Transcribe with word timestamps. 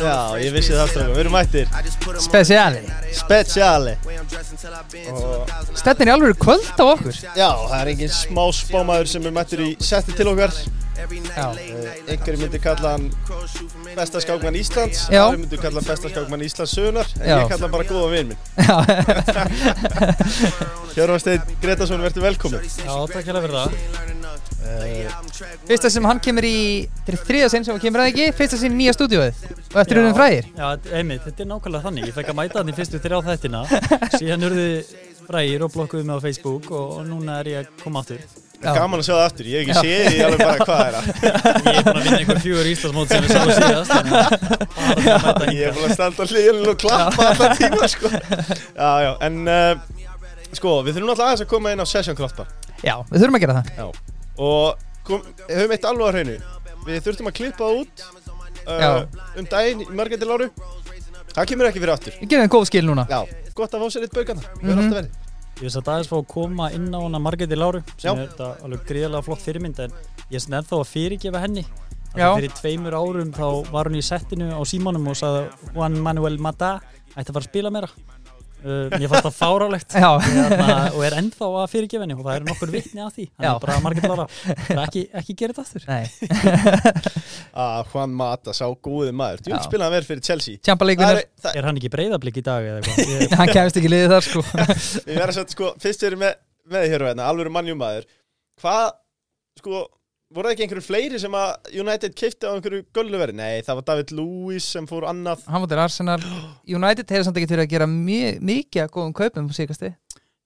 Já, 0.00 0.32
the 0.34 0.40
ég 0.42 0.50
vissi 0.56 0.74
það 0.74 0.88
stráka, 0.90 1.12
við 1.12 1.20
erum 1.22 1.34
mættir. 1.36 1.68
Speciali. 2.24 2.80
Speciali. 3.14 3.92
thousand. 4.02 5.76
Stefnir 5.78 6.10
í 6.10 6.12
alveg 6.16 6.40
kvöld 6.42 6.66
á 6.66 6.84
okkur? 6.88 7.14
Já, 7.38 7.50
það 7.70 7.76
er 7.78 7.90
engin 7.94 8.12
smá 8.16 8.42
spámaður 8.58 9.12
sem 9.12 9.30
er 9.30 9.36
mættur 9.38 9.62
í 9.62 9.70
setti 9.78 10.16
til 10.18 10.26
okkar. 10.32 10.50
Já. 10.50 11.46
night. 11.54 12.10
Einhverju 12.10 12.38
myndi 12.42 12.58
kalla 12.60 12.90
hann 12.96 13.06
besta 13.94 14.20
skákmann 14.20 14.58
Íslands 14.58 15.06
Já. 15.08 15.22
Aðri 15.30 15.46
myndi 15.46 15.56
kalla 15.62 15.80
hann 15.80 15.88
besta 15.88 16.10
skákmann 16.12 16.44
Íslands 16.44 16.74
sögunar 16.76 17.08
En 17.22 17.28
Já. 17.30 17.38
ég 17.38 17.48
kalla 17.54 17.64
hann 17.64 17.72
bara 17.72 17.86
góða 17.88 18.10
vinn 18.12 18.34
minn. 18.34 18.38
Já, 18.68 18.76
Hjörvar 20.98 21.22
Steinn 21.22 21.58
Gretarsson, 21.62 22.02
verður 22.04 22.28
velkomin 22.28 22.66
Já, 22.66 22.94
takk 23.14 23.24
fyrir 23.46 23.60
það. 23.62 24.09
Fyrsta 25.68 25.90
sem 25.92 26.04
hann 26.08 26.20
kemur 26.22 26.46
í 26.46 26.56
Þetta 27.06 27.14
er 27.14 27.20
þriða 27.28 27.50
sinn 27.52 27.66
sem 27.66 27.74
hann 27.74 27.82
kemur 27.82 28.02
að 28.04 28.10
ekki? 28.12 28.26
Fyrsta 28.38 28.58
sinn 28.60 28.74
í 28.74 28.80
nýja 28.82 28.96
stúdíóið. 28.96 29.44
Og 29.70 29.78
eftir 29.82 30.00
húnum 30.00 30.16
frægir 30.16 30.50
Já, 30.56 30.66
einmitt, 30.98 31.24
þetta 31.26 31.44
er 31.44 31.50
nákvæmlega 31.52 31.86
þannig. 31.86 32.10
Ég 32.10 32.18
fekk 32.18 32.32
að 32.32 32.38
mæta 32.40 32.60
hann 32.60 32.72
í 32.72 32.76
fyrstu 32.76 33.00
þrjá 33.02 33.18
þættina, 33.30 33.64
síðan 34.16 34.46
urðu 34.50 34.68
frægir 35.30 35.66
og 35.66 35.74
blokkuðu 35.74 36.06
mig 36.06 36.20
á 36.20 36.24
Facebook 36.26 36.70
og, 36.74 36.94
og 37.00 37.02
núna 37.08 37.40
er 37.40 37.52
ég 37.52 37.64
að 37.64 37.74
koma 37.84 38.02
aftur. 38.04 38.22
Já. 38.60 38.74
Gaman 38.76 39.00
að 39.00 39.06
sjá 39.06 39.14
það 39.14 39.22
aftur, 39.24 39.46
ég 39.48 39.62
hef 39.62 39.70
ekki 39.70 39.86
séð 39.86 40.02
því 40.10 40.18
alveg 40.26 40.40
bara 40.44 40.64
hvað 40.68 40.80
er 40.84 40.96
það 40.96 41.06
Ég 41.70 41.78
er 41.78 41.86
búin 41.86 41.94
að 41.94 42.02
vinna 42.04 42.18
einhver 42.18 42.40
fjögur 42.44 42.68
Íslandsmót 42.68 43.14
sem 43.14 43.24
við 43.24 43.30
sáum 43.32 43.52
síðast, 43.56 43.94
Ég 45.56 45.62
er 45.64 45.72
búin 45.78 45.86
að 45.86 45.94
standa 45.94 46.20
á 46.20 46.32
hliðinu 46.34 46.74
og 46.74 46.76
klappa 46.82 47.30
allan 47.30 47.56
tíma 47.56 47.88
sko. 47.88 48.12
Já, 48.12 48.90
já, 49.06 49.10
en 49.30 49.40
uh, 49.48 50.04
sko, 50.52 50.76
við 50.84 50.98
þurfum 50.98 51.14
alltaf 51.14 51.30
aðeins 51.30 51.46
að 51.46 51.52
koma 51.54 51.72
inn 51.72 51.80
á 51.80 51.86
Session 51.88 52.20
Kraftbar 52.20 52.52
Já, 52.84 52.98
við 53.08 53.16
þurfum 53.24 53.40
að 53.40 53.46
gera 53.46 53.60
það. 53.62 53.76
Já 53.80 54.09
Og 54.40 54.84
kom, 55.06 55.24
höfum 55.48 55.74
eitt 55.76 55.88
alveg 55.88 56.06
á 56.06 56.12
hreinu 56.14 56.36
Við 56.86 57.02
þurftum 57.06 57.30
að 57.30 57.38
klippa 57.40 57.66
það 57.66 57.80
út 57.84 58.04
Já. 58.60 58.90
uh, 58.90 59.24
um 59.40 59.48
daginn 59.50 59.82
í 59.84 59.88
Margæti 59.96 60.28
Láru 60.28 60.50
Það 61.30 61.50
kemur 61.52 61.70
ekki 61.70 61.82
fyrir 61.82 61.94
aftur 61.96 62.16
Við 62.20 62.32
gerum 62.32 62.46
þeim 62.46 62.54
góð 62.56 62.70
skil 62.70 62.86
núna 62.88 63.06
Já, 63.10 63.20
gott 63.56 63.74
að 63.76 63.84
fá 63.84 63.92
sér 63.94 64.06
eitt 64.06 64.16
baugana 64.16 64.46
Það 64.60 64.72
alltaf 64.76 64.96
verið 65.00 65.28
Ég 65.60 65.66
veist 65.68 65.76
að 65.76 65.88
aðeins 65.92 66.08
fá 66.08 66.14
að 66.16 66.28
koma 66.32 66.66
inn 66.72 66.86
á 66.88 67.00
hana 67.04 67.18
Margréti 67.20 67.56
Láru, 67.58 67.82
sem 68.00 68.06
Já. 68.08 68.12
er 68.14 68.30
þetta 68.30 68.46
alveg 68.64 68.84
gríðarlega 68.88 69.26
flott 69.26 69.42
fyrirmynd, 69.44 69.80
en 69.84 69.96
ég 70.32 70.40
svona 70.40 70.62
ennþá 70.62 70.78
að 70.78 70.86
fyrirgefa 70.88 71.42
henni. 71.42 71.64
Já. 72.14 72.14
Þannig 72.14 72.38
fyrir 72.38 72.54
tveimur 72.56 72.96
árum 72.96 73.34
þá 73.36 73.44
var 73.68 73.90
hún 73.90 73.98
í 74.00 74.02
settinu 74.06 74.48
á 74.56 74.60
símanum 74.64 75.10
og 75.12 75.18
sagði 75.20 75.42
að 75.42 75.74
Juan 75.76 75.98
Manuel 76.06 76.38
Mata 76.40 76.70
ætti 77.12 77.26
að 77.28 77.34
fara 77.34 77.42
að 77.44 77.48
spila 77.50 77.74
meira. 77.76 77.92
Uh, 78.60 78.90
mér 78.92 79.08
fannst 79.08 79.24
það 79.26 79.36
fárálegt. 79.38 79.94
Já, 79.96 80.10
Þarna, 80.20 80.74
og 80.92 81.04
er 81.06 81.14
ennþá 81.16 81.46
að 81.62 81.66
fyrirgefa 81.72 82.04
henni 82.04 82.16
og 82.18 82.24
það 82.26 82.36
eru 82.40 82.48
nokkur 82.50 82.72
vitni 82.74 83.00
að 83.04 83.14
því. 83.16 83.24
Bara 83.40 83.76
margir 83.84 84.04
bara 84.04 84.26
bara 84.68 84.84
ekki, 84.84 85.04
ekki 85.20 85.36
gera 85.40 85.56
þetta 85.56 85.64
aftur. 85.64 85.86
Nei. 85.88 86.04
Ah, 87.60 87.80
Juan 87.90 88.12
Mata, 88.14 88.52
sá 88.54 88.62
góði 88.78 89.10
maður. 89.16 89.40
Þú 89.42 89.50
Já. 89.50 89.56
spilaði 89.64 89.86
hann 89.88 89.94
verið 89.96 90.08
fyrir 90.10 90.22
Chelsea. 90.22 90.60
Er, 90.62 91.22
er 91.50 91.66
hann 91.66 91.80
ekki 91.80 91.90
breyðablík 91.92 92.38
í 92.38 92.44
dag 92.46 92.66
eða 92.68 92.78
eitthvað? 92.78 93.10
Ég- 93.24 93.34
Hann 93.40 93.50
kemst 93.50 93.80
ekki 93.80 93.90
liðið 93.90 94.12
þar 94.14 94.26
sko. 94.28 94.42
Við 94.46 95.08
verðum 95.10 95.24
að 95.26 95.34
setja 95.40 95.56
sko, 95.56 95.70
fyrst 95.82 96.04
erum 96.06 96.22
með, 96.22 96.36
með 96.70 96.86
og 97.00 97.08
hérna, 97.10 97.26
alveg 97.26 97.50
mannjumæður 97.56 98.06
Hvað, 98.62 98.86
sko, 99.58 99.82
voru 100.30 100.46
það 100.48 100.54
ekki 100.54 100.66
einhverju 100.66 100.86
fleiri 100.86 101.18
sem 101.22 101.34
að 101.34 101.72
United 101.82 102.14
kifti 102.18 102.46
á 102.46 102.54
einhverju 102.54 102.84
gölluverði? 102.96 103.34
Nei, 103.40 103.62
það 103.66 103.80
var 103.80 103.88
David 103.90 104.12
Lewis 104.14 104.68
sem 104.76 104.86
fór 104.90 105.08
annað. 105.10 105.42
Hann 105.50 105.64
var 105.64 105.72
til 105.72 105.82
Arsenal. 105.82 106.20
United 106.78 107.10
hefur 107.10 107.26
samt 107.28 107.40
ekki 107.40 107.50
fyrir 107.50 107.66
að 107.66 107.72
gera 107.74 107.88
mi- 107.90 108.38
mikið 108.38 108.84
að 108.86 108.94
góðum 108.98 109.16
kaupum 109.20 109.50
síkasti 109.56 109.94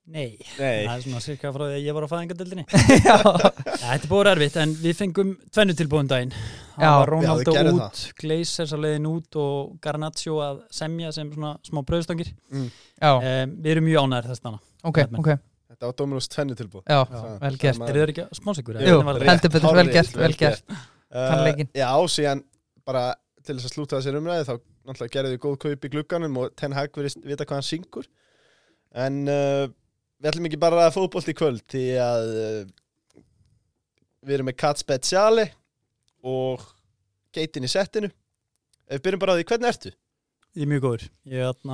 nei, 0.05 0.37
Nei, 0.59 0.85
það 0.85 0.91
er 0.99 1.03
svona 1.07 1.21
cirka 1.25 1.49
frá 1.55 1.63
því 1.65 1.77
að 1.79 1.87
ég 1.87 1.95
var 1.97 2.05
á 2.05 2.09
fæðingadeldinni 2.13 2.65
Já, 3.09 3.15
þetta 3.25 3.95
er 3.95 4.11
búið 4.11 4.29
erfitt 4.35 4.59
en 4.61 4.75
við 4.83 4.99
fengum 4.99 5.31
tvennu 5.49 5.77
tilbúin 5.79 6.11
daginn. 6.11 6.35
Það 6.75 6.99
var 6.99 7.13
gerðuð 7.49 7.79
út, 7.87 8.03
Glazers 8.21 8.75
að 8.77 8.85
leiðin 8.85 9.09
út 9.09 9.39
og 9.41 9.73
Garnaccio 9.85 10.37
að 10.45 10.61
semja 10.77 11.13
sem 11.17 11.33
svona 11.33 11.55
smá 11.65 11.81
bröðstangir 11.89 12.35
já, 12.53 13.15
um, 13.17 13.57
við 13.65 13.73
erum 13.79 13.89
mjög 13.89 14.05
ánægir 14.05 14.29
þess 14.35 14.45
dana 14.45 14.61
ok, 14.85 15.03
ok 15.23 15.33
þetta 15.75 15.91
var 15.91 15.97
Dominos 15.99 16.31
tvennu 16.33 16.57
tilbúð 16.59 16.87
Já, 16.89 17.01
vel 17.43 17.59
gert 17.61 17.85
er 17.85 17.99
þið 17.99 18.13
ekki 18.15 18.27
smásikur? 18.39 18.79
Jú, 18.81 18.99
heldur 19.05 19.53
betur, 19.55 19.69
vel 19.77 19.91
gert, 19.93 20.17
vel 20.19 20.35
gert 20.39 20.65
Kann 21.15 21.41
uh, 21.41 21.45
leikinn. 21.47 21.71
Já, 21.77 21.91
síðan 22.11 22.43
bara 22.87 23.05
til 23.45 23.57
þess 23.59 23.69
að 23.69 23.75
slúta 23.77 23.99
þessir 24.01 24.19
umræði 24.19 24.47
þá 24.49 24.55
náttúrulega 24.55 25.15
gerði 25.15 25.35
þið 25.35 25.43
góð 25.45 25.59
kaup 25.65 25.87
í 25.87 25.91
glugganum 25.93 26.39
og 26.43 26.55
Ten 26.59 26.77
Hag 26.77 26.95
verðist 26.97 27.21
vita 27.25 27.47
hvað 27.47 27.61
hann 27.61 27.67
syngur 27.69 28.09
en 29.05 29.21
uh, 29.31 29.67
við 30.21 30.31
ætlum 30.31 30.49
ekki 30.49 30.61
bara 30.63 30.87
að 30.87 30.97
fótbolt 30.97 31.31
í 31.31 31.37
kvöld 31.37 31.65
því 31.71 31.85
að 32.03 32.31
uh, 32.35 33.23
við 34.25 34.39
erum 34.39 34.51
með 34.51 34.59
Kat 34.65 34.81
Speciale 34.81 35.49
og 36.25 36.65
geitin 37.35 37.67
í 37.67 37.71
settinu 37.71 38.09
ef 38.09 38.99
við 38.99 39.05
byrjum 39.07 39.25
bara 39.25 39.37
á 39.37 39.39
því, 39.39 39.47
hvernig 39.51 39.73
ertu? 39.73 39.95
ég 40.55 40.65
er 40.65 40.71
mjög 40.71 40.85
góður 40.85 41.07
ég, 41.31 41.65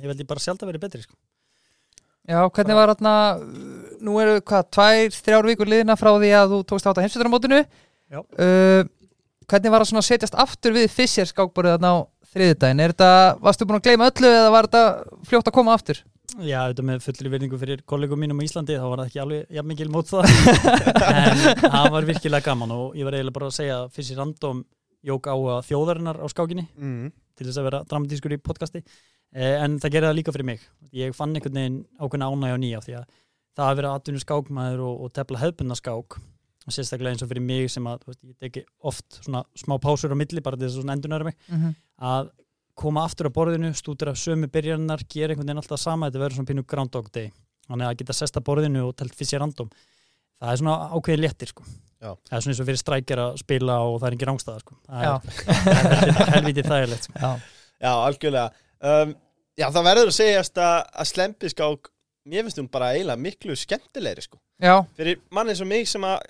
ég 0.00 0.10
veldi 0.10 0.26
bara 0.28 0.42
sjálf 0.42 0.62
að 0.64 0.72
vera 0.72 0.82
betri 0.82 1.04
sko. 1.04 1.16
Já, 2.28 2.40
hvernig 2.52 2.76
var 2.76 2.92
þarna 2.94 3.14
Nú 4.00 4.14
eru 4.22 4.38
hvað, 4.40 4.68
tvær, 4.76 5.10
þrjár 5.24 5.48
vikur 5.50 5.68
liðina 5.68 5.96
frá 6.00 6.10
því 6.16 6.30
að 6.36 6.52
þú 6.54 6.60
tókst 6.70 6.86
átt 6.88 7.00
að 7.00 7.06
heimsveitarmótinu 7.06 7.58
Já. 7.60 8.20
uh, 8.20 8.82
Hvernig 9.50 9.72
var 9.74 9.82
það 9.82 9.90
svona 9.90 10.02
að 10.04 10.08
setjast 10.12 10.36
aftur 10.38 10.76
við 10.76 10.86
Fischer 10.94 11.28
skákborið 11.28 11.74
þarna 11.78 11.90
á 11.90 11.96
þriðudaginn 12.30 12.84
Er 12.84 12.94
þetta, 12.94 13.10
varstu 13.42 13.66
búin 13.66 13.80
að 13.80 13.86
gleyma 13.88 14.08
öllu 14.12 14.30
eða 14.30 14.52
var 14.54 14.68
þetta 14.70 14.84
fljótt 15.30 15.50
að 15.50 15.56
koma 15.58 15.74
aftur? 15.76 16.02
Já, 16.38 16.60
auðvitað 16.62 16.86
með 16.86 17.00
fullri 17.02 17.30
virðingu 17.32 17.58
fyrir 17.58 17.80
kollegum 17.90 18.20
mínum 18.22 18.38
á 18.38 18.46
Íslandi 18.46 18.76
þá 18.78 18.84
var 18.86 19.00
það 19.02 19.08
ekki 19.10 19.22
alveg 19.24 19.56
jafn 19.56 19.68
mikil 19.72 19.88
mót 19.90 20.12
það 20.12 20.28
en 21.10 21.40
það 21.64 21.88
var 21.96 22.06
virkilega 22.06 22.46
gaman 22.46 22.74
og 22.76 22.94
ég 22.94 23.08
var 23.08 23.16
eiginlega 23.18 23.34
bara 23.34 23.48
að 23.50 23.56
segja 23.56 23.78
að 23.82 23.98
í 24.04 24.16
random 24.20 24.60
jók 25.10 25.26
á 25.26 25.34
þjóðarinnar 25.66 26.20
á 26.22 26.26
skákinni 26.30 26.68
Mm. 26.78 27.10
til 27.34 27.48
þess 27.48 27.58
að 27.58 27.66
vera 27.66 27.80
dramatískur 27.90 28.36
í 28.36 28.38
podcasti 28.46 28.84
en 29.34 29.78
það 29.78 29.92
gerði 29.94 30.08
það 30.10 30.16
líka 30.18 30.32
fyrir 30.34 30.48
mig 30.48 30.60
ég 30.92 31.14
fann 31.14 31.34
einhvern 31.36 31.54
veginn 31.60 31.78
ákveðna 32.00 32.30
ánægja 32.32 32.54
og 32.56 32.60
nýja 32.64 32.80
því 32.86 32.94
að 32.98 33.04
það 33.56 33.68
að 33.70 33.76
vera 33.80 33.94
atvinnu 33.94 34.20
skákmaður 34.24 34.80
og, 34.88 35.00
og 35.04 35.12
tefla 35.12 35.38
hefbunna 35.38 35.76
skák 35.78 36.16
og 36.66 36.74
sérstaklega 36.74 37.14
eins 37.14 37.22
og 37.24 37.30
fyrir 37.30 37.42
mig 37.42 37.70
sem 37.70 37.86
að 37.86 38.02
þú 38.02 38.10
veist, 38.10 38.22
ég 38.24 38.36
teki 38.42 38.64
oft 38.90 39.20
svona 39.24 39.44
smá 39.58 39.76
pásur 39.82 40.12
á 40.12 40.16
milli 40.18 40.40
bara 40.44 40.56
til 40.56 40.66
þess 40.68 40.76
að 40.78 40.82
svona 40.82 40.96
endurnæra 40.98 41.24
mig 41.24 41.36
Mm 41.48 41.58
-hmm. 41.62 41.74
að 42.00 42.30
koma 42.80 43.04
aftur 43.04 43.26
á 43.28 43.36
borðinu, 43.36 43.72
stútur 43.74 44.08
af 44.08 44.16
sömu 44.16 44.46
byrjarnar, 44.48 45.00
gera 45.08 45.32
einhvern 45.32 45.46
veginn 45.46 45.58
alltaf 45.62 45.80
sama 45.80 46.06
þetta 46.10 46.18
verður 46.22 46.34
svona 46.36 46.48
pínu 46.50 46.64
Groundhog 46.66 47.10
Day 47.12 47.30
þannig 47.68 47.86
að 47.86 47.96
geta 47.98 48.12
sest 48.12 48.36
að 48.36 48.44
borðinu 48.44 48.82
og 48.88 48.96
telt 48.96 49.14
fyrst 49.14 49.30
sér 49.32 49.40
random 49.40 49.68
það 50.40 50.52
er 50.52 50.56
svona 50.56 50.90
ákveðin 50.90 51.20
léttir 51.20 51.48
sko. 51.48 51.62
Já. 52.00 52.14
það 52.28 52.36
er 52.36 52.40
svona 52.40 52.52
eins 52.52 52.60
og 52.60 52.66
fyrir 52.66 52.76
strækjar 52.80 53.18
að 53.18 53.36
spila 53.38 53.74
og 53.84 54.00
það 54.00 54.06
er 54.06 54.12
ekki 54.16 54.26
rángstæða 54.30 54.60
sko. 54.60 54.74
það 54.88 56.24
er 56.24 56.32
helviti- 56.34 56.62
þægilegt 56.66 57.02
sko. 57.04 57.12
Já, 57.20 57.40
Já, 57.80 57.92
algjörlega 58.06 58.50
um, 58.84 59.16
Já, 59.60 59.66
það 59.68 59.88
verður 59.90 60.10
að 60.10 60.16
segjast 60.16 60.60
að, 60.62 60.76
að 61.02 61.08
slempiskák 61.10 61.90
mér 62.30 62.46
finnst 62.46 62.60
hún 62.60 62.70
bara 62.72 62.92
eiginlega 62.94 63.20
miklu 63.20 63.56
skemmtilegri 63.58 64.24
sko. 64.24 64.38
Já, 64.60 64.78
fyrir 64.96 65.20
mann 65.34 65.50
eins 65.52 65.60
og 65.64 65.68
mig 65.68 65.88
sem 65.88 66.04
að 66.06 66.22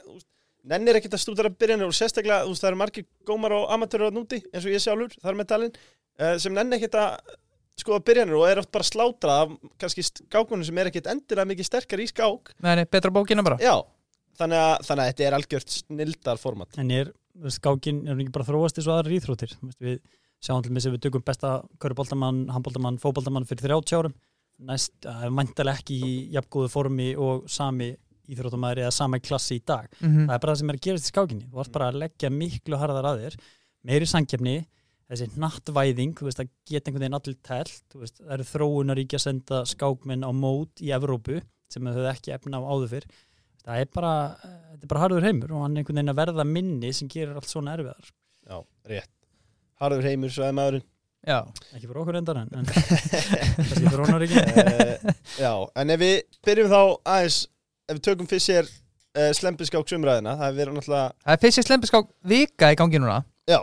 nennir 0.71 0.99
ekkert 0.99 1.17
að 1.17 1.23
stúdara 1.25 1.53
byrjanir 1.53 1.89
og 1.89 1.97
sérstaklega 1.97 2.45
þú 2.45 2.55
veist, 2.55 2.65
það 2.65 2.71
eru 2.71 2.81
margir 2.81 3.07
gómar 3.29 3.55
og 3.57 3.71
amatörur 3.75 4.11
að 4.11 4.19
núti 4.19 4.41
eins 4.51 4.67
og 4.67 4.75
ég 4.75 4.83
sjálfur, 4.83 5.15
þar 5.23 5.39
með 5.39 5.49
talin 5.53 5.73
uh, 5.79 6.35
sem 6.43 6.57
nennir 6.57 6.81
ekkert 6.81 6.99
að 7.01 7.37
skoða 7.81 8.05
byrjanir 8.11 8.37
og 8.37 8.45
er 8.49 8.61
oft 8.61 8.73
bara 8.75 8.87
slátrað 8.87 9.45
af 9.45 9.55
kannski 9.81 10.05
skákunum 10.11 10.67
sem 10.67 10.83
er 10.83 10.91
ekkert 10.91 11.09
endilega 11.15 11.49
mikið 11.49 11.71
sterkar 11.71 12.03
í 12.03 12.11
skák. 12.11 12.53
Nei, 12.67 12.85
betra 12.91 13.15
bókina 13.15 13.45
bara. 13.47 13.57
Já, 13.63 13.79
þannig 14.41 14.61
að, 14.61 14.75
þannig 14.89 15.05
að 15.05 15.13
þetta 15.13 15.27
er 15.29 15.39
algjört 15.39 15.77
snildar 15.79 16.43
format. 16.43 16.81
En 16.83 16.93
er 16.93 17.15
skákin 17.55 18.03
er 18.05 18.13
hún 18.13 18.27
ekki 18.27 18.35
bara 18.35 18.49
þróast 18.51 18.81
eins 18.81 18.91
og 18.91 18.99
aðra 18.99 19.15
veist, 19.17 19.81
við 19.81 20.01
sjáum 20.45 20.65
til 20.65 20.73
með 20.75 20.87
sem 20.87 20.95
við 20.95 21.07
tökum 21.07 21.25
besta 21.27 21.55
köruboltamann, 21.83 22.45
handboltamann, 22.55 22.99
fótboltamann 23.01 23.49
fyrir 23.49 23.69
30 23.69 23.99
árum. 23.99 24.15
Næst, 24.71 24.93
það 25.05 25.25
er 25.27 25.35
mæntalega 25.37 25.81
ekki 25.81 25.97
í 26.05 26.13
jafngóðu 26.35 26.73
formi 26.73 27.11
og 27.17 27.47
sami 27.49 27.95
íþróttamæður 28.31 28.83
eða 28.85 28.95
sama 28.95 29.21
klassi 29.23 29.59
í 29.59 29.63
dag. 29.67 29.89
Mm 30.01 30.11
það 30.29 30.35
er 30.35 30.43
bara 30.43 30.53
það 30.53 30.61
sem 30.61 30.71
er 30.71 30.79
að 30.79 30.85
gerast 30.87 31.07
í 31.07 31.13
skákinni. 31.13 31.47
Þú 31.51 31.61
varst 31.61 31.73
bara 31.73 31.89
að 31.91 32.01
leggja 32.05 32.31
miklu 32.31 32.81
harðar 32.81 33.09
að 33.11 33.23
þér 33.25 33.39
meiri 33.91 34.07
sankefni, 34.07 34.57
þessi 35.11 35.29
nattvæðing 35.41 36.15
þú 36.19 36.29
veist 36.29 36.43
að 36.43 36.51
geta 36.69 36.91
einhvern 36.91 37.05
veginn 37.05 37.19
allir 37.19 37.39
telt 37.43 37.83
þú 37.91 38.03
veist, 38.05 38.21
það 38.21 38.35
eru 38.37 38.49
þróunaríkja 38.53 39.19
að 39.19 39.25
senda 39.25 39.63
skákmenn 39.67 40.27
á 40.29 40.31
mót 40.31 40.85
í 40.85 40.93
Evrópu 40.95 41.41
sem 41.71 41.83
þau 41.83 42.07
ekki 42.13 42.35
efna 42.37 42.61
á 42.61 42.69
áður 42.69 42.93
fyrr. 42.95 43.09
Það 43.65 43.81
er 43.81 43.89
bara, 43.93 44.13
þetta 44.41 44.85
er 44.85 44.93
bara 44.93 45.03
harður 45.05 45.27
heimur 45.27 45.53
og 45.57 45.65
hann 45.65 45.75
er 45.75 45.83
einhvern 45.83 45.99
veginn 45.99 46.13
að 46.15 46.21
verða 46.21 46.47
minni 46.47 46.93
sem 46.97 47.11
gerir 47.11 47.35
allt 47.37 47.51
svona 47.51 47.75
erfiðar. 47.75 48.13
Já, 48.47 48.61
rétt 48.87 49.20
Harður 49.81 50.07
heimur, 50.11 50.33
svo 50.33 50.45
er 50.47 50.57
maðurinn. 50.57 50.87
Já, 51.29 51.39
ekki 51.77 51.85
fyrir 51.85 52.01
okkur 52.01 52.17
endar 52.17 52.39
en, 52.41 52.47
en 52.57 52.69
kannski 52.71 53.83
fyrir 53.83 54.01
honaríkja 54.07 54.41
uh, 54.41 55.11
Já, 55.37 55.51
en 55.83 55.93
ef 55.93 56.01
við 56.01 56.15
byrjum 56.49 56.71
þá 56.71 56.79
aðeins 57.13 57.37
ef 57.91 57.99
við 57.99 58.01
tökum 58.07 58.31
fyrst 58.31 58.49
sér 58.49 58.71
uh, 58.71 59.29
slempiskáksumræðina 59.37 60.33
það 60.39 60.47
hefur 60.47 60.61
verið 60.63 60.79
náttúrulega 60.79 61.11
það 61.13 61.35
er 61.35 61.43
Fischer 61.45 61.67
slempiskák 61.69 62.09
vika 62.33 62.71
í 62.73 62.79
gangi 62.81 63.03
núna. 63.03 63.19
Já. 63.51 63.61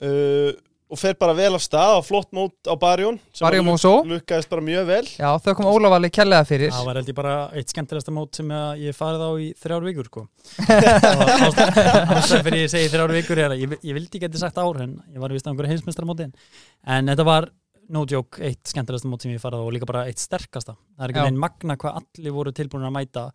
Uh, 0.00 0.56
og 0.88 0.96
fer 0.96 1.14
bara 1.20 1.34
vel 1.36 1.52
af 1.56 1.60
stað 1.60 1.96
á 1.96 2.00
flott 2.00 2.30
mót 2.32 2.54
á 2.64 2.72
Barjón 2.80 3.18
sem 3.32 3.44
Barjón 3.44 3.66
luk- 3.66 3.74
Mosó. 3.76 3.92
lukkaðist 4.08 4.48
bara 4.48 4.62
mjög 4.64 4.86
vel. 4.88 5.04
Já, 5.20 5.28
þau 5.44 5.54
kom 5.58 5.66
Ólafali 5.68 6.08
kærlega 6.10 6.46
fyrir. 6.48 6.70
Það 6.72 6.86
var 6.88 7.00
held 7.00 7.08
ég 7.12 7.18
bara 7.18 7.34
eitt 7.52 7.68
skemmtilegasta 7.74 8.14
mót 8.16 8.34
sem 8.40 8.48
að 8.48 8.80
ég 8.86 8.96
farið 8.96 9.24
á 9.28 9.30
í 9.36 9.48
þrjár 9.60 9.84
vikur 9.88 10.08
sko. 10.08 10.24
Ástæðan 11.28 12.44
fyrir 12.46 12.62
ég 12.64 12.70
segi 12.72 12.90
þrjár 12.92 13.12
vikur 13.16 13.40
að 13.44 13.56
ég, 13.60 13.76
ég 13.84 13.96
vildi 13.98 14.20
geti 14.22 14.40
sagt 14.40 14.58
ár 14.60 14.80
en 14.84 14.96
ég 15.12 15.20
var 15.22 15.32
vist 15.34 15.46
á 15.46 15.50
einhverju 15.52 15.72
heimsmeistaramóti 15.74 16.28
en 16.28 17.12
þetta 17.12 17.26
var 17.28 17.48
no 17.92 18.02
joke 18.08 18.40
eitt 18.44 18.68
skemmtilegasta 18.68 19.08
mót 19.08 19.24
sem 19.24 19.32
ég 19.32 19.40
farið 19.42 19.62
á 19.62 19.64
og 19.68 19.72
líka 19.76 19.88
bara 19.88 20.06
eitt 20.08 20.20
sterkasta. 20.20 20.74
Það 20.96 21.04
er 21.06 21.12
ekki 21.14 21.24
veginn 21.24 21.40
magna 21.44 21.76
hvað 21.80 22.00
allir 22.02 22.34
voru 22.36 22.52
tilbúin 22.56 22.84
að 22.88 22.96
mæta 22.98 23.28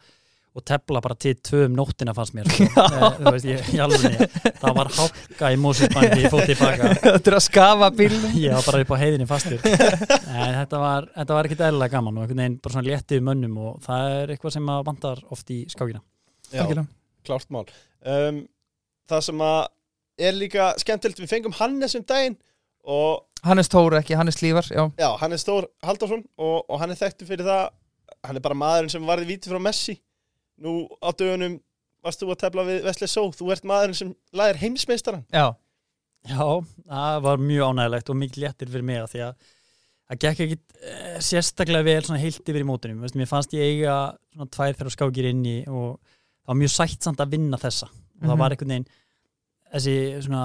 og 0.53 0.61
tefla 0.69 1.01
bara 1.01 1.15
til 1.17 1.33
tvö 1.41 1.63
um 1.65 1.73
nóttina 1.77 2.13
fannst 2.13 2.35
mér 2.37 2.45
sko. 2.53 2.67
Þú 3.17 3.31
veist, 3.33 3.47
ég, 3.49 3.63
ég 3.73 3.81
alveg, 3.81 4.19
það 4.61 4.75
var 4.77 4.89
hálka 4.97 5.49
í 5.49 5.57
Mósusbandi 5.63 6.19
ég 6.21 6.33
fótt 6.33 6.49
tilbaka. 6.51 6.91
Þetta 7.07 7.31
er 7.31 7.37
að 7.39 7.43
skafa 7.47 7.89
bílnum. 7.97 8.35
Ég 8.43 8.53
var 8.53 8.67
bara 8.67 8.83
upp 8.85 8.93
á 8.93 8.97
heiðinni 9.01 9.27
fastur. 9.29 9.57
En 9.65 10.53
þetta 10.59 10.81
var, 10.83 11.07
þetta 11.17 11.37
var 11.39 11.49
ekkit 11.49 11.63
eðlilega 11.67 11.95
gaman 11.97 12.19
og 12.19 12.25
einhvern 12.25 12.43
veginn 12.43 12.59
bara 12.61 12.75
svona 12.77 12.87
léttið 12.91 13.25
mönnum 13.25 13.57
og 13.65 13.81
það 13.87 14.13
er 14.19 14.33
eitthvað 14.35 14.55
sem 14.59 14.71
að 14.75 14.85
vantar 14.91 15.23
oft 15.33 15.53
í 15.53 15.59
skákina. 15.73 16.03
Já, 16.53 16.61
Algjörlega. 16.67 16.87
klárt 17.25 17.49
mál. 17.53 17.65
Um, 18.05 18.43
Það 19.09 19.23
sem 19.25 19.41
að 19.43 19.61
er 20.23 20.35
líka 20.37 20.69
skemmtilegt, 20.79 21.19
við 21.19 21.31
fengum 21.33 21.55
Hannes 21.57 21.95
um 21.97 22.03
daginn 22.07 22.37
og 22.87 23.25
Hannes 23.43 23.67
Tóru 23.71 23.97
ekki, 23.99 24.15
Hannes 24.15 24.37
Lífar 24.39 24.69
Já, 24.71 24.85
já, 24.95 25.09
hann 25.19 25.35
er 25.35 25.41
Stór 25.41 25.65
Haldarsson 25.83 26.21
og, 26.37 26.61
og 26.69 26.79
hann 26.79 26.93
er 26.93 26.99
þekktu 26.99 27.27
fyrir 27.27 27.43
það. 27.47 27.73
Hann 28.23 28.39
er 28.39 28.43
bara 28.45 28.55
maðurinn 28.55 28.93
sem 28.93 29.03
varði 29.07 29.27
víti 29.33 29.51
frá 29.51 29.59
Messi 29.59 29.97
nú 30.63 30.73
á 31.03 31.09
dögunum 31.11 31.59
varst 32.03 32.19
þú 32.23 32.31
að 32.33 32.39
tefla 32.43 32.63
við 32.67 32.81
Vesli 32.87 33.07
Só, 33.11 33.21
þú 33.31 33.51
ert 33.55 33.67
maðurinn 33.67 33.95
sem 33.99 34.13
læðir 34.35 34.61
heimsmeistaran 34.63 35.25
já, 35.33 35.45
já, 36.27 36.47
það 36.87 37.19
var 37.27 37.43
mjög 37.43 37.69
ánægilegt 37.73 38.09
og 38.13 38.19
mikið 38.19 38.43
léttir 38.45 38.71
fyrir 38.73 38.87
mig 38.89 38.99
að 39.03 39.11
því 39.13 39.21
að 39.27 39.51
það 40.13 40.19
gekk 40.25 40.41
ekki 40.45 40.57
eh, 40.83 41.19
sérstaklega 41.23 41.87
vel 41.87 42.01
svona 42.03 42.19
heilt 42.23 42.49
yfir 42.51 42.63
í 42.65 42.67
mótunum 42.67 42.99
Veist, 43.05 43.15
mér 43.19 43.29
fannst 43.31 43.55
ég 43.55 43.63
eiga 43.71 43.95
svona 44.33 44.49
tvær 44.51 44.75
þegar 44.79 44.95
skákir 44.97 45.29
inni 45.31 45.55
og 45.71 45.95
það 46.03 46.51
var 46.51 46.59
mjög 46.59 46.73
sætt 46.75 47.07
samt 47.07 47.23
að 47.23 47.31
vinna 47.37 47.57
þessa. 47.61 47.87
Og 47.87 48.27
það 48.27 48.33
Mhm. 48.33 48.39
var 48.43 48.51
einhvern 48.53 48.73
veginn 48.73 48.87
þessi, 49.73 49.93
svona, 50.27 50.41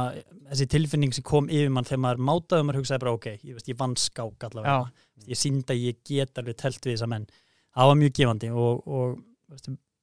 þessi 0.52 0.66
tilfinning 0.72 1.12
sem 1.14 1.24
kom 1.26 1.48
yfir 1.50 1.70
mann 1.74 1.84
þegar 1.84 2.00
maður 2.04 2.22
mátaði 2.28 2.62
og 2.62 2.66
maður 2.68 2.78
hugsaði 2.80 3.02
bara 3.02 3.12
ok, 3.18 3.26
ég, 3.44 3.52
veist, 3.58 3.68
ég 3.68 3.76
vann 3.82 3.96
skák 3.98 4.46
allavega. 4.48 4.76
Já, 4.86 5.26
ég 5.34 5.40
síndi 5.42 5.74
að 5.74 5.82
ég 5.88 5.98
get 6.08 6.38
alveg 6.40 6.56
telt 6.62 6.80
við 6.86 6.94
þessa 6.94 7.08
menn. 7.10 7.26
Það 7.74 7.90
var 7.90 7.98
mjög 8.00 8.14
gefandi 8.20 8.50
og, 8.54 8.86
og 8.88 9.18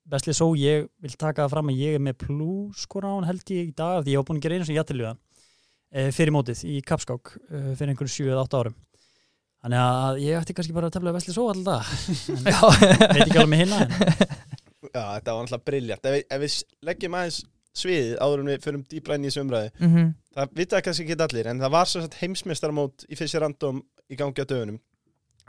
Besli 0.05 0.33
Só, 0.37 0.45
ég 0.59 0.85
vil 1.01 1.15
taka 1.17 1.45
það 1.45 1.53
fram 1.55 1.69
að 1.71 1.79
ég 1.81 1.95
er 1.97 2.03
með 2.05 2.19
á 3.09 3.11
hann 3.15 3.25
held 3.29 3.51
ég 3.55 3.69
í 3.71 3.75
dag 3.75 4.03
því 4.05 4.13
ég 4.13 4.19
var 4.21 4.27
búin 4.27 4.37
að 4.39 4.45
gera 4.45 4.55
einu 4.59 4.65
sem 4.67 4.75
ég 4.75 4.83
aðtilvíða 4.83 5.13
e, 5.91 6.11
fyrir 6.13 6.33
mótið 6.35 6.61
í 6.69 6.75
kapskák 6.85 7.31
e, 7.49 7.61
fyrir 7.79 7.93
einhverjum 7.93 8.13
7-8 8.13 8.59
árum. 8.59 8.75
Þannig 9.65 9.81
að 9.81 10.19
ég 10.21 10.37
ætti 10.43 10.53
kannski 10.59 10.75
bara 10.77 10.91
að 10.91 10.97
tefla 10.99 11.13
Besli 11.15 11.33
Só 11.33 11.47
alltaf 11.49 11.89
veit 12.45 13.25
ekki 13.25 13.39
alveg 13.41 13.49
með 13.49 13.63
hinna 13.63 13.79
Já, 14.95 15.01
þetta 15.17 15.33
var 15.33 15.41
náttúrulega 15.41 15.65
briljant 15.65 16.05
ef, 16.11 16.17
ef 16.29 16.41
við 16.45 16.57
leggjum 16.85 17.17
aðeins 17.17 17.39
sviðið 17.75 18.11
áður 18.23 18.43
en 18.43 18.51
við 18.53 18.61
förum 18.63 18.83
dýbra 18.93 19.17
inn 19.17 19.25
í 19.25 19.31
þessu 19.31 19.41
umræði 19.43 19.71
Mhm. 19.81 20.11
það 20.37 20.53
vita 20.61 20.81
kannski 20.85 21.03
ekki 21.07 21.17
allir 21.25 21.49
en 21.51 21.59
það 21.65 21.73
var 21.73 21.89
heimsmeistaramót 22.21 23.07
í 23.09 23.17
fyrst 23.19 23.39
random 23.41 23.81
í 24.13 24.15
gangi 24.19 24.45
á 24.45 24.47
dögunum 24.47 24.77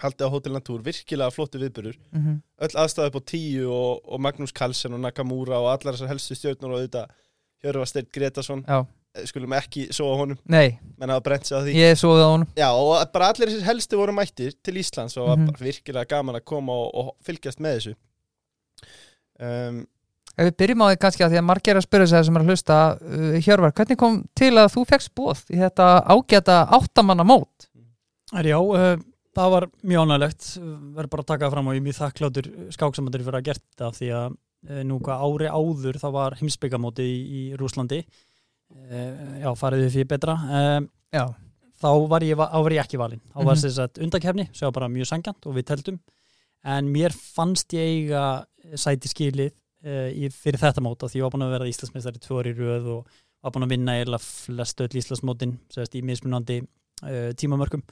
haldið 0.02 0.26
á 0.28 0.34
Hotel 0.34 0.52
Natúr, 0.56 0.82
virkilega 0.84 1.30
flottu 1.32 1.58
viðburur 1.62 1.96
Mhm. 2.12 2.40
öll 2.60 2.76
aðstæði 2.82 3.06
upp 3.12 3.16
á 3.16 3.22
tíu 3.32 3.70
og, 3.72 4.00
og 4.12 4.20
Magnús 4.20 4.52
Carlsen 4.52 4.92
og 4.94 5.00
Nakamura 5.00 5.58
og 5.60 5.70
allar 5.72 5.94
þessar 5.96 6.08
helstu 6.12 6.34
stjórnur 6.36 6.72
og 6.74 6.78
auðvitað 6.80 7.06
Hjörvar 7.64 7.86
Steinn 7.88 8.08
Gretarsson 8.12 8.64
já, 8.68 8.86
Eh, 9.16 9.24
skulum 9.24 9.48
ekki 9.56 9.86
sofa 9.96 10.18
honum, 10.20 10.36
nei, 10.44 10.78
menn 11.00 11.08
hafa 11.08 11.22
brent 11.24 11.46
sig 11.46 11.56
á 11.56 11.64
því. 11.64 11.72
Ég 11.72 11.94
svoði 11.96 12.20
á 12.20 12.28
honum. 12.28 12.48
Já, 12.54 12.68
og 12.76 13.12
bara 13.14 13.30
allir 13.32 13.48
þessir 13.48 13.64
helstu 13.64 13.96
voru 13.96 14.12
mættir 14.12 14.52
til 14.62 14.74
Íslands 14.76 15.16
og 15.16 15.28
var 15.30 15.36
bara 15.46 15.56
virkilega 15.64 16.04
gaman 16.10 16.36
að 16.36 16.44
koma 16.44 16.72
og, 16.72 16.90
og 16.94 17.14
fylgjast 17.24 17.58
með 17.64 17.78
þessu. 17.78 17.94
Um, 19.40 19.86
Ef 20.36 20.50
við 20.50 20.56
byrjum 20.60 20.82
á 20.84 20.86
því 20.92 20.96
kannski 21.00 21.24
að 21.24 21.30
því 21.32 21.38
að 21.40 21.46
margir 21.48 21.72
er 21.72 21.78
að 21.80 21.86
spyrja 21.86 22.06
sig 22.10 22.24
sem 22.28 22.36
er 22.36 22.42
að 22.44 22.50
hlusta 22.52 22.76
uh, 23.00 23.36
Hjörvar, 23.40 23.72
hvernig 23.72 23.96
kom 24.02 24.18
til 24.36 24.50
að 24.60 24.68
þú 24.74 24.82
fegst 24.90 25.14
bóð 25.16 25.40
í 25.48 25.60
þetta 25.62 25.86
ágæta 26.12 26.56
áttamanna 26.76 27.24
mót? 27.24 27.70
er 28.36 28.44
já, 28.52 28.58
uh, 28.60 29.00
það 29.36 29.50
var 29.52 29.66
mjög 29.86 30.02
ánægilegt 30.06 30.46
verður 30.96 31.10
bara 31.12 31.24
að 31.24 31.30
taka 31.30 31.44
það 31.46 31.54
fram 31.56 31.68
og 31.70 31.74
ég 31.76 31.80
er 31.82 31.86
mjög 31.86 31.98
þakkláttur 32.00 32.48
skáksamandur 32.76 33.24
fyrir 33.26 33.38
að 33.40 33.48
gert 33.50 33.64
það 33.80 33.96
því 34.00 34.08
að 34.20 34.36
uh, 34.36 34.82
nú 34.88 34.98
hvað 35.06 35.24
ári 35.26 35.50
áður 35.52 35.98
þá 36.02 36.06
var 36.16 36.36
heimsbyggamóti 36.40 37.06
í, 37.06 37.18
í 37.40 37.42
Rúslandi 37.60 38.00
uh, 38.02 39.36
já, 39.42 39.50
farið 39.60 39.84
við 39.86 39.92
fyrir 39.98 40.08
betra. 40.14 40.36
Já, 41.14 41.24
þá 41.80 41.88
var 42.10 42.24
ég, 42.26 42.36
var 42.40 42.72
ég 42.74 42.82
ekki 42.82 42.98
valinn. 43.00 43.20
Þá 43.34 43.38
var 43.42 43.54
Mhm. 43.54 43.62
þess 43.66 43.82
að 43.84 44.02
undakefni, 44.06 44.48
sem 44.56 44.66
var 44.66 44.72
bara 44.80 44.88
mjög 44.92 45.10
sangjant 45.12 45.46
og 45.46 45.54
við 45.58 45.68
teldum 45.70 46.00
en 46.66 46.88
mér 46.90 47.12
fannst 47.14 47.70
ég 47.76 47.92
eiga 48.08 48.24
sæti 48.74 49.08
skilið 49.12 49.52
fyrir 50.34 50.58
þetta 50.58 50.82
móta 50.82 51.06
því 51.06 51.20
ég 51.20 51.22
var 51.22 51.30
búin 51.36 51.44
að 51.46 51.52
vera 51.54 51.68
Íslandsmeistari 51.70 52.18
í 52.50 52.54
röð 52.58 52.86
og 52.96 53.10
var 53.44 53.52
búin 53.54 53.66
að 53.68 53.74
vinna 53.76 53.94
eða 54.00 54.18
flest 54.18 54.80
öll 54.82 54.96
Íslandsmótin 54.98 55.52
í 55.94 56.02
mismunandi 56.02 56.56
tímamörkum 57.38 57.84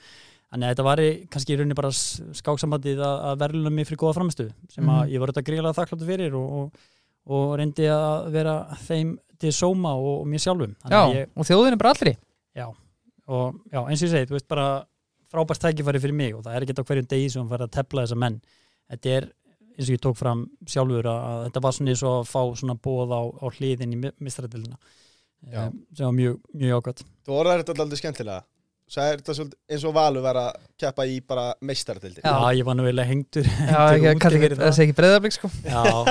þannig 0.55 0.69
að 0.69 0.73
þetta 0.75 0.85
var 0.87 1.01
kannski 1.35 1.53
í 1.53 1.57
rauninni 1.59 1.75
bara 1.77 1.91
s- 1.91 2.23
skáksamandið 2.39 3.01
að, 3.03 3.17
að 3.33 3.39
verðluna 3.43 3.73
mig 3.75 3.89
fyrir 3.89 3.99
góða 4.05 4.15
framistu 4.21 4.47
sem 4.71 4.87
að 4.87 5.01
Mhm. 5.03 5.11
ég 5.15 5.21
var 5.25 5.33
þetta 5.35 5.47
gríðlega 5.51 5.77
þakkláttu 5.81 6.07
fyrir 6.07 6.35
og, 6.39 6.53
og, 6.61 6.85
og 7.35 7.57
reyndi 7.59 7.89
að 7.91 8.31
vera 8.33 8.55
þeim 8.87 9.17
til 9.43 9.51
sóma 9.51 9.93
og, 9.99 10.21
og 10.23 10.27
mér 10.31 10.41
sjálfum. 10.45 10.77
Já, 10.79 10.89
Þannig 10.89 11.01
að 11.11 11.19
ég, 11.19 11.31
og 11.37 11.49
þjóðin 11.51 11.73
er 11.75 11.81
bara 11.83 11.91
allri. 11.97 12.15
Og 13.27 13.55
já, 13.73 13.81
eins 13.89 14.03
og 14.03 14.07
ég 14.07 14.13
segi, 14.13 14.27
þú 14.29 14.35
veist 14.37 14.49
bara 14.53 14.67
frábært 15.33 15.63
tækifæri 15.65 16.01
fyrir 16.03 16.15
mig 16.15 16.35
og 16.37 16.43
það 16.45 16.57
er 16.59 16.67
ekki 16.67 16.75
á 16.77 16.85
hverjum 16.85 17.07
degi 17.09 17.31
sem 17.33 17.41
hann 17.43 17.49
fær 17.51 17.65
að 17.65 17.71
tepla 17.73 18.05
þessa 18.05 18.19
menn. 18.21 18.37
Þetta 18.93 19.15
er, 19.17 19.27
eins 19.79 19.89
og 19.89 19.95
ég 19.97 20.03
tók 20.05 20.19
fram 20.21 20.43
sjálfur 20.69 21.09
að, 21.09 21.21
að 21.31 21.41
þetta 21.49 21.63
var 21.65 21.73
svona 21.79 21.95
eins 21.95 22.03
og 22.05 22.19
að 22.21 22.29
fá 22.31 22.43
svona 22.61 22.77
bóð 22.85 23.15
á, 23.17 23.21
á 23.43 23.47
hliðin 23.57 23.95
í 23.97 24.01
mistrættilina 24.23 24.77
Já. 25.51 25.65
sem 25.97 26.05
var 26.07 26.13
mjög, 26.21 26.37
mjög 26.55 26.77
ákvæmt 26.85 27.01
Þú 27.27 27.35
orðar 27.41 27.65
þetta 27.65 27.75
alltaf 27.83 27.99
skemmtilega 28.05 28.45
Svo 28.85 29.01
er 29.01 29.17
þetta 29.21 29.35
svolítið 29.39 29.75
eins 29.75 29.85
og 29.89 29.95
Valur 29.97 30.25
var 30.25 30.39
að 30.39 30.57
keppa 30.81 31.07
í 31.09 31.15
bara 31.25 31.45
meistardildi 31.65 32.21
Já. 32.21 32.35
ég 32.53 32.67
var 32.67 32.77
nú 32.77 32.85
eiginlega 32.85 33.09
hengtur, 33.09 33.49
það 33.49 34.75
sé 34.77 34.85
ekki 34.85 34.97
breyðarblik 34.99 35.35
sko. 35.39 35.49
Já, 35.65 36.05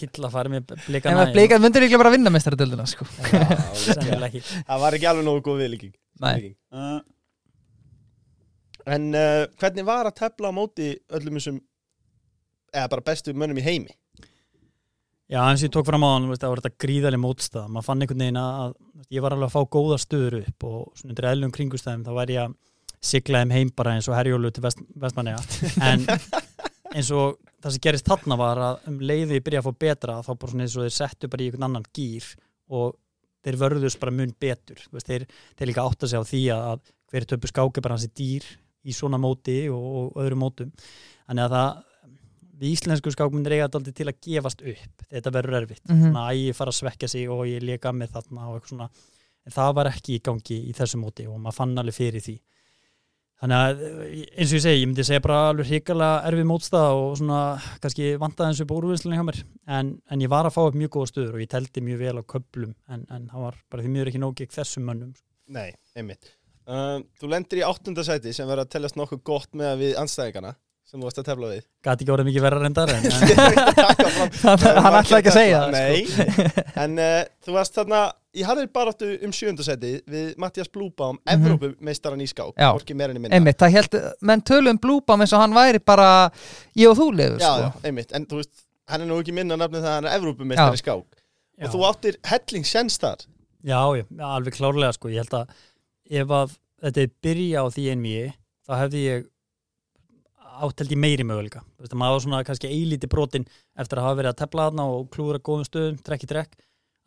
hill 0.00 0.26
að 0.26 0.34
fara 0.34 0.50
með 0.52 0.74
En 0.74 0.82
blikana 0.88 1.24
að 1.28 1.34
blikað 1.36 1.62
myndir 1.62 1.86
ekki 1.86 2.00
bara 2.02 2.10
að 2.10 2.16
vinna 2.18 2.32
mestaradöldina 2.34 2.86
sko. 2.90 3.06
Það 3.22 4.82
var 4.82 4.98
ekki 4.98 5.10
alveg 5.12 5.26
nógu 5.28 5.44
góð 5.46 5.62
viðlíking. 5.62 5.94
Nei. 6.22 6.52
uh, 6.74 7.00
En 8.92 9.12
uh, 9.14 9.44
hvernig 9.62 9.86
var 9.86 10.08
að 10.10 10.16
tefla 10.24 10.50
á 10.50 10.52
móti 10.54 10.88
öllum 11.14 11.38
þessum 11.38 11.60
eða 12.74 12.88
bara 12.96 13.04
bestu 13.12 13.34
mönnum 13.36 13.60
í 13.60 13.64
heimi 13.66 13.94
Já, 15.32 15.38
eins 15.40 15.62
og 15.62 15.68
ég 15.68 15.72
tók 15.72 15.86
fram 15.88 16.04
á 16.04 16.08
hann, 16.12 16.26
það 16.36 16.50
var 16.52 16.60
þetta 16.60 16.82
gríðarlega 16.84 17.22
mótstað, 17.22 17.68
maður 17.72 17.86
fann 17.86 18.04
einhvern 18.04 18.24
veginn 18.26 18.40
að, 18.42 18.74
ég 19.08 19.24
var 19.24 19.32
alveg 19.32 19.48
að 19.48 19.54
fá 19.54 19.72
góða 19.76 19.96
stöður 20.02 20.36
upp 20.42 20.66
og 20.68 20.80
svona 20.98 21.14
undir 21.14 21.28
eðlum 21.30 21.54
kringustæðum 21.56 22.02
þá 22.04 22.12
væri 22.18 22.36
ég 22.36 22.50
að 22.50 22.58
sigla 23.02 23.40
þeim 23.40 23.54
heim 23.56 23.70
bara 23.76 23.94
eins 23.96 24.08
og 24.10 24.16
herjólu 24.18 24.50
til 24.52 24.62
vest, 24.66 24.82
vestmanniga 25.02 25.40
en 25.88 26.04
eins 26.96 27.10
og 27.16 27.38
það 27.62 27.74
sem 27.74 27.84
gerist 27.86 28.10
þarna 28.10 28.38
var 28.38 28.60
að 28.62 28.90
um 28.90 28.98
leiðu 29.00 29.38
ég 29.38 29.46
byrja 29.46 29.62
að 29.62 29.68
fá 29.70 29.80
betra 29.86 30.18
þá 30.26 30.32
bara 30.34 30.52
svona 30.52 30.66
eins 30.66 30.76
og 30.76 30.86
þeir 30.86 30.96
settu 30.98 31.30
bara 31.32 31.44
í 31.44 31.48
einhvern 31.48 31.68
annan 31.68 31.88
gýr 31.96 32.28
og 32.72 32.98
þeir 33.42 33.58
vörðust 33.60 34.00
bara 34.02 34.14
mun 34.14 34.34
betur. 34.40 34.82
Veist, 34.92 35.08
þeir, 35.08 35.24
þeir 35.58 35.70
líka 35.70 35.86
átta 35.86 36.10
sig 36.10 36.20
á 36.20 36.24
því 36.26 36.42
að, 36.54 36.66
að 36.72 36.92
hver 37.12 37.26
töpu 37.32 37.50
skáki 37.50 37.84
bara 37.84 37.96
hansi 37.96 38.10
dýr 38.16 38.46
í 38.82 38.94
svona 38.96 39.20
móti 39.22 39.56
og, 39.72 39.88
og 40.02 40.20
öðrum 40.22 40.44
mótum. 40.44 40.70
Þannig 41.26 41.48
að 41.48 41.56
það 41.56 41.80
við 42.62 42.76
íslensku 42.76 43.10
skákmyndir 43.12 43.56
eiga 43.56 43.66
þetta 43.68 43.94
til 43.98 44.06
að 44.06 44.20
gefast 44.22 44.62
upp. 44.62 45.04
Þetta 45.10 45.34
verður 45.34 45.58
erfitt. 45.62 45.84
Mhm. 45.88 46.06
svona 46.06 46.28
að 46.30 46.40
ég 46.46 46.56
fara 46.56 46.70
að 46.70 46.78
svekja 46.78 47.08
sig 47.10 47.28
og 47.28 47.44
ég 47.50 47.62
leka 47.66 47.92
með 47.92 48.14
þarna 48.16 48.48
og 48.48 48.56
eitthvað 48.60 48.74
svona. 48.76 48.88
En 49.42 49.52
það 49.52 49.74
var 49.74 49.90
ekki 49.90 50.16
í 50.16 50.22
gangi 50.22 50.58
í 50.70 50.72
þessu 50.72 50.98
móti 51.02 51.26
og 51.26 51.40
maður 51.40 51.58
fann 51.58 51.78
alveg 51.78 51.94
fyrir 51.94 52.22
því. 52.22 52.38
Þannig 53.42 53.58
að 53.58 53.80
eins 54.38 54.52
og 54.52 54.54
ég 54.54 54.62
segi, 54.62 54.80
ég 54.82 54.86
myndi 54.86 55.02
segja 55.02 55.22
bara 55.24 55.38
alveg 55.50 55.66
hrikalega 55.66 56.20
erfið 56.28 56.44
mótstað 56.46 56.92
og 56.94 57.16
svona 57.18 57.38
kannski 57.82 58.12
vantaði 58.22 58.52
eins 58.52 58.60
upp 58.62 58.74
úrvinnslunni 58.76 59.18
hjá 59.18 59.24
mér. 59.26 59.40
En, 59.66 59.90
en 60.06 60.22
ég 60.22 60.30
var 60.30 60.46
að 60.46 60.54
fá 60.54 60.60
upp 60.62 60.78
mjög 60.78 60.92
góða 60.94 61.10
stöður 61.10 61.34
og 61.34 61.42
ég 61.42 61.50
teldi 61.50 61.82
mjög 61.82 61.98
vel 62.04 62.22
á 62.22 62.30
köplum 62.30 62.76
en, 62.86 63.02
en 63.10 63.26
það 63.32 63.42
var 63.48 63.58
bara 63.66 63.82
því 63.82 63.90
mjög 63.96 64.12
ekki 64.12 64.22
nóg 64.22 64.36
gegn 64.38 64.54
þessum 64.54 64.86
mönnum. 64.86 65.16
Nei, 65.50 65.72
einmitt. 65.98 66.30
Uh, 66.70 67.02
Þú 67.18 67.32
lendir 67.32 67.58
í 67.58 67.66
áttunda 67.66 68.04
sæti 68.06 68.30
sem 68.30 68.46
verður 68.46 68.62
að 68.68 68.74
teljast 68.76 69.00
nokkuð 69.00 69.24
gott 69.26 69.58
með 69.58 69.74
við 69.80 69.98
anstæðingana 69.98 70.54
sem 70.92 71.00
þú 71.00 71.06
varst 71.08 71.20
að 71.22 71.28
tefla 71.30 71.48
við. 71.54 71.62
Gæti 71.86 72.04
ekki 72.04 72.12
orðið 72.12 72.26
mikið 72.28 72.42
verra 72.44 72.58
reyndar 72.60 72.90
en, 72.92 73.06
Hann 74.84 74.96
ætlaði 74.98 75.20
ekki 75.22 75.30
að 75.32 75.36
segja 75.38 75.60
það, 75.62 75.70
Nei, 75.72 76.02
en 76.84 76.98
uh, 77.00 77.14
þú 77.46 77.54
varst 77.56 77.78
þarna 77.78 78.00
í 78.36 78.44
harðir 78.48 78.68
baráttu 78.72 79.08
um 79.26 79.32
sjönda 79.36 79.64
sæti 79.66 79.94
við 80.12 80.34
Mattias 80.40 80.70
Blúbaum, 80.72 81.16
mm 81.18 81.32
Mhm. 81.32 81.46
Evrópumeistaran 81.46 82.20
í 82.24 82.28
skák 82.28 82.52
Já. 82.60 82.68
Hvorki 82.76 82.96
meira 82.96 83.12
enn 83.14 83.20
í 83.20 83.24
minna. 83.24 83.36
Einmitt, 83.38 83.64
held, 83.72 83.96
menn 84.28 84.44
tölum 84.44 84.78
blúbam 84.80 85.24
eins 85.24 85.32
og 85.36 85.40
hann 85.42 85.56
væri 85.56 85.80
bara 85.84 86.10
ég 86.76 86.88
og 86.92 86.96
þú 87.00 87.08
lifur 87.16 87.40
Já, 87.40 87.48
sko. 87.48 87.66
já, 87.66 87.88
einmitt, 87.88 88.12
en 88.16 88.26
þú 88.28 88.40
veist, 88.42 88.52
hann 88.92 89.04
er 89.04 89.08
nú 89.10 89.18
ekki 89.22 89.34
minna 89.36 89.56
nafnið 89.60 89.84
það 89.84 89.90
að 89.92 89.98
hann 89.98 90.08
er 90.12 90.16
Evrópumeistar 90.20 90.72
Já. 90.72 90.76
í 90.76 90.82
skák. 90.84 91.18
Já. 91.56 91.66
og 91.68 91.74
þú 91.74 91.82
áttir 91.88 92.16
helling 92.30 92.64
sjens 92.68 92.96
þar. 93.00 93.24
Já, 93.64 93.80
já, 93.96 94.04
alveg 94.32 94.56
klárlega 94.56 94.92
sko, 94.96 95.08
ég 95.12 95.22
held 95.24 95.36
að 95.40 95.52
ef 96.22 96.32
að 96.40 96.56
þetta 96.82 97.04
er 97.06 97.12
byrja 97.22 97.62
á 97.62 97.66
því 97.72 97.84
enmi 97.92 98.14
þá 98.66 98.72
hefði 98.80 99.02
ég 99.06 99.28
átteldi 100.66 100.98
meiri 100.98 101.24
möguleika. 101.26 101.62
Maður 101.92 102.16
var 102.16 102.24
svona 102.24 102.42
kannski 102.46 102.70
eilíti 102.70 103.08
brotin 103.10 103.46
eftir 103.78 104.00
að 104.00 104.08
hafa 104.08 104.20
verið 104.20 104.32
að 104.32 104.42
tepla 104.42 104.68
þarna 104.68 104.88
og 104.92 105.08
klúra 105.14 105.40
góðum 105.40 105.68
stöðum, 105.68 105.98
trekk 106.04 106.26
í 106.26 106.30
trekk 106.30 106.60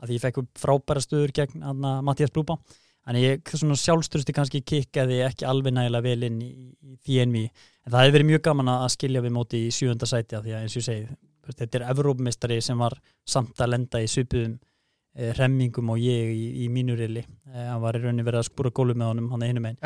að 0.04 0.16
ég 0.16 0.24
fekk 0.24 0.42
frábæra 0.60 1.04
stöður 1.04 1.34
gegn 1.36 1.64
Mattias 2.06 2.34
Blúba 2.36 2.58
en 3.06 3.20
ég 3.20 3.54
svona 3.54 3.78
sjálfstöðusti 3.80 4.34
kannski 4.36 4.62
kikkaði 4.66 5.22
ekki 5.28 5.48
alveg 5.48 5.76
nægilega 5.76 6.06
vel 6.06 6.28
inn 6.28 6.40
í, 6.42 6.52
í 6.82 6.98
því 7.06 7.20
enmi 7.24 7.44
en 7.46 7.92
það 7.94 8.00
hefði 8.02 8.16
verið 8.18 8.30
mjög 8.32 8.46
gaman 8.48 8.72
að 8.74 8.88
skilja 8.96 9.24
við 9.26 9.36
móti 9.36 9.62
í 9.68 9.74
sjúönda 9.74 10.10
sæti 10.10 10.38
af 10.38 10.46
því 10.46 10.56
að 10.56 10.64
eins 10.64 10.76
og 10.76 10.82
ég 10.82 10.88
segi 10.88 11.20
þetta 11.46 11.80
er 11.80 11.90
Evrópmistari 11.92 12.58
sem 12.66 12.82
var 12.82 12.98
samt 13.30 13.62
að 13.62 13.72
lenda 13.76 14.02
í 14.02 14.10
svipuðum 14.10 14.58
eh, 14.58 15.32
remmingum 15.38 15.94
og 15.94 16.02
ég 16.02 16.34
í, 16.34 16.48
í 16.66 16.70
mínurili 16.74 17.22
eh, 17.22 17.68
hann 17.70 17.84
var 17.84 18.00
í 18.00 18.02
rauninni 18.02 18.26
verið 18.26 18.42
að 18.42 18.50
spúra 18.50 18.74
gólu 18.74 18.98
með 18.98 19.14
honum 19.14 19.30
hann 19.36 19.46
er 19.46 19.54
hinum 19.54 19.70
einn 19.70 19.80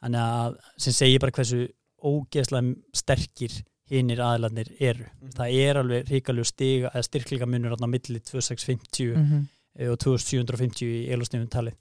Þannig 0.00 0.22
að 0.24 0.56
sem 0.86 0.96
segir 0.96 1.22
bara 1.22 1.36
hversu 1.36 1.66
ógeðslega 2.02 2.74
sterkir 2.96 3.62
hinnir 3.92 4.22
aðlarnir 4.24 4.70
eru. 4.80 5.06
Það 5.36 5.56
er 5.62 5.80
alveg 5.82 6.10
ríkalegu 6.10 6.48
stiga 6.48 6.92
eða 6.92 7.06
styrkleika 7.06 7.48
munur 7.50 7.76
á 7.76 7.86
milli 7.86 8.20
2650 8.20 9.16
mhm. 9.18 9.46
eh, 9.78 9.90
og 9.92 9.98
2750 10.02 10.86
í 10.88 11.02
elusnefnum 11.12 11.50
talið. 11.52 11.78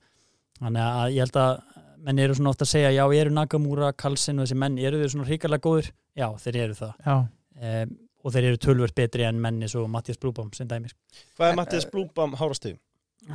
Þannig 0.62 0.86
að 0.86 1.16
ég 1.16 1.26
held 1.26 1.42
að 1.42 1.54
menn 2.02 2.22
eru 2.22 2.38
svona 2.38 2.52
ofta 2.54 2.66
að 2.66 2.74
segja 2.74 2.94
já, 2.96 3.04
eru 3.22 3.34
Nakamura, 3.34 3.92
Carlsen 3.98 4.42
og 4.42 4.48
þessi 4.48 4.58
menn, 4.62 4.80
eru 4.82 5.02
þeir 5.02 5.14
svona 5.14 5.28
ríkalega 5.30 5.66
góður? 5.66 5.92
Já, 6.18 6.28
þeir 6.46 6.64
eru 6.66 6.82
það. 6.82 6.98
já, 7.06 7.16
Um, 7.62 7.92
og 8.26 8.34
þeir 8.34 8.46
eru 8.48 8.60
tölvört 8.64 8.96
betri 8.98 9.26
en 9.28 9.40
menni 9.42 9.68
svo 9.70 9.84
Mattias 9.92 10.18
Blúbám 10.18 10.48
sem 10.56 10.70
dæmis. 10.70 10.96
Hvað 11.38 11.52
er 11.52 11.58
Mattias 11.60 11.86
Blúbam 11.92 12.34
hárastöðum? 12.40 12.80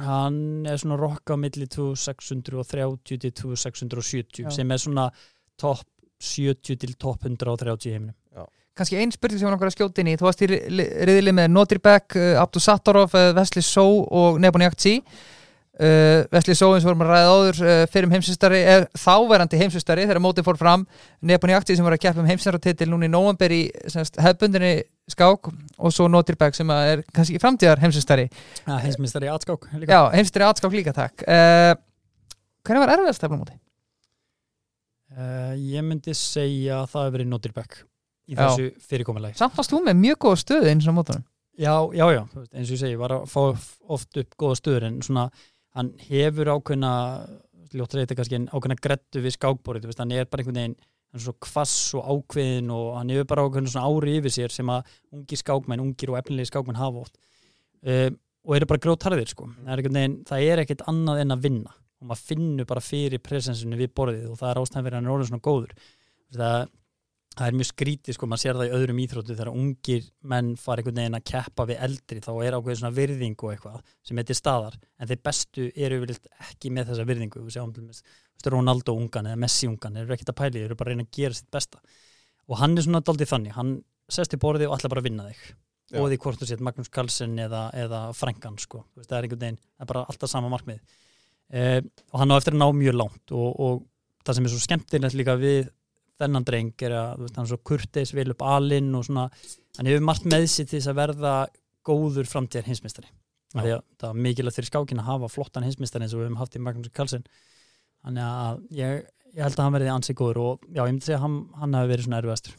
Hann 0.03 0.67
er 0.67 0.81
svona 0.83 0.97
rokka 0.99 1.37
á 1.37 1.39
milli 1.39 1.69
2630 1.71 3.21
til 3.23 3.31
2670 3.31 4.49
Já. 4.49 4.51
sem 4.57 4.73
er 4.75 4.83
svona 4.83 5.05
topp 5.61 5.87
70 6.23 6.79
til 6.83 6.95
topp 6.99 7.25
130 7.27 7.91
í 7.91 7.97
heiminum. 7.97 8.15
kannski 8.77 8.99
ein 9.01 9.13
spurning 9.13 9.41
sem 9.41 9.49
var 9.49 9.55
okkur 9.57 9.71
að 9.71 9.77
skjóta 9.79 10.03
inn 10.03 10.11
í 10.13 10.17
þú 10.21 10.27
varst 10.29 10.43
í 10.45 10.51
riðli 10.53 11.33
með 11.33 11.47
Notirbek, 11.49 12.13
uh, 12.21 12.43
Abdu 12.43 12.61
Sattarov, 12.61 13.15
uh, 13.17 13.31
Vesli 13.39 13.63
Só 13.65 13.87
og 14.05 14.37
Nebonjakci 14.45 14.99
uh, 15.01 16.27
Vesli 16.33 16.53
Só 16.57 16.69
eins 16.75 16.85
og 16.85 16.91
vorum 16.91 17.05
að 17.07 17.13
ræða 17.15 17.31
áður 17.33 17.61
uh, 17.65 17.79
fyrir 17.89 18.09
um 18.11 18.13
heimsistari, 18.13 18.61
er 18.61 18.85
þáverandi 19.01 19.63
heimsistari 19.63 20.05
þegar 20.05 20.21
mótið 20.25 20.49
fór 20.51 20.61
fram, 20.61 20.85
Nebonjakci 21.25 21.77
sem 21.79 21.89
var 21.89 21.97
að 21.97 22.05
keppa 22.05 22.21
um 22.21 22.29
heimsistari 22.29 22.89
núna 22.93 23.09
í 23.09 23.13
nóvember 23.17 23.57
í 23.57 23.63
semst, 23.93 24.21
hefbundinni 24.21 24.75
skák 25.09 25.49
og 25.49 25.93
svo 25.97 26.09
Notirbek 26.13 26.57
sem 26.59 26.69
að 26.77 26.93
er 26.93 27.05
kannski 27.17 27.41
framtíðar 27.41 27.81
heimsistari 27.81 28.29
Ja, 28.67 28.77
heimsmyndstari 28.85 29.29
í 29.29 29.33
atskák 29.33 29.71
líka. 29.73 29.89
já, 29.89 30.01
heimsistari 30.19 30.51
atskák 30.53 30.77
líka 30.77 30.93
takk 30.97 31.25
uh, 31.25 31.73
hvernig 32.67 32.85
var 32.85 32.99
erfiðast 32.99 33.23
stefnum 33.25 33.41
móti? 33.45 33.57
Uh, 35.17 35.55
ég 35.57 35.81
myndi 35.87 36.13
segja 36.13 36.83
að 36.83 36.91
það 36.93 37.07
hefur 37.07 37.15
verið 37.15 37.29
Notirbæk 37.31 37.79
í 38.27 38.35
Já. 38.35 38.41
þessu 38.43 38.67
fyrirkomulagi. 38.85 39.39
Samt 39.39 39.55
varst 39.57 39.73
þú 39.73 39.79
með 39.87 39.95
mjög 40.03 40.19
góða 40.27 40.41
stöðu 40.43 40.69
eins 40.73 40.89
og 40.91 40.97
mótunum 40.99 41.25
Já, 41.57 41.73
já, 41.97 42.05
já, 42.13 42.21
eins 42.53 42.69
og 42.69 42.75
ég 42.75 42.81
segi, 42.83 42.97
var 43.01 43.15
að 43.17 43.31
fá 43.33 43.41
oft 43.97 44.19
upp 44.21 44.35
góða 44.37 44.59
stöður 44.59 44.85
en 44.91 44.99
svona, 45.07 45.23
hann 45.79 45.95
hefur 46.05 46.51
ákveðna, 46.53 46.91
eitthvað 47.71 48.19
kannski 48.19 48.37
en 48.37 48.51
ákveðna 48.53 48.77
grettu 48.85 49.23
við 49.25 49.37
skákbórið, 49.39 49.87
þú 49.87 49.91
veist, 49.91 50.03
hann 50.05 50.13
er 50.13 50.29
bara 50.29 50.45
einhvern 50.45 50.61
veginn, 50.61 50.77
hann 50.77 51.23
er 51.23 51.25
svo 51.25 51.35
kvass 51.47 51.79
og 51.97 52.11
ákveðin 52.13 52.69
og 52.77 52.91
hann 52.99 53.15
hefur 53.15 53.31
bara 53.33 53.47
ákveðna 53.47 53.73
svona 53.73 53.89
ári 53.89 54.19
yfir 54.19 54.37
sér 54.37 54.53
sem 54.53 54.75
að 54.75 54.93
ungi 55.17 55.41
skákmenn, 55.41 55.85
ungir 55.87 56.13
og 56.13 56.21
efnilegi 56.21 56.51
skákmenn 56.53 56.83
hafa 56.83 57.07
oft 57.07 57.17
uh, 57.89 58.11
og 58.45 58.59
eru 58.59 58.69
bara 58.69 58.85
grótarðir, 58.85 59.33
sko. 59.33 59.49
Er 59.65 59.81
það 60.29 60.45
er 60.45 60.67
ekkert 60.67 60.85
annað 60.93 61.25
en 61.25 61.39
að 61.39 61.49
vinna 61.49 61.73
og 62.01 62.11
maður 62.11 62.25
finnur 62.31 62.69
bara 62.69 62.83
fyrir 62.85 63.23
presensinu 63.25 63.79
við 63.79 63.95
borðið 63.97 64.27
og 64.33 64.41
það 64.41 64.51
er 64.51 64.61
ástæðan 64.61 64.87
fyrir 64.87 64.97
að 64.97 65.01
hann 65.01 65.09
er 65.09 65.15
orðin 65.15 65.31
svona 65.31 65.47
góður. 65.47 65.73
Það, 66.37 66.69
það 67.37 67.47
er 67.47 67.57
mjög 67.61 67.69
skrítið 67.71 68.17
sko, 68.17 68.29
maður 68.29 68.43
sér 68.43 68.61
það 68.61 68.69
í 68.69 68.75
öðrum 68.77 69.01
íþróttu 69.05 69.35
þegar 69.37 69.51
ungir 69.53 70.07
menn 70.33 70.53
fara 70.61 70.83
einhvern 70.83 71.01
veginn 71.01 71.19
að 71.19 71.27
keppa 71.33 71.67
við 71.71 71.83
eldri 71.89 72.23
þá 72.25 72.31
er 72.35 72.57
ákveðið 72.59 72.81
svona 72.83 72.97
virðing 72.97 73.37
og 73.41 73.53
eitthvað 73.55 73.93
sem 74.07 74.23
til 74.29 74.39
staðar, 74.39 74.79
en 75.01 75.11
þeir 75.11 75.23
bestu 75.31 75.69
eru 75.75 76.01
ekki 76.07 76.73
með 76.75 76.93
þessa 76.93 77.09
virðingu. 77.09 77.47
Ronaldo 78.47 78.93
ungan 78.95 79.27
eða 79.27 79.39
Messi 79.43 79.67
ungan, 79.67 79.97
þeir 79.97 80.05
eru 80.05 80.15
ekkert 80.15 80.29
að 80.31 80.37
pæli, 80.39 80.61
þeir 80.61 80.67
eru 80.69 80.77
bara 80.79 80.93
að 80.93 80.95
reyna 80.95 81.07
að 81.07 81.17
gera 81.17 81.35
sitt 81.35 81.49
besta. 81.51 81.81
Og 82.47 82.61
hann 82.61 82.77
er 82.77 82.85
svona 82.85 83.01
daldið 83.03 83.31
þannig, 83.33 83.55
hann 83.57 83.73
sest 84.13 84.37
í 84.37 84.39
borðið 84.39 84.69
og 84.69 84.77
ætla 84.77 84.91
bara 84.93 85.03
að 85.03 85.09
vinna 85.09 85.25
þig. 85.31 85.41
Já. 85.87 86.01
og 86.03 86.09
því 86.11 86.17
hvort 86.19 86.41
þú 86.41 86.47
sétt 86.51 86.63
Magnús 86.67 86.89
Carlsen 86.91 87.37
eða, 87.39 87.69
eða 87.79 88.01
Frankan 88.19 88.57
sko, 88.59 88.81
það 88.97 89.13
er 89.19 89.27
einhvern 89.27 89.43
veginn, 89.45 89.59
það 89.63 89.85
er 89.85 89.91
bara 89.93 90.01
alltaf 90.11 90.33
sama 90.33 90.51
markmið 90.51 90.81
eh, 91.53 91.81
og 92.13 92.23
hann 92.23 92.35
á 92.35 92.39
eftir 92.39 92.57
að 92.57 92.63
ná 92.63 92.69
mjög 92.77 92.99
langt 93.03 93.35
og, 93.37 93.51
og 93.61 93.85
það 94.27 94.39
sem 94.39 94.49
er 94.49 94.55
svo 94.55 94.65
skemmtilegt 94.65 95.19
líka 95.19 95.37
við 95.41 95.71
þennan 96.17 96.49
dreng 96.49 96.87
er 96.87 96.97
að 96.97 97.23
veist, 97.23 97.37
hann 97.37 97.45
er 97.45 97.53
svo 97.53 97.61
kurteis 97.71 98.15
vel 98.17 98.31
upp 98.33 98.43
alinn 98.47 98.95
og 98.97 99.05
svona 99.07 99.29
hann 99.77 99.91
hefur 99.91 100.09
margt 100.09 100.27
með 100.27 100.49
sér 100.49 100.69
til 100.71 100.79
þess 100.79 100.93
að 100.93 101.01
verða 101.03 101.37
góður 101.87 102.29
framtíðar 102.31 102.71
hinsmistari 102.71 103.13
það 103.55 104.09
var 104.09 104.19
mikilvægt 104.27 104.59
fyrir 104.59 104.71
skákin 104.71 105.01
að 105.01 105.11
hafa 105.11 105.29
flottan 105.31 105.67
hinsmistari 105.67 106.07
eins 106.07 106.15
og 106.15 106.21
við 106.21 106.29
höfum 106.29 106.41
haft 106.41 106.57
í 106.57 106.63
Magnús 106.63 106.93
Carlsen. 106.95 107.25
Þannig 108.05 108.25
að 108.27 108.61
ég, 108.77 109.05
ég 109.33 109.43
held 109.43 109.59
að 109.59 109.65
hann 109.65 109.77
verði 109.77 109.93
ansið 109.93 110.19
góður 110.21 110.41
og 110.43 110.67
já, 110.69 110.83
ég 110.83 110.93
myndi 110.93 111.07
segja 111.07 111.19
að 111.19 111.25
hann, 111.25 111.39
hann 111.61 111.79
hafi 111.79 111.93
verið 111.93 112.09
svona 112.09 112.21
erfiðastur. 112.21 112.57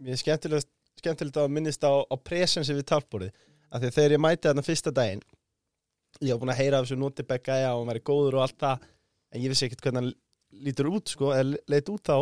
Mér 0.00 0.14
er 0.14 0.20
skemmtilegt, 0.20 0.70
skemmtilegt 1.00 1.40
að 1.40 1.52
minnist 1.54 1.86
á, 1.86 1.92
á 2.02 2.14
presensi 2.18 2.76
við 2.76 2.88
talborðið. 2.90 3.46
Af 3.70 3.84
því 3.84 3.92
þegar 3.96 4.16
ég 4.16 4.22
mæti 4.24 4.48
þarna 4.48 4.66
fyrsta 4.66 4.92
daginn 4.94 5.22
ég 6.20 6.34
var 6.34 6.42
búin 6.42 6.52
að 6.54 6.60
heyra 6.60 6.80
af 6.80 6.86
þessu 6.86 6.98
Notibæk 7.00 7.46
gæja 7.48 7.70
og 7.74 7.82
hann 7.82 7.92
væri 7.92 8.04
góður 8.10 8.38
og 8.38 8.44
allt 8.46 8.58
það 8.60 8.84
en 9.30 9.44
ég 9.44 9.52
vissi 9.52 9.66
ekkert 9.66 9.84
hvernig 9.86 10.02
hann 10.02 10.12
lítur 10.66 10.90
út 10.90 11.12
sko, 11.12 11.30
eða 11.36 11.60
leit 11.70 11.90
út 11.92 12.02
þá. 12.10 12.16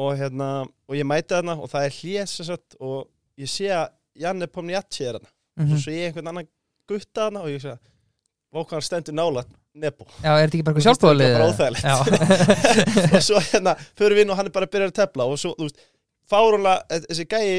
Og, 0.00 0.10
hérna, 0.16 0.48
og 0.88 0.96
ég 0.96 1.06
mæti 1.06 1.34
þarna 1.34 1.58
og 1.60 1.70
það 1.70 1.88
er 1.88 2.26
sagt, 2.30 2.76
og 2.80 3.10
ég 3.40 3.50
sé 3.50 3.68
að 3.74 3.90
Janne 4.20 4.48
Pomniatsi 4.50 5.06
er 5.06 5.18
þarna. 5.18 5.32
Mm 5.60 5.72
og 5.74 5.80
svo 5.82 5.92
ég 5.92 6.08
einhvern 6.08 6.30
annan 6.30 6.46
gutta 6.88 7.26
þarna 7.26 7.42
og 7.44 7.50
ég 7.52 7.60
sé 7.60 7.74
að 7.74 7.80
vákvæðan 8.54 8.86
stendur 8.86 9.16
nála 9.18 9.44
Nebo. 9.80 10.06
Já, 10.18 10.32
er 10.34 10.48
þetta 10.48 10.56
ekki 10.56 10.64
bara 10.66 10.74
eitthvað 10.74 10.86
sjálfbóðalið? 10.88 11.34
Bara 11.36 11.50
óþægilegt. 11.52 13.12
Og 13.14 13.22
svo 13.22 13.42
hérna 13.52 13.74
fyrir 13.78 14.16
við 14.16 14.24
inn 14.24 14.32
og 14.34 14.40
hann 14.40 14.48
er 14.50 14.54
bara 14.56 14.66
að 14.66 14.72
byrja 14.72 14.88
að 14.90 14.96
tefla 14.96 15.26
og 15.30 15.38
svo, 15.38 15.52
þú 15.54 15.68
veist, 15.68 15.84
fárunlega 16.30 16.98
þessi 17.04 17.26
gæi, 17.30 17.52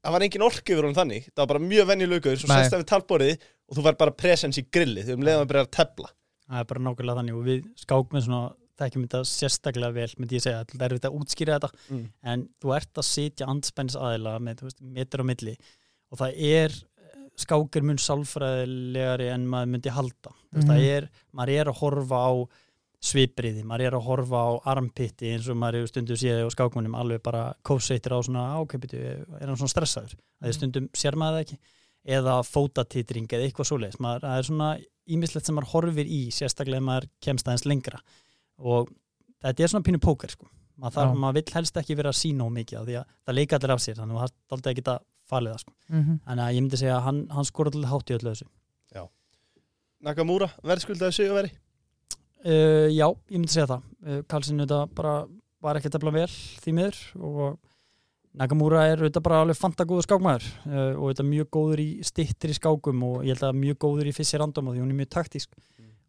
það 0.00 0.14
var 0.14 0.24
engin 0.24 0.46
orku 0.46 0.72
yfir 0.72 0.88
hún 0.88 0.96
þannig, 0.96 1.26
það 1.28 1.42
var 1.42 1.50
bara 1.50 1.62
mjög 1.66 1.90
venjulögur 1.90 2.40
svo 2.40 2.48
það 2.48 2.78
við 2.78 2.86
talborðið 2.88 3.44
og 3.68 3.76
þú 3.78 3.82
var 3.82 3.96
bara 4.00 4.10
presens 4.14 4.58
í 4.60 4.64
grilli 4.70 5.02
þegar 5.02 5.18
um 5.18 5.26
leiðum 5.26 5.42
að 5.44 5.50
byrja 5.52 5.64
að 5.66 5.70
tefla. 5.78 6.10
Það 6.46 6.60
er 6.62 6.64
bara 6.70 6.80
nákvæmlega 6.86 7.18
þannig 7.20 7.34
og 7.40 7.44
við 7.46 7.64
skákmenn 7.82 8.22
svona 8.26 8.54
þekkjum 8.76 9.06
þetta 9.06 9.20
sérstaklega 9.24 9.94
vel 9.96 10.10
myndi 10.20 10.36
ég 10.36 10.42
segja, 10.44 10.64
það 10.68 10.82
er 10.86 10.94
þetta 10.98 11.08
að 11.10 11.16
útskýra 11.20 11.56
þetta 11.56 11.70
Mm. 11.90 12.04
en 12.22 12.48
þú 12.62 12.74
ert 12.76 12.92
að 13.00 13.06
sitja 13.08 13.46
andspennis 13.48 13.96
aðila 13.96 14.38
með 14.38 14.62
metur 14.80 15.22
á 15.22 15.24
milli. 15.26 15.56
Og 16.12 16.18
það 16.18 16.36
er 16.38 16.76
skákir 17.36 17.82
mun 17.82 17.98
sálfræðilegari 17.98 19.30
en 19.32 19.46
maður 19.50 19.72
myndi 19.74 19.90
halda. 19.92 20.30
Mm 20.52 20.60
Mhm. 20.60 20.68
það 20.70 20.80
er, 20.96 21.08
maður 21.34 21.60
er 21.60 21.64
að 21.72 21.78
horfa 21.80 22.16
á 22.16 22.32
svipriði, 23.06 23.62
maður 23.64 23.86
er 23.86 23.92
að 23.98 24.04
horfa 24.06 24.38
á 24.40 24.50
armpitti 24.72 25.32
eins 25.34 25.48
og 25.48 25.56
maður 25.56 25.82
er 25.82 25.86
stundum 25.90 26.16
séð 26.16 26.46
á 26.46 26.48
skákmunum 26.50 26.94
alveg 26.96 27.22
bara 27.22 27.54
kóseitir 27.64 28.12
á 28.12 28.18
svona 28.24 28.56
ákvepitu, 28.56 28.96
er 29.40 29.46
hann 29.46 29.56
svona 29.56 29.72
stressaður? 29.74 30.14
Að 30.42 30.48
því 30.48 30.54
stundum 30.56 30.88
sér 30.96 31.12
maður 31.14 31.36
það 31.36 31.44
ekki 31.44 31.58
eða 32.06 32.36
fótatitring 32.46 33.26
eða 33.30 33.48
eitthvað 33.48 33.70
svoleiðis. 33.70 33.98
Maður, 34.02 34.26
það 34.26 34.42
er 34.42 34.48
svona 34.50 34.68
ímislegt 35.16 35.48
sem 35.48 35.56
maður 35.58 35.72
horfir 35.72 36.10
í 36.10 36.20
sérstaklega 36.34 36.82
ef 36.82 36.86
maður 36.86 37.08
kemst 37.26 37.48
aðeins 37.48 37.66
lengra. 37.66 38.02
Og 38.62 38.92
þetta 39.42 39.66
er 39.66 39.72
svona 39.72 39.86
pínu 39.88 40.02
póker 40.02 40.32
sko. 40.32 40.48
Maður, 40.76 40.94
þarf, 40.98 41.12
Já. 41.14 41.20
maður 41.24 41.38
vill 41.40 41.56
helst 41.56 41.80
ekki 41.80 41.96
vera 41.96 42.12
að 42.12 42.20
sína 42.20 42.46
á 42.46 42.48
mikið 42.52 42.78
af 42.78 42.86
því 42.86 42.96
að 43.00 43.10
það 43.26 43.38
leika 43.38 43.58
allir 43.58 43.72
af 43.74 43.82
sér 43.82 43.98
þannig 44.00 44.16
að 44.16 44.22
það 44.22 44.32
er 44.32 44.56
aldrei 44.56 44.72
ekki 44.74 44.86
að 44.92 45.04
falið 45.26 45.54
það 45.54 45.62
sko. 45.64 45.72
Mhm. 45.88 46.18
þannig 46.26 46.44
að 46.44 46.54
ég 46.56 46.62
myndi 46.62 46.80
segja 46.82 46.96
að 46.96 47.04
hann, 47.06 47.20
hann 47.32 47.48
skor 47.48 47.70
allir 47.70 47.90
hátt 47.90 48.10
í 48.12 48.16
öllu 48.18 48.32
þessu. 48.32 48.48
Nakamura, 50.04 50.50
verðskuldaði 50.66 51.16
sigurveri? 51.16 51.52
Uh, 52.46 52.86
já, 52.92 53.06
ég 53.32 53.40
myndi 53.40 53.50
segja 53.54 53.70
það. 53.72 53.86
Uh, 54.04 54.18
Karlsson 54.30 54.60
þetta 54.62 54.82
bara 54.94 55.14
var 55.64 55.78
ekki 55.78 55.90
að 55.90 55.96
tefla 55.96 56.12
vel 56.14 56.28
því 56.62 56.74
miður 56.76 56.98
og 57.26 57.40
Nakamura 58.36 58.82
er 58.90 59.00
þetta 59.06 59.22
bara 59.24 59.40
alveg 59.44 59.56
fantagóður 59.56 60.04
skákmaður 60.04 60.46
uh, 60.68 60.94
og 61.00 61.10
þetta 61.10 61.26
mjög 61.28 61.50
góður 61.56 61.82
í 61.82 61.88
stittir 62.04 62.52
í 62.52 62.56
skákum 62.58 63.04
og 63.06 63.22
ég 63.24 63.32
held 63.32 63.46
að 63.48 63.60
mjög 63.62 63.78
góður 63.86 64.10
í 64.10 64.16
fyssi 64.16 64.40
random 64.40 64.68
og 64.68 64.76
því 64.76 64.82
hún 64.84 64.92
er 64.92 65.00
mjög 65.00 65.12
taktísk. 65.16 65.54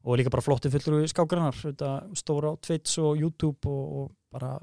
Og 0.07 0.19
líka 0.19 0.31
bara 0.31 0.43
flotti 0.43 0.71
fullur 0.71 1.03
í 1.03 1.11
skákarinnar 1.11 1.55
þetta 1.59 1.91
stóra 2.15 2.51
á 2.51 2.59
Twitch 2.63 2.99
og 3.03 3.19
YouTube 3.19 3.67
og, 3.67 3.85
og 4.01 4.11
bara 4.31 4.57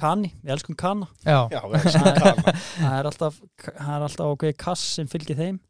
Kani, 0.00 0.32
við 0.42 0.56
elskum 0.56 0.76
Kana. 0.76 1.06
Já, 1.22 1.46
Já, 1.52 1.60
það 2.80 2.94
er 2.98 3.08
alltaf, 3.08 3.36
það 3.62 3.92
er 3.94 4.06
alltaf 4.08 4.32
ákveði 4.32 4.56
kass 4.58 4.86
sem 4.96 5.10
fylgir 5.10 5.38
þeim. 5.38 5.60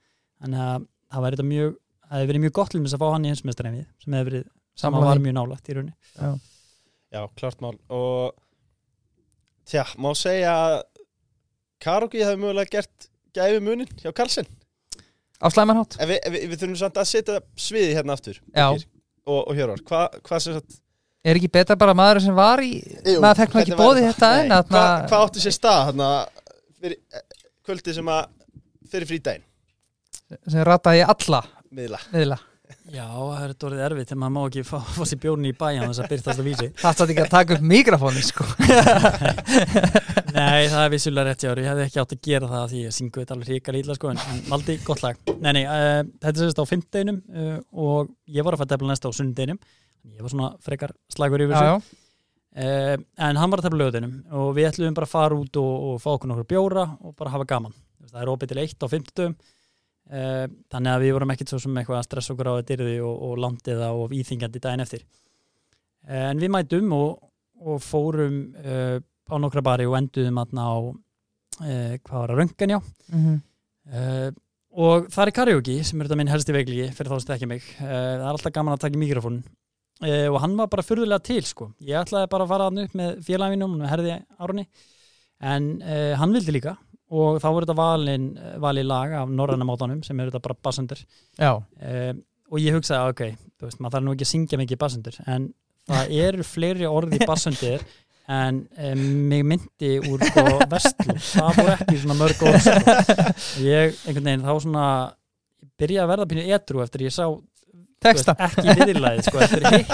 Þannig 0.41 0.63
að 0.65 0.87
það 1.13 1.27
væri 1.27 1.37
þetta 1.37 1.49
mjög 1.51 1.75
það 2.05 2.23
hefur 2.23 2.31
verið 2.31 2.45
mjög 2.45 2.55
gott 2.59 2.73
til 2.73 2.81
þess 2.85 2.97
að 2.97 3.03
fá 3.03 3.07
hann 3.13 3.25
í 3.27 3.31
heimsmeistareinið 3.33 3.85
sem 4.05 4.17
hefur 4.17 4.31
verið, 4.31 4.49
sem 4.81 4.97
var 4.97 5.23
mjög 5.23 5.37
nálægt 5.39 5.69
í 5.69 5.77
rauninni. 5.77 5.95
Já, 7.15 7.21
klart 7.39 7.63
mál. 7.63 7.75
Og 7.95 8.35
tja, 9.71 9.85
má 10.01 10.11
segja 10.19 10.55
að 10.55 10.77
Karogi 11.85 12.23
hefði 12.25 12.41
mögulega 12.43 12.73
gert 12.79 13.09
gæfi 13.37 13.61
munin 13.65 13.91
hjá 14.01 14.13
Karlsson 14.17 14.49
á 15.43 15.47
slæmanhátt 15.53 15.99
en 16.01 16.09
við, 16.09 16.21
við, 16.33 16.47
við 16.53 16.61
þurfum 16.63 16.79
samt 16.81 17.01
að 17.03 17.11
setja 17.11 17.41
sviði 17.61 17.97
hérna 17.99 18.15
aftur. 18.17 18.39
Birgir 18.55 18.87
og, 19.27 19.41
og 19.49 19.55
Hjörvar, 19.59 19.83
hvað 19.89 20.19
hva 20.29 20.41
sem 20.41 20.57
sagt 20.59 20.81
Er 21.25 21.39
ekki 21.39 21.49
betra 21.49 21.73
bara 21.81 21.95
maður 21.97 22.21
sem 22.27 22.35
var 22.37 22.61
í 22.61 22.75
Jú, 22.85 23.17
maður 23.25 23.39
fekk 23.41 23.55
nú 23.55 23.61
ekki 23.63 23.73
það? 23.73 24.01
þetta 24.11 24.31
Nei, 24.31 24.41
en 24.45 24.51
þarna- 24.53 24.81
Hvað 24.85 25.13
hva 25.15 25.21
átti 25.25 25.45
sér 25.45 25.55
stað 25.57 25.93
fyrir 26.85 26.99
eh, 27.17 27.23
kvöldi 27.65 27.95
sem 27.97 28.11
að 28.13 28.27
fyrir 28.93 29.09
frídæin 29.09 29.47
sem 30.49 30.65
rataði 30.69 31.05
alla 31.09 31.41
miðla. 31.73 32.01
miðla 32.13 32.39
Já, 32.65 33.05
það 33.05 33.43
er 33.45 33.53
orðið 33.67 33.83
erfitt 33.85 34.11
þegar 34.11 34.19
maður 34.23 34.33
má 34.35 34.41
ekki 34.49 34.63
fá, 34.65 34.77
fá 34.95 35.03
sér 35.09 35.19
bjórn 35.21 35.49
í 35.49 35.51
bæjan 35.57 35.91
þess 35.91 36.01
að 36.01 36.11
byrtast 36.13 36.41
að 36.41 36.47
vísi. 36.49 36.69
Það 36.81 36.95
státt 36.97 37.11
ekki 37.13 37.23
að 37.25 37.33
taka 37.35 37.57
upp 37.57 37.65
mikrofónin 37.73 38.25
sko. 38.25 38.47
Nei, 40.37 40.69
það 40.73 40.81
er 40.81 40.93
vissulega 40.95 41.27
rétt 41.29 41.45
jári, 41.45 41.65
ég 41.65 41.71
hefði 41.71 41.85
ekki 41.85 42.01
átt 42.01 42.15
að 42.17 42.23
gera 42.29 42.49
það 42.53 42.65
því 42.71 42.85
ég 42.85 42.95
syngu 42.97 43.21
þetta 43.21 43.37
alveg 43.37 43.51
hrikar 43.51 43.79
ítla 43.81 43.97
sko 43.99 44.13
en, 44.13 44.21
en 44.33 44.41
valdi 44.49 44.77
gott 44.87 45.05
lag. 45.05 45.21
Nei, 45.35 45.51
nei, 45.59 45.65
uh, 45.65 46.01
þetta 46.25 46.41
sérst 46.41 46.61
á 46.61 46.71
fimmdeginum 46.71 47.19
uh, 47.21 47.59
og 47.85 48.13
ég 48.33 48.47
var 48.47 48.57
að 48.57 48.65
fætta 48.65 48.81
næsta 48.85 49.13
á 49.13 49.17
sunnudeginum. 49.17 49.61
Ég 50.15 50.25
var 50.25 50.33
svona 50.33 50.53
frekar 50.65 50.95
slagur 51.13 51.45
yfir 51.45 51.57
þessu. 51.57 51.99
Uh, 52.55 52.95
en 53.27 53.41
hann 53.41 53.53
var 53.53 53.61
að 53.61 53.69
tefla 53.69 53.81
lögutinum 53.83 54.15
og 54.41 54.53
við 54.57 54.71
ætlum 54.71 54.97
bara 54.97 55.09
að 55.09 55.17
fara 55.17 55.37
út 55.37 55.61
og, 55.61 55.73
og 55.91 56.01
fá 56.01 56.15
okkur 56.15 56.33
nokkur 56.33 56.49
bjóra 56.53 56.85
og 57.01 57.17
bara 57.19 57.33
hafa 57.35 57.49
gaman. 57.51 57.77
Það 58.09 58.21
er 58.25 58.31
þannig 60.05 60.91
að 60.93 61.03
við 61.03 61.13
vorum 61.17 61.31
ekkit 61.33 61.51
svo 61.51 61.59
sem 61.63 61.77
eitthvað 61.81 61.97
að 61.97 62.07
stressa 62.07 62.35
okkur 62.35 62.51
á 62.51 62.55
að 62.55 62.67
dyrði 62.69 62.97
og, 63.01 63.15
og 63.25 63.39
landið 63.41 63.79
það 63.81 64.01
og 64.03 64.13
íþingjandi 64.19 64.61
daginn 64.61 64.85
eftir. 64.85 65.07
Uh, 66.05 66.29
en 66.31 66.41
við 66.41 66.53
mætum 66.53 66.93
og, 66.93 67.13
og 67.65 67.81
fórum 67.81 68.39
uh, 68.61 68.99
á 69.01 69.35
nokkra 69.41 69.65
bari 69.65 69.87
og 69.89 69.97
enduðum 69.97 70.41
aðna 70.43 70.65
á 70.69 70.77
uh, 70.85 71.95
hvað 72.05 72.19
var 72.19 72.33
að 72.35 72.41
röngan 72.43 72.75
já 72.75 72.79
mhm. 72.79 73.39
uh, 73.89 74.31
og 74.75 75.09
það 75.15 75.25
er 75.25 75.35
karaoke 75.39 75.77
sem 75.87 76.01
er 76.01 76.09
þetta 76.09 76.19
minn 76.21 76.33
helsti 76.33 76.57
vegligi 76.57 76.91
fyrir 76.97 77.13
þá 77.15 77.23
sem 77.23 77.35
ekki 77.37 77.47
mig. 77.47 77.67
Það 77.79 77.99
er 78.11 78.25
alltaf 78.27 78.53
gaman 78.57 78.75
að 78.75 78.81
taka 78.83 78.99
mikrofón. 78.99 79.37
Og 80.03 80.39
hann 80.43 80.57
var 80.59 80.67
bara 80.73 80.83
furðulega 80.83 81.23
til 81.23 81.45
sko. 81.47 81.69
Ég 81.79 81.95
ætlaði 82.01 82.27
bara 82.33 82.43
að 82.43 82.51
fara 82.51 82.67
hann 82.67 82.81
upp 82.83 82.97
með 82.99 83.21
félagvinum 83.23 83.77
og 83.79 83.87
herði 83.87 84.17
árunni. 84.35 84.65
En 85.47 85.69
hann 86.19 86.35
vildi 86.35 86.57
líka 86.57 86.75
og 87.15 87.41
þá 87.43 87.49
voru 87.49 87.67
þetta 87.67 87.79
valin, 87.79 88.29
valið 88.63 88.87
lag 88.91 89.17
af 89.21 89.33
norræna 89.33 89.67
mátanum 89.69 90.01
sem 90.07 90.21
er 90.21 90.31
þetta 90.31 90.45
bara 90.49 90.57
bassendur. 90.67 91.03
Já. 91.39 91.53
uh, 91.59 92.15
og 92.53 92.63
ég 92.63 92.77
hugsaði 92.77 93.13
ok, 93.13 93.23
þú 93.59 93.69
veist, 93.69 93.81
maður 93.83 93.97
þarf 93.97 94.07
nú 94.07 94.15
ekki 94.15 94.27
að 94.27 94.33
syngja 94.33 94.61
mikið 94.61 94.81
bassendur. 94.85 95.21
En 95.31 95.51
það 95.91 96.15
eru 96.29 96.47
fleiri 96.49 96.91
orði 96.91 97.21
bassendur 97.27 97.85
en 98.35 98.63
um, 98.81 99.01
mig 99.29 99.43
myndi 99.45 99.91
úr 100.09 100.23
sko 100.31 100.45
vestlu, 100.71 101.17
það 101.21 101.59
voru 101.59 101.73
ekki 101.75 101.97
svona 102.01 102.17
mörg 102.21 102.45
orð 102.49 102.63
sko. 102.65 102.95
Ég 103.65 103.99
einhvern 104.07 104.31
veginn 104.31 104.47
þá 104.47 104.55
svona 104.65 104.87
byrjaði 105.81 106.05
að 106.05 106.13
verða 106.15 106.31
pínu 106.31 106.47
edru 106.57 106.85
eftir 106.85 107.05
ég 107.05 107.13
sá 107.15 107.27
veist, 108.05 108.31
ekki 108.33 108.79
viðlæðið 108.81 109.29
sko 109.29 109.43
eftir 109.45 109.69
hitt. 109.69 109.93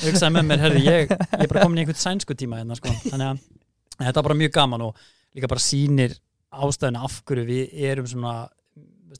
Ég 0.00 0.08
hugsaði 0.08 0.32
með 0.34 0.48
mér, 0.48 0.64
herri, 0.64 0.82
ég, 0.86 1.14
ég 1.14 1.44
er 1.44 1.52
bara 1.52 1.64
komin 1.66 1.78
í 1.78 1.84
einhvern 1.84 2.00
sænsku 2.02 2.36
tíma 2.38 2.58
hérna 2.60 2.78
sko. 2.78 2.94
Þannig 3.06 3.28
að 3.28 4.08
þetta 4.08 4.22
er 4.22 4.28
bara 4.30 4.38
mjög 4.42 4.52
gaman 4.56 4.86
og 4.88 5.06
líka 5.36 5.50
bara 5.50 5.62
sýnir 5.62 6.18
ástæðuna 6.50 7.04
af 7.06 7.20
hverju 7.28 7.46
við 7.48 7.76
erum 7.90 8.08
svona 8.10 8.34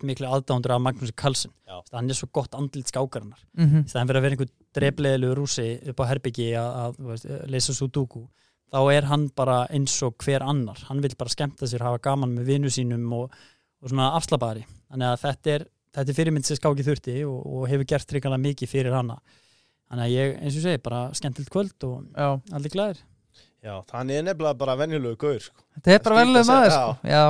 miklu 0.06 0.28
aðdándur 0.30 0.76
af 0.76 0.82
Magnúsi 0.84 1.14
Karlsson 1.18 1.52
hann 1.92 2.10
er 2.10 2.18
svo 2.18 2.28
gott 2.32 2.54
andlit 2.54 2.90
skákarinnar. 2.90 3.40
Mhm. 3.56 3.84
í 3.84 3.88
staðan 3.90 4.08
fyrir 4.08 4.20
að 4.20 4.22
vera 4.26 4.37
einhver 4.37 4.50
drefleðilegu 4.76 5.34
rúsi 5.37 5.88
upp 5.88 6.00
á 6.00 6.10
herbyggi 6.10 6.49
að, 6.54 6.70
að 6.82 6.96
þú 6.99 7.10
veist, 7.10 7.26
leysa 7.50 7.75
sudoku. 7.75 8.28
Þá 8.70 8.80
er 8.94 9.08
hann 9.10 9.28
bara 9.34 9.66
eins 9.66 9.96
og 10.06 10.14
hver 10.22 10.42
annar. 10.46 10.78
Hann 10.87 11.02
vil 11.02 11.14
bara 11.18 11.30
skemmta 11.30 11.66
sér, 11.66 11.82
hafa 11.82 11.99
gaman 11.99 12.37
með 12.37 12.52
vinnu 12.52 12.70
sínum 12.70 13.12
og, 13.12 13.34
og 13.82 13.90
svona 13.90 14.12
afslapari. 14.14 14.64
Þannig 14.90 15.08
að 15.10 15.20
þetta 15.25 15.50
er, 15.50 15.66
þetta 15.96 16.10
er 16.10 16.18
fyrirmynd 16.20 16.46
sem 16.46 16.56
skáki 16.56 16.87
þurfti 16.87 17.16
og, 17.26 17.40
og 17.46 17.68
hefur 17.70 17.88
gert 17.90 18.06
tryggjala 18.06 18.38
mikið 18.38 18.71
fyrir 18.71 18.95
hana. 18.95 19.19
Þannig 19.90 20.06
að 20.06 20.14
ég, 20.14 20.36
eins 20.38 20.58
og 20.60 20.66
segi, 20.69 20.82
bara 20.84 21.08
skemmtilt 21.19 21.50
kvöld 21.50 21.88
og 21.88 22.04
Já, 22.14 22.38
allir 22.54 22.71
glæðir 22.71 23.02
Já, 23.60 23.75
þannig 23.92 24.16
er 24.16 24.23
nefnilega 24.30 24.56
bara 24.56 24.76
venjulegu 24.80 25.16
gaur 25.20 25.40
sko. 25.44 25.56
þetta 25.76 25.94
er 25.94 26.04
bara 26.04 26.20
að 26.25 26.46
maður 26.49 26.70
sko. 26.76 26.92
Já, 27.04 27.25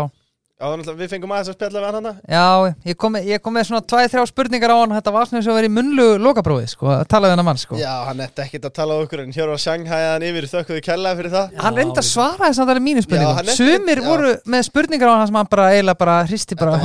Já, 0.60 0.66
þannig 0.68 0.88
að 0.92 0.98
við 1.00 1.08
fengum 1.08 1.30
aðeins 1.32 1.48
að 1.48 1.54
spjalla 1.56 1.80
við 1.80 1.94
hann 1.96 2.08
já, 2.28 2.40
ég 2.84 2.96
kom, 3.00 3.14
ég 3.16 3.40
kom 3.40 3.54
með 3.56 3.62
svona 3.70 3.80
tvæ, 3.88 4.00
þrjá 4.12 4.24
spurningar 4.28 4.68
á 4.68 4.76
hann 4.76 4.92
Þetta 4.92 5.12
var 5.14 5.24
svona 5.24 5.38
eins 5.40 5.46
og 5.48 5.52
að 5.54 5.56
vera 5.56 5.70
í 5.70 5.72
munlu 5.72 6.04
lokaprófið 6.20 6.66
sko 6.74 6.90
að 6.92 7.04
tala 7.08 7.24
við 7.30 7.32
hennar 7.32 7.46
mann 7.48 7.60
sko. 7.62 7.78
Já, 7.80 7.94
hann 8.10 8.20
ætti 8.20 8.44
ekkert 8.44 8.66
að 8.68 8.74
tala 8.76 8.98
okkur 9.00 9.22
en 9.24 9.32
hér 9.32 9.48
var 9.48 9.62
Shanghai-an 9.64 10.26
yfir 10.28 10.44
þökkuðu 10.52 10.82
kella 10.84 11.14
fyrir 11.16 11.32
það. 11.32 11.56
Hann 11.64 11.72
Já, 11.72 11.80
reynda 11.80 12.04
að 12.04 12.08
svara 12.10 12.44
þess 12.44 12.60
að 12.60 12.68
það 12.68 12.74
er 12.74 12.82
mínu 12.90 13.04
hann 13.24 13.48
er- 13.48 13.56
Sumir 13.56 14.02
já. 14.02 14.04
voru 14.04 14.34
með 14.44 14.62
spurningar 14.68 15.08
á 15.08 15.16
hann 15.16 15.28
sem 15.32 15.38
hann 15.40 15.50
bara 15.56 15.70
eiginlega 15.72 16.00
bara 16.04 16.16
hristi 16.28 16.60
bara 16.60 16.76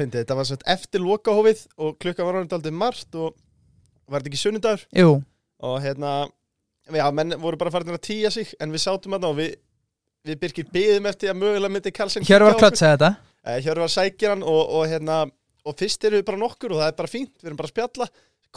fyndið. 0.00 0.24
Þetta 0.24 0.38
var 0.40 0.48
sett 0.48 0.64
eftir 0.64 1.04
lokahófið 1.04 1.68
já, 6.96 7.04
menn 7.12 7.34
voru 7.42 7.58
bara 7.60 7.72
farin 7.74 7.92
að 7.94 8.04
týja 8.08 8.30
sig 8.32 8.54
en 8.60 8.72
við 8.72 8.84
sátum 8.84 9.16
að 9.18 9.26
og 9.28 9.36
við, 9.40 9.56
við 10.28 10.38
Birkir 10.40 10.70
byðum 10.72 11.08
eftir 11.10 11.32
að 11.32 11.40
mögulega 11.42 11.72
myndi 11.74 11.92
Karlsson 11.94 12.24
hér 12.28 12.46
var 12.46 12.56
klött 12.60 12.78
segja 12.80 12.96
þetta. 12.96 13.10
Eh, 13.48 13.60
Hér 13.64 13.82
var 13.82 13.92
sækir 13.92 14.32
hann 14.34 14.42
og, 14.42 14.62
og 14.78 14.88
hérna 14.90 15.26
og 15.68 15.76
fyrst 15.78 16.04
eru 16.08 16.18
við 16.20 16.26
bara 16.30 16.40
nokkur 16.40 16.72
og 16.74 16.80
það 16.82 16.90
er 16.92 16.96
bara 16.98 17.12
fínt 17.12 17.34
við 17.38 17.50
erum 17.50 17.58
bara 17.60 17.68
að 17.68 17.74
spjalla, 17.74 18.06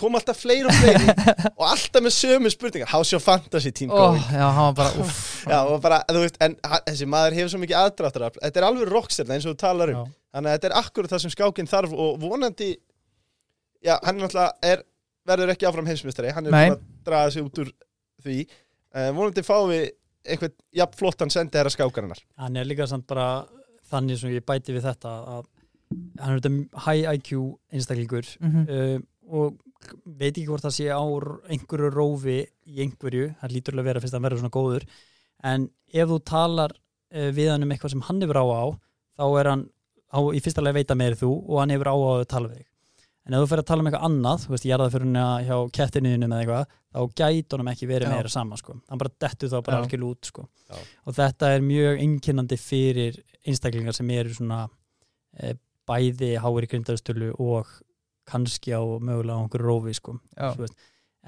kom 0.02 0.16
alltaf 0.16 0.40
fleiri 0.40 0.70
og 0.72 0.78
fleiri 0.80 1.16
og 1.60 1.66
alltaf 1.68 2.04
með 2.06 2.14
sömu 2.16 2.52
spurningar. 2.54 2.90
How's 2.94 3.12
your 3.12 3.24
fantasy 3.24 3.72
team 3.76 3.92
going? 3.92 4.24
Já, 4.32 4.46
hann 4.48 4.70
var 4.72 4.78
bara 4.80 4.94
uff. 5.04 5.44
Já, 5.46 5.58
og 5.68 5.82
bara, 5.84 6.00
þú 6.08 6.24
veist, 6.24 6.40
en 6.44 6.56
þessi 6.88 7.10
maður 7.12 7.36
hefur 7.40 7.52
svo 7.54 7.62
mikið 7.66 7.80
aðdráttur 7.82 8.28
Þetta 8.40 8.62
er 8.64 8.68
alveg 8.70 8.92
rockstjarna 8.94 9.36
eins 9.38 9.48
og 9.50 9.58
þú 9.58 9.62
talar 9.66 9.92
um. 9.92 10.00
Já. 10.00 10.18
Þannig 10.32 10.48
að 10.52 10.56
þetta 10.58 10.70
er 10.72 10.78
akkurat 10.80 11.12
það 11.12 11.24
sem 11.26 11.34
skákinn 11.36 11.68
þarf 11.72 11.96
og 12.00 12.22
vonandi 12.24 12.70
Já, 13.82 13.96
hann 14.06 14.16
er 14.16 14.22
náttúrulega 14.24 14.72
er, 14.72 14.84
verður 15.28 15.52
ekki 15.56 15.68
áfram 15.68 15.88
heimsmystari 15.90 16.32
Hann 16.36 16.48
er 16.48 16.54
búin 16.56 16.76
að 16.78 16.84
draga 17.08 17.32
sig 17.34 17.44
út 17.48 17.62
úr 17.64 17.72
því 18.26 18.38
uh, 18.96 19.10
Vonandi 19.18 19.44
fáum 19.48 19.70
við 19.72 19.88
einhvern 20.32 20.54
jafn 20.78 20.98
flottan 21.00 21.32
sendi 21.34 21.58
herra 21.58 21.72
skákarinnar 21.74 22.20
hann 22.38 22.58
er 22.62 22.68
líka 22.70 22.86
samt 22.90 23.08
bara 23.10 23.46
þannig 23.92 24.20
sem 24.22 24.32
ég 24.36 24.46
bæti 24.46 24.76
við 24.76 24.86
þetta 24.90 25.14
að 25.38 25.48
hann 26.22 26.36
er 26.36 26.40
þetta 26.40 26.86
high 26.86 27.10
IQ 27.18 27.32
einstaklingur 27.74 28.28
Mhm. 28.40 28.68
uh, 28.70 29.00
og 29.32 29.58
veit 30.06 30.36
ekki 30.36 30.46
hvort 30.50 30.62
það 30.66 30.74
sé 30.76 30.86
á 30.94 31.02
einhverju 31.50 31.90
rófi 31.96 32.36
í 32.70 32.82
einhverju, 32.84 33.32
það 33.42 33.54
lítur 33.56 33.74
alveg 33.74 33.84
að 33.86 33.90
vera 33.90 34.02
fyrst 34.04 34.14
að 34.14 34.20
hann 34.20 34.26
verður 34.28 34.42
svona 34.44 34.56
góður 34.58 34.86
en 35.52 35.70
ef 35.94 36.10
þú 36.12 36.18
talar 36.30 36.74
uh, 36.76 37.30
við 37.34 37.50
hann 37.52 37.64
um 37.66 37.72
eitthvað 37.74 37.94
sem 37.96 38.04
hann 38.10 38.22
hefur 38.22 38.40
á 38.44 38.46
á 38.46 38.64
þá 39.18 39.26
er 39.42 39.50
hann 39.52 39.64
á, 40.12 40.20
í 40.36 40.40
fyrsta 40.44 40.62
lega 40.62 40.78
veita 40.78 40.96
meiri 41.00 41.18
þú 41.18 41.32
og 41.48 41.60
hann 41.64 41.74
hefur 41.74 41.90
á 41.90 41.96
á 41.96 42.08
að 42.22 42.26
tala 42.36 42.52
við 42.52 42.60
þig 42.62 42.68
en 43.32 43.38
ef 43.38 43.46
þú 43.46 43.50
fyrir 43.52 43.64
að 43.64 43.70
tala 43.70 43.84
um 43.84 43.88
eitthvað 43.88 44.06
annað 44.10 44.42
þú 44.44 44.52
veist, 44.52 44.66
hann 44.68 45.46
hjá 45.48 45.58
kettinuðinu 45.78 46.28
með 46.28 46.42
eitthvað 46.44 46.74
þá 46.92 47.00
gæti 47.22 47.56
honum 47.56 47.72
ekki 47.72 47.88
verið 47.88 48.12
meira 48.12 48.32
sama 48.32 48.60
sko. 48.60 48.76
hann 48.90 49.00
bara 49.00 49.14
dettu 49.24 49.48
þá 49.48 49.58
bara 49.62 49.78
Já. 49.78 49.84
algjörlega 49.86 50.12
út 50.12 50.28
sko. 50.28 50.48
Já. 50.68 50.82
og 51.08 51.16
þetta 51.16 51.52
er 51.56 51.64
mjög 51.64 52.04
einkennandi 52.04 52.60
fyrir 52.60 53.22
einstaklingar 53.48 53.96
sem 53.96 54.12
eru 54.12 54.36
svona 54.36 54.66
e, 55.40 55.56
bæði 55.88 56.34
háir 56.44 56.68
í 56.68 56.72
grindastölu 56.74 57.32
og 57.40 57.72
kannski 58.28 58.76
á 58.76 58.84
mögulega 58.84 59.40
á 59.40 59.42
einhverju 59.42 59.68
rófi 59.68 59.96
sko. 59.96 60.18
Veist, 60.60 60.76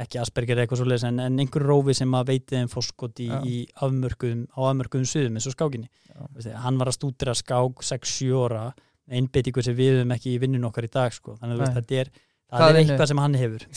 ekki 0.04 0.20
Asperger 0.20 0.60
eitthvað 0.60 0.84
svo 0.84 0.98
en, 1.08 1.20
en 1.24 1.40
einhverju 1.40 1.70
rófi 1.70 1.96
sem 1.98 2.14
að 2.18 2.32
veiti 2.34 2.58
þeim 2.58 2.72
fórskot 2.72 3.20
í, 3.24 3.30
í 3.30 3.58
afmörkuðum 3.86 4.48
á 4.52 4.60
afmörkuðum 4.72 5.10
suðum 5.10 5.38
eins 5.38 5.48
og 5.48 5.56
skákinni 5.56 5.90
veist, 6.34 6.50
hann 6.64 6.80
var 6.82 6.90
að 6.90 6.98
stúdira 6.98 7.36
skák 7.38 7.84
6-7 7.86 8.34
ára 8.42 8.64
einbeitingu 9.12 9.62
sem 9.66 9.76
við 9.78 9.92
höfum 10.00 10.14
ekki 10.16 10.30
í 10.36 10.42
vinnun 10.44 10.68
okkar 10.70 10.88
í 10.88 10.92
dag 10.94 11.12
sko. 11.16 11.32
þannig 11.40 11.54
að 11.54 11.58
þú 11.58 11.62
veist, 11.66 11.78
þetta 11.80 11.96
er 12.04 12.08
það 12.14 12.22
Hvað 12.54 12.70
er 12.70 12.78
eitthvað 12.84 13.10
sem 13.10 13.18
hann 13.24 13.36
hefur. 13.40 13.62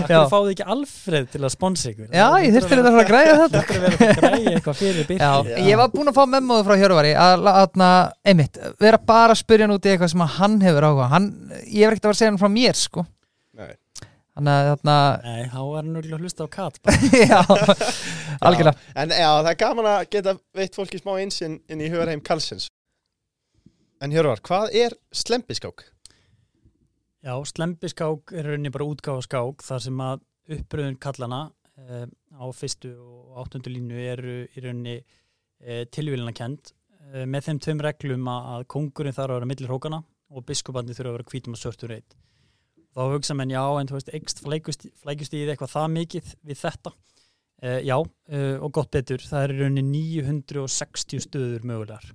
Akkur 0.00 0.24
fáðu 0.32 0.48
ekki 0.54 0.64
Alfred 0.74 1.26
til 1.30 1.42
að 1.44 1.52
sponsa 1.54 1.90
ykkur? 1.92 2.08
Já, 2.10 2.26
ég 2.42 2.50
þurfti 2.56 2.74
þetta 2.80 2.90
að 2.90 3.10
græja 3.10 3.34
þetta 3.38 3.58
þetta 3.60 3.74
er 3.76 3.82
verið 3.84 4.00
að 4.08 4.18
græja 4.20 4.48
eitthvað 4.56 4.76
fyrir 4.80 5.04
byrki 5.10 5.22
Já, 5.22 5.32
ég 5.68 5.76
var 5.80 5.88
búinn 5.94 6.10
að 6.10 6.18
fá 6.18 6.24
memóðu 6.34 6.62
frá 6.66 6.74
Hjörvari 6.80 7.12
að, 7.14 7.46
einmitt, 8.32 8.54
vera 8.82 8.98
bara 9.12 9.32
að 9.36 9.42
spyrja 9.44 9.64
hann 9.68 9.76
út 9.76 9.86
í 9.86 9.88
eitthvað 9.94 10.12
sem 10.14 10.24
hann 10.40 10.56
hefur 10.64 10.88
áhuga 10.90 11.06
hann, 11.14 11.26
ég 11.62 11.82
hef 11.86 11.90
ekkert 11.94 12.02
að 12.02 12.08
vera 12.10 12.16
að 12.16 12.20
segja 12.22 12.32
hann 12.32 12.42
frá 12.42 12.50
mér 12.56 12.74
sko. 12.80 13.00
Nei. 13.60 13.72
Þannig 14.40 14.56
að 14.56 14.70
þarna 14.72 14.96
Nei, 15.26 15.44
þá 15.52 15.60
er 15.60 15.78
hann 15.78 16.00
að 16.00 16.24
hlusta 16.24 16.46
á 16.46 16.48
kat 16.56 16.80
bara. 16.82 16.96
já, 17.32 17.40
algjörlega 18.40 18.76
En 18.96 19.14
já, 19.14 19.28
það 19.28 19.52
er 19.52 19.62
gaman 19.62 19.90
að 19.92 20.02
geta 20.16 20.36
veitt 20.56 20.76
fólki 20.80 21.00
smá 21.00 21.14
einsinn 21.20 21.60
inn 21.70 21.84
í 21.84 21.90
hugarheim 21.92 22.24
Karlsins 22.24 22.70
En 24.00 24.14
Hjörvar, 24.14 24.40
hvað 24.40 24.74
er 24.80 24.94
slempiskák? 25.12 25.84
Já, 27.20 27.34
slembiskák 27.44 28.32
er 28.32 28.46
rauninni 28.48 28.72
bara 28.72 28.86
útgáfa 28.88 29.26
skák 29.26 29.64
þar 29.66 29.82
sem 29.84 29.98
að 30.00 30.22
uppröðun 30.56 30.96
kallana 31.04 31.40
eh, 31.76 32.06
á 32.32 32.46
fyrstu 32.56 32.94
og 32.96 33.42
áttundu 33.42 33.74
línu 33.74 33.98
eru 34.00 34.38
í 34.48 34.64
rauninni 34.64 34.94
eh, 34.96 35.84
tilvílina 35.92 36.32
kend 36.32 36.72
eh, 37.12 37.26
með 37.28 37.50
þeim 37.50 37.60
tveim 37.66 37.84
reglum 37.84 38.32
að, 38.32 38.48
að 38.54 38.66
kongurinn 38.72 39.16
þarf 39.18 39.34
að 39.34 39.36
vera 39.36 39.50
millir 39.52 39.74
hókana 39.74 40.00
og 40.32 40.48
biskupandi 40.48 40.96
þurfa 40.96 41.12
að 41.12 41.18
vera 41.18 41.30
hvítum 41.34 41.58
og 41.58 41.60
svörtur 41.60 41.92
reyt. 41.92 42.16
Þá 42.96 43.00
hugsa 43.14 43.34
menn, 43.38 43.52
já, 43.54 43.62
en 43.80 43.86
þú 43.86 43.94
veist, 43.98 44.08
ekst 44.18 44.40
flækust 44.42 45.34
í 45.36 45.44
eitthvað 45.46 45.70
það 45.76 45.88
mikið 45.94 46.32
við 46.50 46.58
þetta. 46.64 46.92
Eh, 47.62 47.80
já, 47.86 47.96
eh, 48.32 48.56
og 48.58 48.72
gott 48.72 48.90
betur, 48.90 49.18
það 49.20 49.42
er 49.44 49.52
í 49.54 49.58
rauninni 49.60 49.82
960 50.16 51.20
stöður 51.26 51.66
mögulegar 51.68 52.06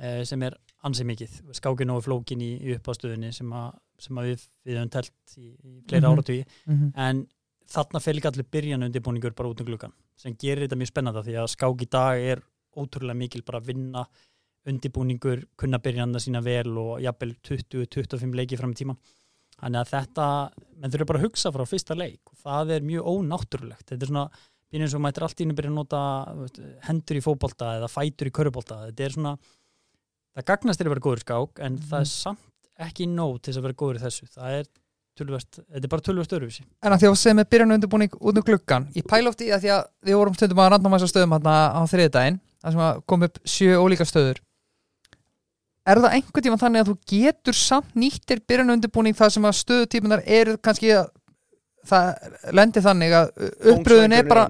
eh, 0.00 0.22
sem 0.24 0.42
er 0.46 0.54
ansið 0.86 1.08
mikið, 1.10 1.32
skákin 1.58 1.90
og 1.92 2.04
flókin 2.06 2.40
í, 2.40 2.52
í 2.62 2.76
uppástöðunni 2.78 3.32
sem, 3.34 3.50
að- 3.50 3.74
sem 3.98 4.16
að 4.16 4.28
við, 4.30 4.44
við 4.64 4.78
höfum 4.78 4.92
telt 4.94 5.34
í, 5.36 5.48
í 5.58 5.72
fleira 5.90 6.08
mm 6.08 6.14
áratví 6.16 6.38
Mhm. 6.70 6.92
en 6.96 7.26
þarna 7.68 8.00
fel 8.00 8.16
ekki 8.16 8.30
allir 8.30 8.46
byrjan 8.50 8.86
undirbúningur 8.86 9.34
bara 9.36 9.50
út 9.50 9.60
um 9.60 9.66
gluggan 9.66 9.92
sem 10.16 10.34
gerir 10.36 10.68
þetta 10.68 10.78
mjög 10.78 10.92
spennanda 10.94 11.22
því 11.26 11.34
að 11.42 11.50
skák 11.56 11.82
í 11.82 11.90
dag 11.90 12.18
er 12.30 12.42
ótrúlega 12.76 13.16
mikil 13.18 13.42
bara 13.42 13.58
að 13.60 13.66
vinna 13.74 14.06
undirbúningur, 14.70 15.44
kunna 15.58 15.78
byrjanda 15.82 16.20
sína 16.22 16.42
vel 16.44 16.78
og 16.78 17.00
jafnvel 17.02 17.34
20-25 17.42 18.34
leiki 18.38 18.56
fram 18.60 18.72
í 18.72 18.78
tíman 18.80 18.98
þannig 19.60 19.80
að 19.80 19.92
þetta, 19.94 20.26
menn 20.80 20.94
þurfa 20.94 21.08
bara 21.10 21.20
að 21.20 21.26
hugsa 21.28 21.52
frá 21.54 21.64
fyrsta 21.68 21.96
leik. 21.98 22.20
Og 22.32 22.42
það 22.44 22.74
er 22.76 22.88
mjög 22.90 23.08
ónáttúrulegt. 23.14 23.86
Þetta 23.90 24.06
er 24.06 24.12
svona, 24.12 24.26
býnir 24.70 24.86
eins 24.86 24.96
og 24.96 25.04
mættir 25.04 25.26
allt 25.26 25.40
í 25.40 25.46
einu 25.46 25.56
byrja 25.58 25.72
að 25.72 25.78
nota 25.78 26.02
veist, 26.40 26.60
hendur 26.86 27.18
í 27.18 27.24
fótbolta 27.24 27.72
eða 27.78 27.90
fætur 27.90 28.30
í 28.30 28.34
körubólta, 28.34 28.84
þetta 28.88 29.06
er 29.06 29.16
svona 29.16 29.32
það 30.30 30.46
gagnast 30.52 30.80
þér 30.80 30.90
að 30.90 30.94
vera 30.94 31.06
góður 31.06 31.24
skák 31.24 31.64
en 31.66 31.78
það 31.90 32.04
er 32.04 32.10
samt 32.12 32.70
ekki 32.80 33.08
nóg 33.10 33.40
til 33.44 33.56
að 33.56 33.64
vera 33.66 33.78
góður 33.82 34.02
þessu. 34.04 34.28
Það 34.30 34.58
er 34.60 34.68
tölvöst, 35.18 35.58
þetta 35.58 35.86
er 35.86 35.92
bara 35.92 36.04
tölvöst 36.06 36.34
öruvísi 36.36 36.64
En 36.86 36.94
að 36.94 37.02
því 37.02 37.08
að 37.10 37.16
sem 37.20 37.42
er 37.42 37.48
byrjan 37.50 37.74
undirbúning 37.76 38.14
út 38.16 38.38
um 38.38 38.46
gluggan 38.46 38.86
Ég 38.94 39.04
í 39.04 39.50
að 39.50 39.64
því 39.64 39.72
að 39.74 39.82
við 40.06 40.18
vorum 40.20 40.36
stundum 40.38 40.62
að 40.62 40.70
random 40.74 40.96
að 40.96 41.06
stöðum 41.10 41.34
hérna 41.36 41.56
á 41.76 41.80
þriðdægin 41.90 42.38
þar 42.60 42.76
sem 42.76 43.02
kom 43.12 43.26
upp 43.26 43.40
sjö 43.44 43.76
ólíka 43.80 44.06
stöður 44.08 44.40
Er 45.88 46.00
það 46.02 46.16
einhvern 46.18 46.44
tíma 46.44 46.60
þannig 46.60 46.82
að 46.82 46.90
þú 46.90 46.96
getur 47.14 47.56
samt 47.56 47.94
nýttir 47.96 48.42
byrjan 48.48 48.74
undirbúning 48.76 49.16
þar 49.16 49.32
sem 49.32 49.48
að 49.48 49.58
stöðutípunar 49.62 50.22
eru 50.28 50.58
kannski 50.60 50.92
að 50.98 51.08
það 51.88 52.08
lendir 52.52 52.84
þannig 52.84 53.14
að 53.16 53.30
uppröðun 53.72 54.14
er 54.18 54.26
bara 54.28 54.42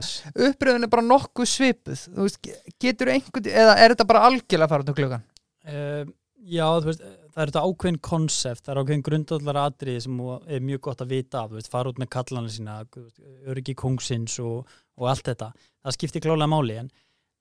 uppröðun 0.48 0.86
er 0.86 0.90
bara 0.90 1.06
nokkuð 1.06 1.46
svipuð. 1.46 2.06
Þú 2.08 2.26
veist, 2.26 2.50
getur 2.82 3.12
einhvern 3.14 3.50
eða 3.52 3.76
er 3.78 3.94
þetta 3.94 4.08
bara 4.10 4.24
algjörlega 4.26 4.66
að 4.66 4.74
fara 4.74 4.86
út 4.86 4.94
um 4.94 4.98
gluggan 5.02 5.26
Uh, 5.70 6.06
já, 6.48 6.64
þú 6.80 6.88
veist, 6.88 7.02
það 7.34 7.42
er 7.42 7.50
þetta 7.50 7.62
ákveðin 7.68 7.98
konsept, 8.00 8.62
það 8.64 8.72
er 8.72 8.78
ákveðin 8.80 9.02
grundallar 9.04 9.58
atriði 9.60 10.04
sem 10.06 10.20
er 10.48 10.62
mjög 10.64 10.80
gott 10.86 11.02
að 11.04 11.12
vita 11.12 11.42
af, 11.44 11.68
fara 11.68 11.92
út 11.92 12.00
með 12.00 12.08
kallana 12.16 12.52
sína, 12.52 12.78
öryggi 13.44 13.74
kóngsins 13.78 14.38
og, 14.40 14.70
og 14.96 15.10
allt 15.12 15.28
þetta. 15.28 15.50
Það 15.84 15.96
skiptir 15.98 16.24
klálega 16.24 16.48
máli 16.48 16.78
en, 16.80 16.88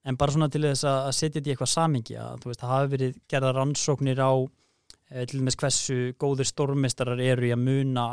en 0.10 0.18
bara 0.18 0.34
svona 0.34 0.50
til 0.52 0.64
þess 0.66 0.88
að 0.90 1.00
að 1.08 1.16
setja 1.18 1.36
þetta 1.38 1.50
í 1.50 1.54
eitthvað 1.54 1.72
samingi 1.74 2.18
að 2.20 2.44
þú 2.44 2.52
veist, 2.52 2.62
það 2.64 2.74
hafi 2.74 2.92
verið 2.96 3.18
gerða 3.34 3.52
rannsóknir 3.58 4.22
á 4.26 4.32
eh, 4.34 5.26
til 5.30 5.42
dæmis 5.42 5.60
hversu 5.60 6.00
góðir 6.22 6.50
stórmeistarar 6.50 7.22
eru 7.24 7.50
í 7.50 7.54
að 7.54 7.66
muna 7.66 8.06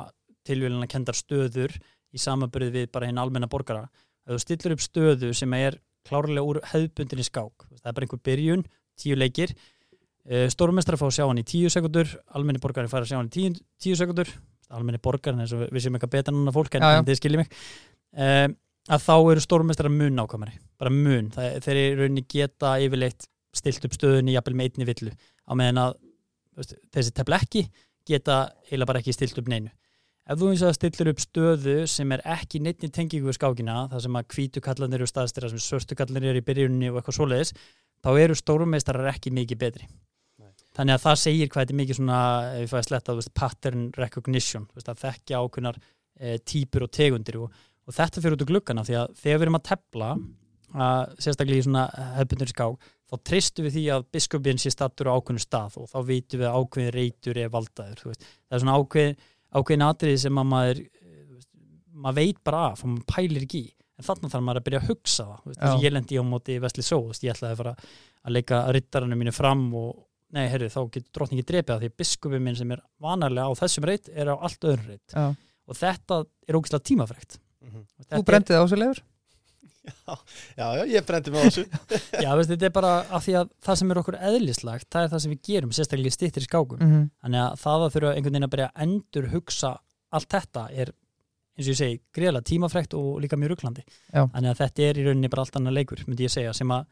tilvílina 0.46 0.88
kendar 0.90 1.18
stöður 1.18 1.74
í 2.14 2.20
samaburði 2.22 2.72
við 2.74 2.90
bara 2.94 3.08
hinn 3.08 3.20
almenna 3.20 3.48
borgara. 3.50 3.86
Ef 4.26 4.36
þú 4.36 4.42
stillir 4.44 4.76
upp 4.76 4.84
stöðu 4.84 5.32
sem 5.36 5.56
er 5.58 5.80
klárlega 6.06 6.44
úr 6.46 6.60
hefðbundinni 6.70 7.24
skák, 7.26 7.66
það 7.80 7.88
er 7.90 7.96
bara 7.96 8.06
einhver 8.06 8.22
byrjun, 8.28 8.62
tíu 8.96 9.16
leikir, 9.18 9.54
stórmestrar 10.52 10.98
fá 10.98 11.06
að 11.08 11.16
sjá 11.18 11.24
hann 11.26 11.40
í 11.40 11.46
tíu 11.46 11.70
sekundur 11.70 12.10
almenni 12.34 12.62
borgari 12.62 12.90
fara 12.90 13.06
að 13.06 13.12
sjá 13.12 13.18
hann 13.18 13.30
í 13.30 13.34
tíu, 13.34 13.50
tíu 13.82 13.98
sekundur 13.98 14.30
almenni 14.74 14.98
borgarin 15.02 15.42
eins 15.44 15.54
og 15.54 15.66
við 15.70 15.84
séum 15.84 15.98
eitthvað 15.98 16.14
betur 16.16 16.34
en 16.34 16.40
annar 16.40 16.54
fólk 16.56 16.78
en, 16.78 18.56
Að 18.86 19.02
þá 19.02 19.14
eru 19.32 19.42
stórmestrar 19.42 19.90
mun 19.90 20.14
nákvæmari. 20.14 20.58
Bara 20.78 20.92
mun, 20.94 21.30
það, 21.34 21.56
þeir 21.64 21.80
eru 21.80 22.04
rauninni 22.04 22.26
geta 22.30 22.76
yfirleitt 22.84 23.26
stilt 23.56 23.88
upp 23.88 23.96
stöðunni 23.96 24.36
jafnvel 24.36 24.54
með 24.58 24.70
einni 24.70 24.86
villu. 24.86 25.14
Á 25.48 25.52
meðan 25.58 25.82
að 25.82 25.96
veist, 26.58 26.76
þessi 26.94 27.14
tefla 27.16 27.40
ekki 27.42 27.64
geta 28.06 28.38
heila 28.70 28.86
bara 28.88 29.02
ekki 29.02 29.14
stilt 29.16 29.38
upp 29.40 29.50
neinu. 29.50 29.72
Ef 30.26 30.40
þú 30.40 30.48
eins 30.50 30.62
og 30.66 30.74
stillir 30.74 31.12
upp 31.12 31.20
stöðu 31.22 31.76
sem 31.90 32.12
er 32.14 32.22
ekki 32.34 32.58
neittni 32.62 32.90
tengingu 32.90 33.28
við 33.28 33.36
skákina 33.38 33.84
það 33.92 34.02
sem 34.06 34.16
að 34.18 34.32
hvítu 34.34 34.62
kallanir 34.62 35.02
eru 35.02 35.10
staðstira 35.10 35.50
sem 35.52 35.62
svörstu 35.62 35.98
kallanir 35.98 36.32
eru 36.32 36.42
í 36.42 36.46
byrjunni 36.46 36.90
og 36.90 36.98
eitthvað 36.98 37.18
svoleiðis 37.20 37.52
þá 38.02 38.10
eru 38.24 38.38
stórmestrar 38.38 39.06
ekki 39.12 39.30
mikið 39.34 39.60
betri. 39.60 39.86
Þannig 40.76 40.96
að 40.96 41.04
það 41.06 41.20
segir 41.22 41.50
hvað 41.52 41.62
þetta 41.62 41.72
er 41.72 41.80
mikið 41.80 41.98
svona 42.00 42.18
ef 42.50 42.58
ég 42.64 42.72
fæði 42.72 42.86
sletta, 42.88 43.14
pattern 43.38 43.86
recognition 43.96 44.66
veist, 44.74 44.90
að 44.90 45.04
þekkja 45.06 45.38
ákveðnar 45.40 45.78
e, 45.78 46.34
típur 46.44 46.84
og 46.84 46.92
tegundir 46.92 47.38
og, 47.40 47.62
og 47.86 47.96
þetta 47.96 48.22
fyrir 48.22 48.36
út 48.36 48.44
úr 48.44 48.50
gluggana 48.50 48.84
því 48.86 48.98
að 49.00 49.14
þegar 49.20 49.38
við 49.38 49.46
erum 49.46 49.58
að 49.60 49.66
tepla 49.70 50.10
að, 50.74 51.14
sérstaklega 51.22 51.62
í 51.62 51.66
svona 51.66 51.86
hefbundur 52.16 52.52
skák 52.52 52.90
þá 53.06 53.16
tristum 53.30 53.66
við 53.68 53.76
því 53.76 53.84
að 53.94 54.06
biskupin 54.16 54.60
sé 54.60 54.72
stattur 54.74 55.12
á 55.12 55.16
ákveðnu 55.16 55.42
stað 55.42 55.78
og 55.82 55.88
þá 55.92 55.98
vitum 56.08 56.42
við 56.42 56.48
að 56.50 56.58
ákveðin 56.60 56.94
reytur 56.96 57.38
er 57.38 57.52
valdaður 57.54 58.02
það 58.02 58.56
er 58.56 58.62
svona 58.64 58.76
ákveðin, 58.80 59.16
ákveðin 59.54 59.86
atriði 59.86 60.22
sem 60.24 60.40
að 60.42 60.50
maður 60.50 60.82
maður 61.96 62.18
veit 62.18 62.42
bara 62.44 62.64
af 62.72 62.82
og 62.82 62.92
maður 62.92 63.06
pælir 63.14 63.46
ekki 63.46 63.62
en 63.96 64.04
þannig 64.04 64.34
þarf 64.34 64.44
maður 64.44 64.60
að 64.60 64.66
byrja 64.66 64.82
að 64.82 64.90
hugsa 64.90 65.28
það 65.46 65.86
ég 65.86 65.94
lendi 65.94 66.18
á 66.20 66.24
móti 66.26 66.58
Vesli 66.60 66.84
Só 66.84 66.98
ég 66.98 67.32
ætlaði 67.32 67.54
að 67.54 67.62
fara 67.62 67.74
að 68.26 68.36
leika 68.36 68.60
rittaranu 68.74 69.16
mínu 69.16 69.32
fram 69.32 69.64
og 69.78 69.94
nei, 70.34 70.48
herri, 70.50 70.68
þá 70.68 70.80
getur 70.90 71.12
drottningi 71.14 71.46
drepið 71.46 71.82
því 71.84 71.90
að 71.92 71.98
biskupin 72.02 72.42
minn 72.42 72.58
sem 72.58 72.74
er 72.74 72.82
vanalega 73.00 73.46
á 73.46 73.52
þessum 73.62 73.86
reyt 73.88 74.10
er 74.12 74.28
á 74.28 74.36
allt 74.36 74.66
öðrum 74.66 74.90
reyt 74.90 75.14
og 75.16 75.78
þetta 75.78 76.24
er 76.26 76.58
ógislega 76.58 76.88
tímafrekt 77.66 77.92
Mhm. 78.06 78.16
Þú 78.16 78.24
brendið 78.30 78.56
á 78.56 78.64
leifur 78.82 79.02
Já, 79.86 80.14
já, 80.58 80.66
já, 80.76 80.82
ég 80.96 81.04
brendi 81.06 81.30
mig 81.30 81.42
á 81.42 81.46
þessu 81.46 81.62
er, 81.62 82.00
já, 82.24 82.30
veist, 82.34 82.50
þetta 82.50 82.66
er 82.66 82.72
bara 82.74 82.92
af 83.06 83.22
því 83.22 83.34
að 83.38 83.50
það 83.62 83.76
sem 83.80 83.90
er 83.94 84.00
okkur 84.00 84.16
eðlislagt 84.18 84.88
það 84.90 85.04
er 85.06 85.10
það 85.12 85.20
sem 85.22 85.34
við 85.34 85.42
gerum, 85.46 85.74
sérstaklega 85.76 86.10
í 86.10 86.16
stýttir 86.16 86.42
skákum 86.46 86.80
mm 86.80 86.90
-hmm. 86.90 87.04
þannig 87.22 87.42
að 87.44 87.58
það 87.62 87.84
að 87.86 87.92
þurfa 87.94 88.14
einhvern 88.16 88.32
veginn 88.34 88.48
að 88.48 88.54
byrja 88.54 88.68
að 88.72 88.82
endur 88.86 89.28
hugsa 89.34 89.70
allt 90.10 90.30
þetta 90.34 90.64
er 90.72 90.90
eins 91.56 91.66
og 91.68 91.72
ég 91.72 91.78
segi, 91.78 92.00
greiðlega 92.12 92.48
tímafrekt 92.50 92.94
og 92.98 93.20
líka 93.22 93.36
mjög 93.38 93.50
rugglandi 93.54 93.84
Já. 94.12 94.22
þannig 94.34 94.50
að 94.50 94.58
þetta 94.60 94.82
er 94.90 94.98
í 94.98 95.04
rauninni 95.06 95.28
bara 95.32 95.42
allt 95.46 95.56
annað 95.56 95.76
leikur 95.78 96.02
myndi 96.06 96.26
ég 96.26 96.30
segja, 96.34 96.52
sem 96.52 96.68
að, 96.70 96.84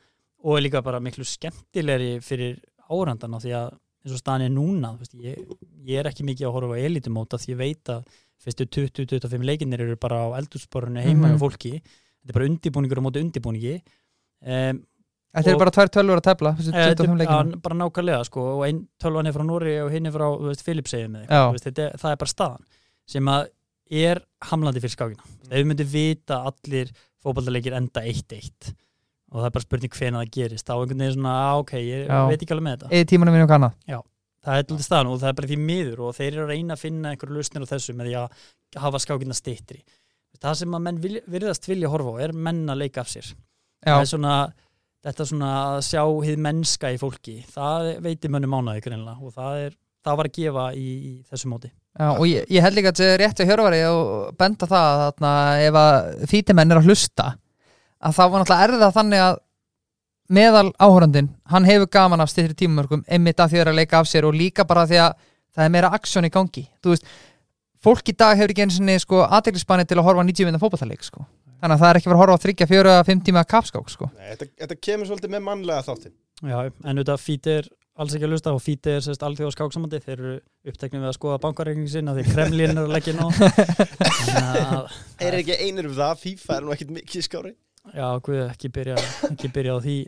og 0.44 0.56
er 0.56 0.62
líka 0.62 0.82
bara 0.82 1.00
miklu 1.00 1.24
skemmtilegri 1.24 2.20
fyrir 2.22 2.60
árandana 2.88 3.40
því 3.42 3.52
að 3.58 3.74
eins 4.04 4.14
og 4.14 4.20
staðan 4.22 4.46
er 4.46 4.54
núna 4.54 4.94
þú 4.94 4.98
veist, 5.02 5.14
ég, 5.14 5.36
ég 5.84 5.98
er 5.98 6.06
ekki 6.06 6.24
mikið 6.24 6.46
að 6.46 6.52
horfa 6.56 6.78
á 6.78 6.84
elitumóta 6.86 7.38
því 7.42 7.50
ég 7.52 7.58
veit 7.58 7.88
að 7.88 8.04
fyrstu 8.44 8.66
20-25 8.68 9.44
leikinnir 9.48 9.80
eru 9.86 9.96
bara 10.00 10.22
á 10.24 10.36
eldursporunu 10.40 11.00
heima 11.02 11.28
Mhm. 11.28 11.34
hjá 11.34 11.38
fólki, 11.44 11.72
þetta 11.80 12.30
er 12.30 12.36
bara 12.38 12.48
undibúningur 12.50 13.00
á 13.00 13.04
móti 13.06 13.22
undibúningi 13.24 13.76
um, 14.46 14.82
Þetta 15.34 15.50
er 15.50 15.54
Og- 15.56 15.58
bara 15.64 15.70
tvær 15.74 15.88
tölvur 15.90 16.20
að 16.20 16.26
tefla 16.28 16.50
þessi 16.54 16.70
25 16.70 16.94
þetta- 16.94 17.18
leikinu 17.18 17.54
já, 17.56 17.62
bara 17.62 17.74
nákvæmlega 17.74 18.24
sko 18.28 18.40
og 18.54 18.60
einn 18.68 18.86
tölvan 19.02 19.26
er 19.26 19.32
frá 19.34 19.42
Nóri 19.44 19.72
og 19.84 19.90
hinn 19.90 20.06
er 20.06 20.12
frá 20.14 20.28
þú 20.30 20.46
veist, 20.46 20.62
Filipseyjum 20.62 21.16
eða 21.16 21.26
Já. 21.26 21.26
eitthvað, 21.26 21.48
þú 21.48 21.54
veist, 21.56 21.64
þetta, 21.66 21.82
er- 21.88 21.96
það 21.98 22.12
er 22.12 22.16
bara 22.22 22.30
staðan 22.30 22.62
sem 23.06 23.24
að 23.24 23.48
er 23.90 24.20
hamlandi 24.46 24.80
fyrir 24.80 24.94
skákina. 24.94 25.24
Ef 25.50 25.58
við 25.58 25.66
myndum 25.66 25.90
vita 25.90 26.38
allir 26.46 26.92
fótballaleikir 27.24 27.74
enda 27.74 28.00
1-1 28.06 28.74
og 29.32 29.40
það 29.42 29.46
er 29.46 29.50
bara 29.50 29.66
spurning 29.66 29.90
hvena 29.98 30.22
það 30.22 30.30
gerist 30.38 30.66
þá 30.70 30.72
einhvern 30.78 31.02
veginn 31.02 31.14
svona, 31.18 31.34
á 31.34 31.52
ok, 31.58 31.72
ég 31.82 32.06
Já. 32.06 32.28
veit 32.30 32.40
ekki 32.46 32.54
alveg 32.54 32.62
með 32.68 32.76
þetta. 32.78 32.90
Eða 32.94 33.10
tímanum 33.10 33.32
minn 33.34 33.42
og 33.42 33.48
kannað 33.50 33.72
það 34.44 34.54
er 34.54 34.64
alltaf 34.64 34.86
staðan 34.86 35.12
og 35.12 35.20
það 35.22 35.30
er 35.32 35.38
bara 35.40 35.50
því 35.50 35.60
miður 35.64 36.06
og 36.06 36.16
þeir 36.18 36.30
eru 36.30 36.46
að 36.46 36.54
reyna 36.54 36.76
að 36.76 36.82
finna 36.84 37.12
einhverju 37.12 37.38
lausnir 37.38 37.64
á 37.64 37.72
þessu 37.72 37.96
með 37.96 38.10
því 38.10 38.16
að 38.20 38.48
hafa 38.84 39.00
skákina 39.02 39.36
stittri 39.36 39.80
það 40.44 40.60
sem 40.60 40.76
að 40.76 40.84
menn 40.86 41.00
vilja, 41.02 41.22
virðast 41.30 41.68
vilja 41.68 41.90
horfa 41.92 42.14
á 42.14 42.22
er 42.26 42.34
menn 42.36 42.64
að 42.70 42.80
leika 42.82 43.04
af 43.04 43.10
sér. 43.12 43.30
Er 43.84 44.06
svona 44.08 44.34
þetta 45.04 45.26
svona 45.28 45.52
að 45.60 45.78
sjá 45.84 46.02
hið 46.24 46.42
mennska 46.46 46.90
í 46.94 47.00
fólki 47.00 47.38
það 47.52 47.90
veitir 48.04 48.32
mönnum 48.32 48.54
mánaði 48.54 48.84
greinlega 48.86 49.20
og 49.20 49.34
það, 49.36 49.56
er, 49.66 49.74
það 50.06 50.20
var 50.20 50.28
að 50.30 50.36
gefa 50.38 50.66
í, 50.80 50.84
í 50.84 51.12
þessu 51.28 51.50
móti. 51.52 51.70
Já 51.94 52.06
og 52.10 52.24
ég, 52.26 52.46
ég 52.50 52.64
held 52.64 52.78
líka 52.78 52.90
að 52.90 53.00
þetta 53.00 53.10
er 53.12 53.20
rétt 53.22 53.42
að 53.42 53.50
hjörvari 53.50 53.82
og 53.90 54.38
benda 54.40 54.68
það 54.70 55.02
að 55.28 55.66
ef 55.68 55.80
að 55.82 55.98
fítimenn 56.32 56.72
er 56.72 56.80
að 56.80 56.88
hlusta 56.88 57.28
að 58.04 58.16
þá 58.16 58.22
var 58.24 58.38
náttúrulega 58.40 58.68
erða 58.68 58.88
þannig 58.96 59.24
að 59.26 59.36
meðal 60.32 60.72
áhörandin, 60.80 61.28
hann 61.50 61.68
hefur 61.68 61.90
gaman 61.92 62.24
af 62.24 62.32
styrri 62.32 62.56
tímumörkum, 62.56 63.04
einmitt 63.08 63.40
að 63.40 63.54
því 63.54 63.60
að 63.60 63.64
er 63.64 63.72
að 63.72 63.78
leika 63.80 64.00
af 64.00 64.10
sér 64.10 64.28
og 64.28 64.36
líka 64.36 64.66
bara 64.68 64.86
því 64.88 65.00
að 65.04 65.14
það 65.54 65.64
er 65.64 65.72
meira 65.76 65.92
aksjón 65.98 66.28
í 66.28 66.32
gangi, 66.34 66.66
þú 66.82 66.94
veist 66.94 67.08
fólk 67.84 68.08
í 68.08 68.16
dag 68.16 68.36
hefur 68.38 68.54
ekki 68.54 68.64
eins 68.64 68.80
og 68.80 69.04
sko 69.04 69.22
aðdeglisbanni 69.28 69.86
til 69.88 70.00
að 70.00 70.06
horfa 70.08 70.24
á 70.24 70.28
90 70.30 70.48
minna 70.48 70.62
fótballtaleik 70.62 71.04
sko. 71.04 71.26
þannig 71.60 71.76
að 71.76 71.82
það 71.84 71.90
er 71.90 72.00
ekki 72.00 72.10
verið 72.10 72.18
að 72.18 72.24
horfa 72.24 72.36
á 72.40 72.44
3, 72.44 72.68
4, 72.72 72.98
5 73.10 73.24
tíma 73.28 73.44
kapskák 73.44 73.90
sko. 73.92 74.10
Nei, 74.16 74.28
þetta, 74.32 74.50
þetta 74.64 74.80
kemur 74.80 75.10
svolítið 75.10 75.34
með 75.36 75.48
mannlega 75.48 75.86
þáttin 75.88 76.14
Já, 76.42 76.70
en 76.84 77.04
Fíti 77.20 77.52
er 77.60 77.68
alls 77.94 78.14
ekki 78.16 78.26
að 78.26 78.32
lusta 78.34 78.52
og 78.54 78.62
Fíti 78.62 78.90
er 78.90 79.02
sérst 79.04 79.22
alþjóð 79.22 79.52
skáksamandi. 79.54 80.00
Þeir 80.02 80.14
eru 80.16 80.32
uppteknið 80.66 81.04
við 81.04 81.10
að 81.10 81.16
skoða 81.16 81.40
bankareikning 81.44 81.90
sinna 81.90 82.14
því 82.16 82.24
Kremlin 82.32 82.74
er 82.74 82.80
að 82.82 82.94
leggja 82.96 83.14
ná 83.14 83.26
Er 85.24 85.38
ekki 85.38 85.58
einir 85.62 85.88
um 85.88 85.94
það, 85.94 86.16
FIFA 86.24 86.56
er 86.56 86.66
nú 86.66 86.74
ekkit 86.74 86.94
mikið 86.98 87.26
skári 87.28 87.54
Já, 87.92 88.06
guð, 88.24 88.40
ekki 88.48 88.70
byrja, 88.72 88.96
ekki 89.28 89.50
byrja 89.52 89.76
á 89.76 89.78
því 89.84 89.98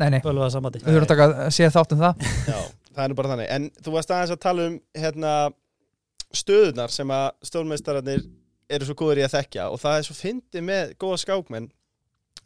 nei, 0.00 0.08
nei, 0.14 0.18
bölvaða 0.24 0.54
sambandi. 0.56 0.80
Við 0.80 0.96
þurfum 0.96 1.06
að 1.06 1.12
taka 1.12 1.28
að 1.28 1.52
sé 1.56 1.68
þátt 1.74 1.94
um 1.94 2.02
það. 2.02 2.26
Já, 2.48 2.58
það 2.94 3.04
er 3.04 3.12
nú 3.12 3.18
bara 3.20 3.32
þannig. 3.34 3.52
En 3.56 3.68
þú 3.82 3.94
varst 3.96 4.12
aðeins 4.16 4.34
að 4.34 4.42
tala 4.46 4.66
um 4.70 4.76
hérna, 5.02 5.32
stöðunar 6.36 6.92
sem 6.92 7.12
að 7.16 7.28
stórmeistararnir 7.50 8.26
eru 8.76 8.88
svo 8.88 8.96
góður 8.98 9.22
í 9.22 9.26
að 9.26 9.36
þekkja. 9.36 9.68
Og 9.72 9.80
það 9.82 10.00
er 10.00 10.08
svo 10.08 10.16
fyndið 10.18 10.66
með 10.66 10.96
góða 11.02 11.20
skákmenn 11.22 11.68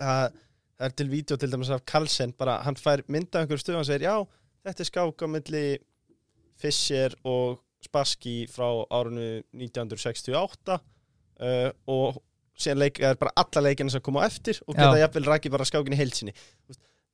að 0.00 0.38
það 0.81 0.87
er 0.88 0.96
til 0.96 1.09
vídeo 1.12 1.37
til 1.37 1.50
dæmis 1.53 1.70
af 1.74 1.85
Carlsen 1.88 2.31
bara 2.40 2.61
hann 2.64 2.79
fær 2.81 3.03
mynda 3.12 3.42
einhverju 3.42 3.61
stöðu 3.61 3.76
og 3.76 3.83
hann 3.83 3.88
segir 3.90 4.07
já, 4.07 4.14
þetta 4.64 4.81
er 4.81 4.88
skák 4.88 5.24
á 5.24 5.26
milli 5.29 5.64
Fischer 6.61 7.16
og 7.29 7.61
Spassky 7.85 8.46
frá 8.48 8.66
árunu 8.88 9.42
1968 9.57 10.76
uh, 10.76 11.68
og 11.85 12.20
síðan 12.62 12.83
leik, 12.85 13.01
er 13.01 13.16
bara 13.20 13.33
alla 13.40 13.64
leikina 13.68 13.92
sem 13.92 14.05
koma 14.05 14.25
á 14.25 14.29
eftir 14.29 14.61
og 14.66 14.77
geta 14.77 15.01
jafnvel 15.01 15.27
rækið 15.31 15.57
bara 15.57 15.68
skákin 15.68 15.96
í 15.96 16.01
heilsinni 16.01 16.37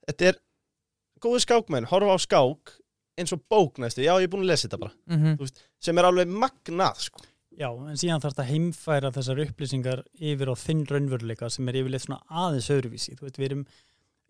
Þetta 0.07 0.29
er 0.31 0.37
góði 1.23 1.41
skákmenn, 1.43 1.89
horfa 1.91 2.15
á 2.15 2.19
skák 2.23 2.77
eins 3.17 3.33
og 3.33 3.41
bók 3.51 3.81
næstu, 3.81 4.05
já 4.05 4.13
ég 4.21 4.29
er 4.29 4.33
búin 4.33 4.45
að 4.45 4.53
lesa 4.53 4.69
þetta 4.69 4.83
bara 4.83 4.95
mm 5.09 5.49
sem 5.87 5.99
er 5.99 6.07
alveg 6.09 6.29
magnað 6.29 7.01
sko. 7.07 7.23
Já, 7.57 7.71
en 7.73 7.97
síðan 7.97 8.21
þarf 8.21 8.35
þetta 8.35 8.45
að 8.45 8.51
heimfæra 8.53 9.11
þessar 9.15 9.41
upplýsingar 9.47 10.03
yfir 10.19 10.51
á 10.53 10.55
þinn 10.61 10.83
raunveruleika 10.91 11.49
sem 11.53 11.69
er 11.71 11.79
yfirleitt 11.81 12.05
svona 12.05 12.19
aðeins 12.29 12.69
öðruvísi. 12.75 13.15
Þú 13.17 13.25
veit, 13.25 13.39
við 13.41 13.47
erum, 13.47 13.63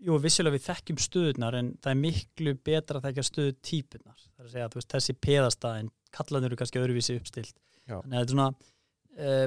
jú, 0.06 0.18
vissilega 0.22 0.54
við 0.54 0.66
þekkjum 0.68 1.00
stöðunar 1.02 1.56
en 1.58 1.72
það 1.82 1.92
er 1.92 2.00
miklu 2.04 2.54
betra 2.68 3.00
að 3.00 3.08
þekkja 3.08 3.24
stöðu 3.26 3.56
típunar. 3.66 4.20
Það 4.20 4.44
er 4.44 4.46
að 4.46 4.54
segja 4.54 4.68
veist, 4.76 4.90
þessi 4.94 5.16
peðastæðin, 5.26 5.90
kallanur 6.14 6.52
eru 6.52 6.60
kannski 6.60 6.82
öðruvísi 6.82 7.18
uppstilt. 7.18 7.56
Þannig 7.88 8.06
að 8.06 8.20
þetta 8.20 8.22
er 8.22 8.34
svona, 8.36 8.48
uh, 9.26 9.46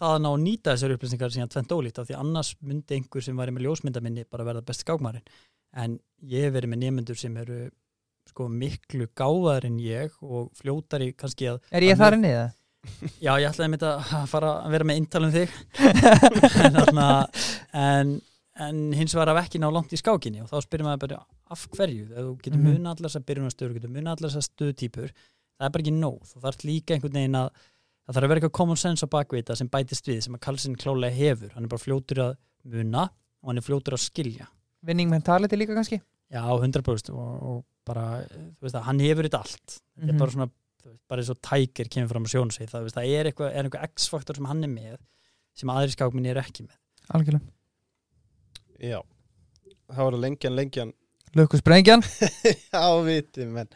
það 0.00 0.14
að 0.16 0.22
ná 0.24 0.28
að 0.32 0.42
nýta 0.46 0.74
þessar 0.74 0.94
upplýsingar 0.96 1.34
síðan 1.34 1.52
tvent 1.52 1.74
ólíkt 1.76 1.98
af 2.02 2.08
því 2.08 2.16
annars 2.18 2.54
myndi 2.64 2.96
einhver 2.98 3.24
sem 3.26 3.36
væri 3.40 3.54
með 3.56 3.66
ljósmyndaminni 3.68 4.24
bara 4.30 4.46
verða 4.48 4.64
best 4.70 4.84
skákmarin. 4.86 5.24
En 5.76 5.98
ég 6.26 6.46
hef 6.48 6.54
verið 6.56 6.72
með 6.72 6.82
nemyndur 6.86 7.18
sem 7.20 7.36
eru 7.40 7.60
sko 8.30 8.46
miklu 8.52 9.06
gáðar 9.18 9.64
en 9.66 9.78
ég 9.82 10.12
og 10.22 10.50
fljótari 10.58 11.12
kannski 11.18 11.48
að 11.50 11.60
Er 11.74 11.82
ég 11.86 11.98
þar 12.00 12.16
inni 12.18 12.30
eða? 12.32 12.48
Já, 13.24 13.32
ég 13.42 13.50
ætlaði 13.50 13.74
þetta 13.76 13.88
að 14.20 14.26
fara 14.30 14.50
að 14.64 14.74
vera 14.76 14.86
með 14.88 15.00
intalum 15.02 15.32
þig 15.34 15.50
en, 16.64 16.76
þarna, 16.78 17.08
en, 17.76 18.12
en 18.66 18.78
hins 18.96 19.14
vegar 19.16 19.32
af 19.34 19.42
ekki 19.44 19.60
ná 19.60 19.68
langt 19.72 19.92
í 19.92 19.98
skákinni 20.00 20.40
og 20.44 20.48
þá 20.52 20.62
spyrir 20.64 20.86
maður 20.86 21.02
bara 21.04 21.18
af 21.50 21.66
hverju, 21.74 22.06
þegar 22.08 22.24
þú 22.28 22.32
getur 22.44 22.56
Mhm. 22.60 22.70
muna 22.70 22.94
allar 22.94 23.10
þessar 23.10 23.26
byrjunastöður, 23.28 23.74
getur 23.76 23.92
muna 23.98 24.14
allar 24.14 24.30
þessar 24.32 24.46
stöðtýpur 24.48 25.10
það 25.12 25.66
er 25.68 25.74
bara 25.74 25.84
ekki 25.84 25.94
nóg, 25.98 26.18
þú 26.30 26.40
þarf 26.46 26.64
líka 26.70 26.94
einhvern 26.96 27.18
veginn 27.18 27.38
að 27.42 27.50
það 28.10 28.16
þarf 28.16 28.26
að 28.26 28.30
vera 28.32 28.40
eitthvað 28.40 28.56
common 28.58 28.76
sense 28.80 29.06
á 29.06 29.08
bakvita 29.10 29.54
sem 29.56 29.68
bætist 29.70 30.06
við, 30.10 30.20
sem 30.26 30.34
að 30.36 30.42
Karlsson 30.44 30.76
klálega 30.80 31.14
hefur 31.14 31.52
hann 31.54 31.64
er 31.66 31.70
bara 31.72 31.82
fljótur 31.84 32.20
að 32.26 32.32
muna 32.66 33.04
og 33.40 33.50
hann 33.52 33.60
er 33.62 33.66
fljótur 33.66 33.94
að 33.96 34.02
skilja 34.04 34.48
Winning 34.82 35.10
mentality 35.12 35.56
líka 35.60 35.74
kannski? 35.76 36.00
Já, 36.32 36.40
100% 36.46 37.10
og, 37.12 37.42
og 37.42 37.58
bara, 37.86 38.22
þú 38.58 38.64
veist 38.66 38.76
að 38.78 38.86
hann 38.88 39.00
hefur 39.04 39.26
þetta 39.28 39.40
allt 39.44 39.76
þetta 39.76 40.00
Mhm. 40.00 40.14
er 40.14 40.18
bara 40.22 40.30
svona, 40.34 40.46
þú 40.80 40.88
veist, 40.90 41.00
bara 41.08 41.20
eins 41.22 41.30
og 41.34 41.40
tækir 41.44 41.88
kemur 41.92 42.08
fram 42.14 42.24
að 42.24 42.32
sjónu 42.34 42.52
sig, 42.54 42.66
það, 42.70 42.80
þú 42.80 42.86
veist, 42.88 42.96
það 42.96 43.14
er 43.18 43.28
eitthvað, 43.30 43.50
er 43.54 43.64
eitthvað 43.68 43.88
x-faktor 43.94 44.36
sem 44.40 44.46
hann 44.48 44.64
er 44.64 44.72
með 44.72 44.98
sem 45.60 45.68
aðri 45.74 45.92
skákminni 45.96 46.30
er 46.32 46.40
ekki 46.40 46.64
með 46.64 46.76
Algjörlega. 47.10 47.42
já, 48.80 49.00
það 49.90 50.04
var 50.08 50.18
lengjan, 50.24 50.56
lengjan 50.56 50.92
Lökku 51.36 51.60
sprengjan. 51.60 52.00
já, 52.74 52.80
viti, 53.06 53.44
menn 53.46 53.68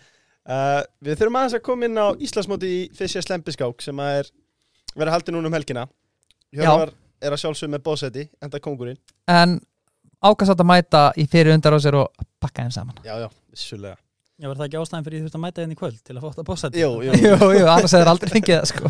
uh, 0.49 0.81
við 1.05 1.19
þurfum 1.21 1.39
aðeins 1.41 1.57
að 1.59 1.65
koma 1.69 1.89
inn 1.89 2.01
á 2.01 2.07
Íslandsmóti 2.27 2.71
í 2.71 2.81
Fissja 2.97 3.23
Slempiskák 3.25 3.85
sem 3.85 4.01
að 4.03 4.21
er 4.23 4.31
verið 4.95 5.17
haldið 5.17 5.37
núna 5.37 5.51
um 5.51 5.57
helgina. 5.59 5.87
Hjörvar 6.55 6.93
er 7.25 7.35
að 7.35 7.41
sjálfsög 7.43 7.71
með 7.73 7.85
bóðsæti, 7.87 8.29
enda 8.45 8.61
kongurinn 8.63 8.99
En 9.31 9.59
ákast 10.25 10.55
að 10.55 10.67
mæta 10.69 11.07
í 11.19 11.27
fyrir 11.31 11.55
undar 11.57 11.77
á 11.77 11.79
sér 11.83 11.97
og 12.03 12.25
pakka 12.43 12.65
þeim 12.65 12.75
saman. 12.75 12.99
já, 13.05 13.15
já, 13.25 13.29
vissulega. 13.53 13.97
Já, 14.35 14.49
var 14.51 14.59
það 14.59 14.67
ekki 14.67 14.79
ástæðan 14.81 15.05
fyrir 15.07 15.15
því 15.17 15.23
þú 15.23 15.27
þurft 15.29 15.39
að 15.39 15.43
mæta 15.45 15.63
henni 15.63 15.75
í 15.77 15.79
kvöld 15.79 15.99
til 16.03 16.15
að 16.17 16.23
fá 16.23 16.29
þetta 16.31 16.47
bósætt? 16.49 16.79
jú, 16.79 16.91
jú, 17.07 17.13
jú, 17.23 17.35
jú, 17.55 17.67
annars 17.71 17.95
hefur 17.95 18.11
aldrei 18.11 18.31
fengið 18.35 18.57
það 18.59 18.67
sko. 18.73 18.85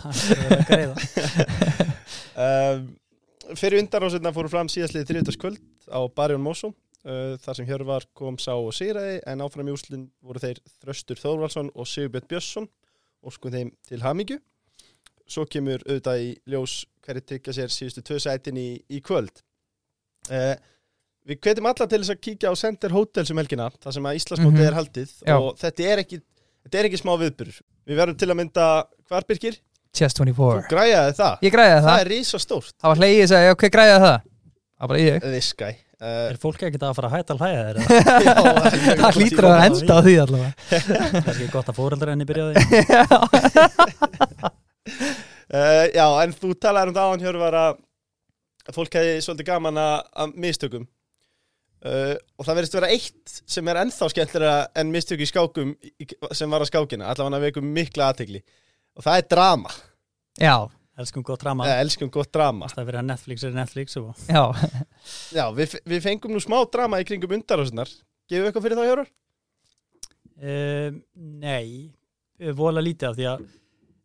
um, 2.44 2.86
fyrir 3.60 3.82
undarásetna 3.82 4.32
fóru 4.34 4.48
fram 4.52 4.70
síðastlið 4.72 5.04
þriðutaskvöld 5.10 5.60
á 5.92 6.00
Barjón 6.16 6.44
Mósum 6.44 6.72
uh, 7.04 7.36
þar 7.44 7.58
sem 7.58 7.66
Hjörvar 7.68 8.06
kom 8.16 8.38
sá 8.38 8.52
og 8.56 8.72
sigraði 8.76 9.20
en 9.26 9.44
áfram 9.44 9.68
í 9.68 9.74
úslinn 9.76 10.08
voru 10.24 10.42
þeir 10.42 10.60
Þröstur 10.82 11.20
Þórvaldsson 11.20 11.70
og 11.74 11.86
Sigurbjörn 11.90 12.28
Björnsson 12.30 12.68
og 13.24 13.32
sko 13.36 13.50
þeim 13.54 13.72
til 13.88 14.02
hamingju 14.04 14.40
svo 15.24 15.46
kemur 15.48 15.80
auðvitað 15.88 16.20
í 16.20 16.30
ljós 16.52 16.84
hverju 17.06 17.22
tryggja 17.24 17.54
sér 17.56 17.72
síðustu 17.72 18.02
tvö 18.04 18.18
sætin 18.20 18.58
í, 18.60 18.68
í 18.92 19.00
kvöld 19.00 19.32
uh, 20.30 20.54
við 21.24 21.38
hvetjum 21.40 21.68
alla 21.70 21.86
til 21.88 22.00
þess 22.02 22.12
að 22.12 22.20
kíkja 22.26 22.50
á 22.52 22.54
Center 22.60 22.92
Hotels 22.92 23.30
um 23.32 23.40
helgina 23.40 23.70
þar 23.80 23.96
sem 23.96 24.08
að 24.10 24.18
Íslandsmótið 24.20 24.60
Mhm. 24.60 24.66
er 24.68 24.76
haldið 24.76 25.14
Já. 25.24 25.36
og 25.40 25.54
þetta 25.60 25.86
er 25.94 26.02
ekki 26.04 26.18
þetta 26.64 26.78
er 26.82 26.88
ekki 26.90 27.00
smá 27.00 27.14
viðbyrur 27.22 27.60
við 27.88 27.96
verðum 28.02 28.18
til 28.20 28.28
að 28.28 28.38
mynda 28.42 28.66
hvar 29.08 29.24
Birkir? 29.28 29.56
Chess 29.94 30.16
Þú 30.18 30.24
24. 30.26 30.68
græjaði 30.68 31.12
það 31.20 31.42
Ég 31.46 31.52
græði 31.54 31.74
Það 31.78 31.84
það. 31.88 32.00
er 32.04 32.08
rísa 32.12 32.38
stórt 32.42 32.74
Það 32.82 32.90
var 32.92 33.00
hlegið 33.00 33.22
að 33.24 33.28
segja, 33.32 33.50
ok, 33.54 33.64
græði 33.70 33.92
það. 34.04 34.16
Það 34.74 34.80
var 34.84 34.88
bara 34.92 35.02
ég. 35.04 35.20
This 35.22 35.52
guy 35.54 35.72
Er 36.04 36.36
fólk 36.42 36.60
ekkert 36.66 36.84
að 36.84 36.96
fara 36.98 37.08
að 37.08 37.14
hætta 37.16 37.34
að 37.34 37.40
hlæja 37.44 37.62
þér? 37.64 37.76
já, 38.26 38.34
Það 39.00 39.18
hlýtur 39.20 39.48
að 39.48 39.64
enda 39.68 39.94
á 39.96 40.00
því 40.04 40.14
allavega. 40.24 40.52
Það 41.24 41.32
er 41.34 41.50
gott 41.54 41.70
að 41.70 41.78
fóreldra 41.78 42.12
henni 42.14 42.28
byrjaði 42.28 42.54
uh, 45.54 45.86
Já, 45.98 46.06
en 46.24 46.36
þú 46.36 46.52
talaði 46.60 46.92
um 46.92 46.98
það 46.98 47.14
án 47.14 47.24
Hjörvar 47.24 47.58
að 47.62 47.82
að 48.64 48.76
fólk 48.78 48.94
hefði 48.98 49.16
svolítið 49.24 49.48
gaman 49.50 49.80
að, 49.80 49.96
að 50.24 50.36
mistökum. 50.40 50.84
Uh, 51.84 52.14
og 52.40 52.46
það 52.46 52.56
verðist 52.56 52.76
vera 52.78 52.92
eitt 52.94 53.34
sem 53.52 53.68
er 53.68 53.80
ennþá 53.82 54.06
skemmtilega 54.08 54.60
en 54.80 54.92
mistök 54.92 55.20
í 55.20 55.28
skákum 55.28 55.74
sem 56.32 56.54
var 56.54 56.64
að 56.64 56.70
skákina, 56.70 57.10
allavega 57.12 57.36
að 57.36 57.44
veikum 57.44 57.66
mikla 57.76 58.06
aðtegli 58.08 58.40
og 58.96 59.04
það 59.04 59.18
er 59.20 59.26
drama. 59.34 59.74
Já, 60.40 60.56
Elskum 60.94 61.24
gott 61.26 61.42
drama. 61.42 61.66
Eða, 61.66 61.82
elskum 61.82 62.10
gott 62.14 62.30
drama. 62.34 62.68
Það 62.70 62.88
fyrir 62.88 63.00
að 63.00 63.06
Netflix 63.08 63.44
er 63.44 63.54
Netflix 63.56 63.96
og 63.98 64.26
já. 64.28 64.42
Já, 65.34 65.44
við, 65.56 65.74
við 65.90 66.04
fengum 66.04 66.34
nú 66.34 66.42
smá 66.42 66.60
drama 66.70 67.00
í 67.02 67.06
kringum 67.08 67.34
undarásunar 67.34 67.90
Gefum 68.30 68.44
við 68.44 68.48
eitthvað 68.48 68.64
fyrir 68.64 68.78
það 68.78 68.88
Hjörvar? 68.88 69.10
Um, 70.34 71.02
nei, 71.42 71.66
eh, 72.40 72.54
vola 72.56 72.82
lítið 72.82 73.10
af 73.10 73.18
því 73.18 73.26
að 73.30 73.44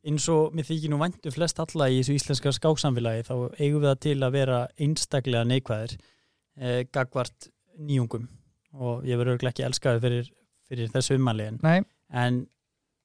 eins 0.10 0.25
og 0.32 0.56
mér 0.56 0.67
þykir 0.67 0.91
nú 0.91 0.99
væntu 0.99 1.32
flest 1.34 1.62
alla 1.63 1.88
í 1.91 2.02
þessu 2.02 2.17
íslenska 2.17 2.54
skáksamfélagi 2.56 3.25
þá 3.30 3.34
eigum 3.60 3.82
við 3.84 3.88
það 3.89 4.02
til 4.06 4.17
að 4.25 4.36
vera 4.36 4.60
einstaklega 4.80 5.47
neikvæðir 5.47 5.95
eh, 5.95 6.82
gagvart 6.91 7.49
nýjungum. 7.80 8.28
Og 8.80 9.08
ég 9.08 9.17
verður 9.17 9.38
örugglega 9.38 9.56
ekki 9.56 9.67
elskaði 9.69 10.04
fyrir, 10.04 10.32
fyrir 10.69 10.91
þessu 10.93 11.15
ummanlegin 11.17 11.58
Nei, 11.63 11.80
en 12.12 12.43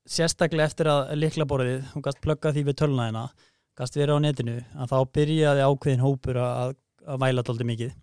sérstaklega 0.04 0.68
eftir 0.68 0.90
að 0.92 1.14
liklaborðið, 1.16 1.86
hún 1.94 2.04
gæst 2.04 2.20
plugga 2.24 2.52
því 2.52 2.66
við 2.68 2.80
tölnaðina 2.82 3.28
gæst 3.78 3.98
verið 3.98 4.18
á 4.18 4.24
netinu 4.24 4.56
að 4.78 4.90
þá 4.92 4.98
byrjaði 5.18 5.68
ákveðin 5.68 6.04
hópur 6.04 6.40
að, 6.40 6.74
að 7.04 7.22
væla 7.24 7.44
dálítið 7.46 7.70
mikið. 7.70 7.94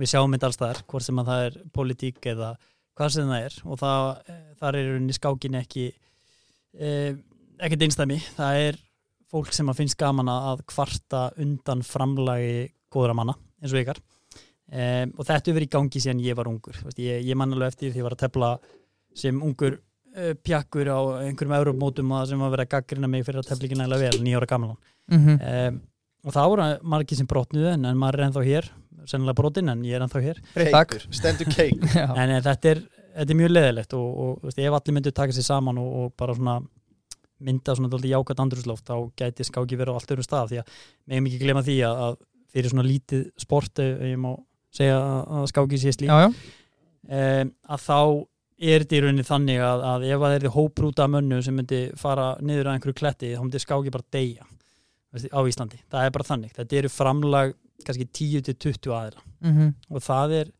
Við 0.00 0.10
sjáum 0.10 0.32
þetta 0.34 0.48
alls 0.48 0.60
þar, 0.60 0.80
hvort 0.88 1.06
sem 1.06 1.20
að 1.20 1.28
það 1.30 1.44
er 1.46 1.58
politík 1.76 2.30
eða 2.32 2.54
hvað 2.98 3.12
sem 3.14 3.28
það 3.30 3.44
er. 3.46 3.58
Og 3.66 3.80
það, 3.80 4.06
eh, 4.32 4.40
þar 4.60 4.78
er 4.78 4.88
rauninni 4.88 5.16
skákin 5.16 5.60
ekki 5.60 5.84
eh, 5.92 7.12
ekkert 7.62 7.86
einstæmi 7.86 8.18
það 8.34 8.62
er 8.66 8.80
fólk 9.32 9.52
sem 9.54 9.68
að 9.70 9.78
finnst 9.80 9.98
gaman 10.00 10.30
að 10.32 10.64
kvarta 10.68 11.28
undan 11.40 11.84
framlagi 11.86 12.72
góðra 12.92 13.16
manna 13.16 13.36
eins 13.62 13.72
og 13.72 13.80
ykkar. 13.80 14.00
Um, 14.72 15.10
og 15.18 15.26
þetta 15.28 15.50
hefur 15.50 15.56
verið 15.58 15.68
í 15.68 15.72
gangi 15.72 16.00
síðan 16.00 16.20
ég 16.24 16.36
var 16.36 16.48
ungur. 16.48 16.76
Þú 16.78 16.86
veist, 16.88 17.00
ég, 17.02 17.24
ég 17.28 17.36
man 17.36 17.52
alveg 17.52 17.74
eftir 17.74 17.92
því 17.92 18.00
ég 18.00 18.06
var 18.06 18.14
að 18.16 18.22
tefla 18.22 18.50
sem 19.22 19.40
ungur 19.44 19.76
uh, 19.76 20.32
pjakkur 20.40 20.88
á 20.88 21.00
einhverjum 21.26 21.56
európmótum 21.58 22.14
sem 22.28 22.40
var 22.40 22.54
verið 22.54 22.66
að 22.66 22.72
gaggrina 22.76 23.10
mig 23.12 23.26
fyrir 23.26 23.42
að 23.42 23.50
tefla 23.50 23.68
ekki 23.68 23.78
nægilega 23.80 24.06
vel, 24.06 24.22
nýjára 24.24 24.48
gamlan 24.48 24.78
mm 25.10 25.40
um, 25.40 25.80
og 26.22 26.30
það 26.30 26.48
voru 26.52 26.64
margir 26.86 27.18
sem 27.18 27.26
brotnuðu 27.26 27.72
en, 27.72 27.84
en 27.88 27.96
maður 27.98 28.20
er 28.20 28.24
ennþá 28.28 28.42
hér 28.46 28.66
sennilega 29.10 29.38
brotin 29.40 29.72
en 29.72 29.80
ég 29.86 29.96
er 29.96 30.04
ennþá 30.04 30.22
hér. 30.22 30.38
Keikur, 30.54 31.06
stendur 31.14 31.50
keik 31.50 31.80
en, 31.96 32.28
en 32.28 32.42
þetta, 32.44 32.74
er, 32.74 32.82
þetta 33.16 33.34
er 33.34 33.40
mjög 33.40 33.52
leðilegt 33.52 33.96
og, 33.98 34.06
og 34.24 34.46
veist, 34.46 34.60
ef 34.62 34.78
allir 34.78 34.96
myndu 34.98 35.14
taka 35.16 35.36
sér 35.36 35.48
saman 35.48 35.80
og, 35.82 35.90
og 36.02 36.14
bara 36.18 36.36
svona 36.38 36.60
mynda 37.42 37.74
svona 37.74 37.90
dálítið 37.90 38.14
jákvæmt 38.14 38.42
andrúsloft 38.44 38.86
þá 38.86 38.96
gæti 39.18 39.46
skáki 39.48 39.78
verið 39.78 39.96
á 39.96 39.98
allt 39.98 40.12
öðrum 40.14 40.26
stað 40.26 40.52
því 40.52 40.60
að 40.62 40.74
megum 41.10 41.28
ekki 41.30 41.40
glemma 41.42 41.64
því 41.66 41.78
að, 41.88 42.02
að 42.06 42.18
fyrir 42.52 42.74
svona 42.74 42.86
lítið 42.86 43.24
sport 43.42 43.82
ef 43.82 44.04
ég 44.06 44.20
má 44.22 44.30
segja 44.72 45.00
að 45.00 45.48
skáki 45.50 45.80
sé 45.80 45.94
slík 45.96 46.12
já, 46.12 46.28
já. 46.28 46.28
um, 47.18 47.52
að 47.66 47.86
þá 47.88 47.98
er 48.62 48.84
þetta 48.84 48.94
í 48.94 49.02
rauninni 49.02 49.26
þannig 49.26 49.64
að, 49.66 49.84
að 49.90 50.06
ef 50.06 50.22
það 50.22 50.36
er 50.36 50.44
því 50.44 50.54
hóprúta 50.54 51.08
mönnu 51.10 51.40
sem 51.42 51.56
myndi 51.58 51.82
fara 51.98 52.28
niður 52.38 52.70
að 52.70 52.76
einhverju 52.76 52.98
kletti 53.00 53.32
þá 53.34 53.42
myndi 53.42 53.62
skáki 53.64 53.94
bara 53.94 54.06
deyja 54.14 54.46
á 55.12 55.40
Íslandi, 55.44 55.78
það 55.92 56.06
er 56.06 56.14
bara 56.14 56.28
þannig 56.28 56.56
þetta 56.56 56.78
eru 56.80 56.90
framlag 56.92 57.54
kannski 57.86 58.08
10-20 58.08 58.92
aðra 58.96 59.24
Mm 59.42 59.72
og 59.90 60.04
það 60.04 60.34
er 60.40 60.52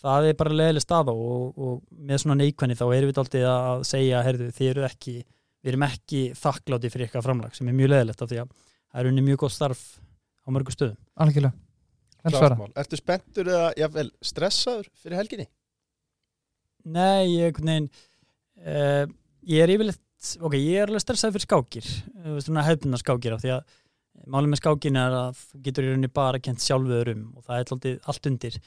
það 0.00 0.28
er 0.30 0.36
bara 0.38 0.56
leðileg 0.56 0.84
staða 0.84 1.12
og, 1.12 1.58
og 1.60 1.80
með 1.90 2.22
svona 2.22 2.38
neikvæðni 2.40 2.76
þá 2.78 2.84
erum 2.86 3.10
við 3.10 3.20
alltaf 3.20 3.46
að 3.50 3.82
segja 3.88 4.22
heyrðu, 4.24 4.50
þið 4.56 4.70
eru 4.70 4.84
ekki, 4.86 5.16
við 5.60 5.72
erum 5.72 5.86
ekki 5.86 6.20
þakkláti 6.40 6.92
fyrir 6.92 7.08
eitthvað 7.08 7.26
framlag 7.28 7.56
sem 7.56 7.68
er 7.68 7.76
mjög 7.76 7.92
leðilegt 7.92 8.22
af 8.24 8.30
því 8.30 8.40
að 8.44 8.54
það 8.54 9.02
er 9.02 9.10
unni 9.10 9.24
mjög 9.26 9.42
gott 9.44 9.56
starf 9.56 9.82
á 10.40 10.48
mörgu 10.48 10.74
stöðum 10.74 10.96
Algjörlega. 11.20 11.52
Vel 12.20 12.32
svara. 12.34 12.54
Klart 12.54 12.60
mál. 12.60 12.72
Ertu 12.80 12.98
spenntur 13.00 13.48
eða 13.48 13.68
jafnvel 13.80 14.10
stressaður 14.24 14.88
fyrir 15.00 15.20
helginni? 15.20 15.46
Nei, 16.90 17.36
ég, 17.36 17.60
veginn, 17.60 17.88
uh, 18.64 19.04
ég 19.48 19.64
er 19.64 19.72
yfirleitt 19.74 20.06
ok, 20.40 20.56
ég 20.56 20.82
er 20.82 20.90
alveg 20.90 21.04
stressað 21.04 21.36
fyrir 21.36 21.46
skákir 21.46 21.86
þú 21.88 22.34
veist 22.36 22.48
svona 22.48 22.64
hefðbundna 22.66 23.00
skákir 23.00 23.36
af 23.36 23.44
því 23.44 23.52
að 23.56 23.76
málið 24.26 24.50
með 24.52 24.60
skákin 24.62 24.96
er 25.00 25.16
að 25.20 25.38
þú 25.40 25.62
getur 25.68 25.84
í 25.86 25.92
rauninni 25.92 26.12
bara 26.20 26.38
kent 26.42 26.60
sjálfuður 26.64 27.12
um 27.14 27.22
og 27.36 27.44
það 27.46 27.54
er 27.62 27.72
alltaf 27.76 28.10
allt 28.12 28.26
undir 28.30 28.58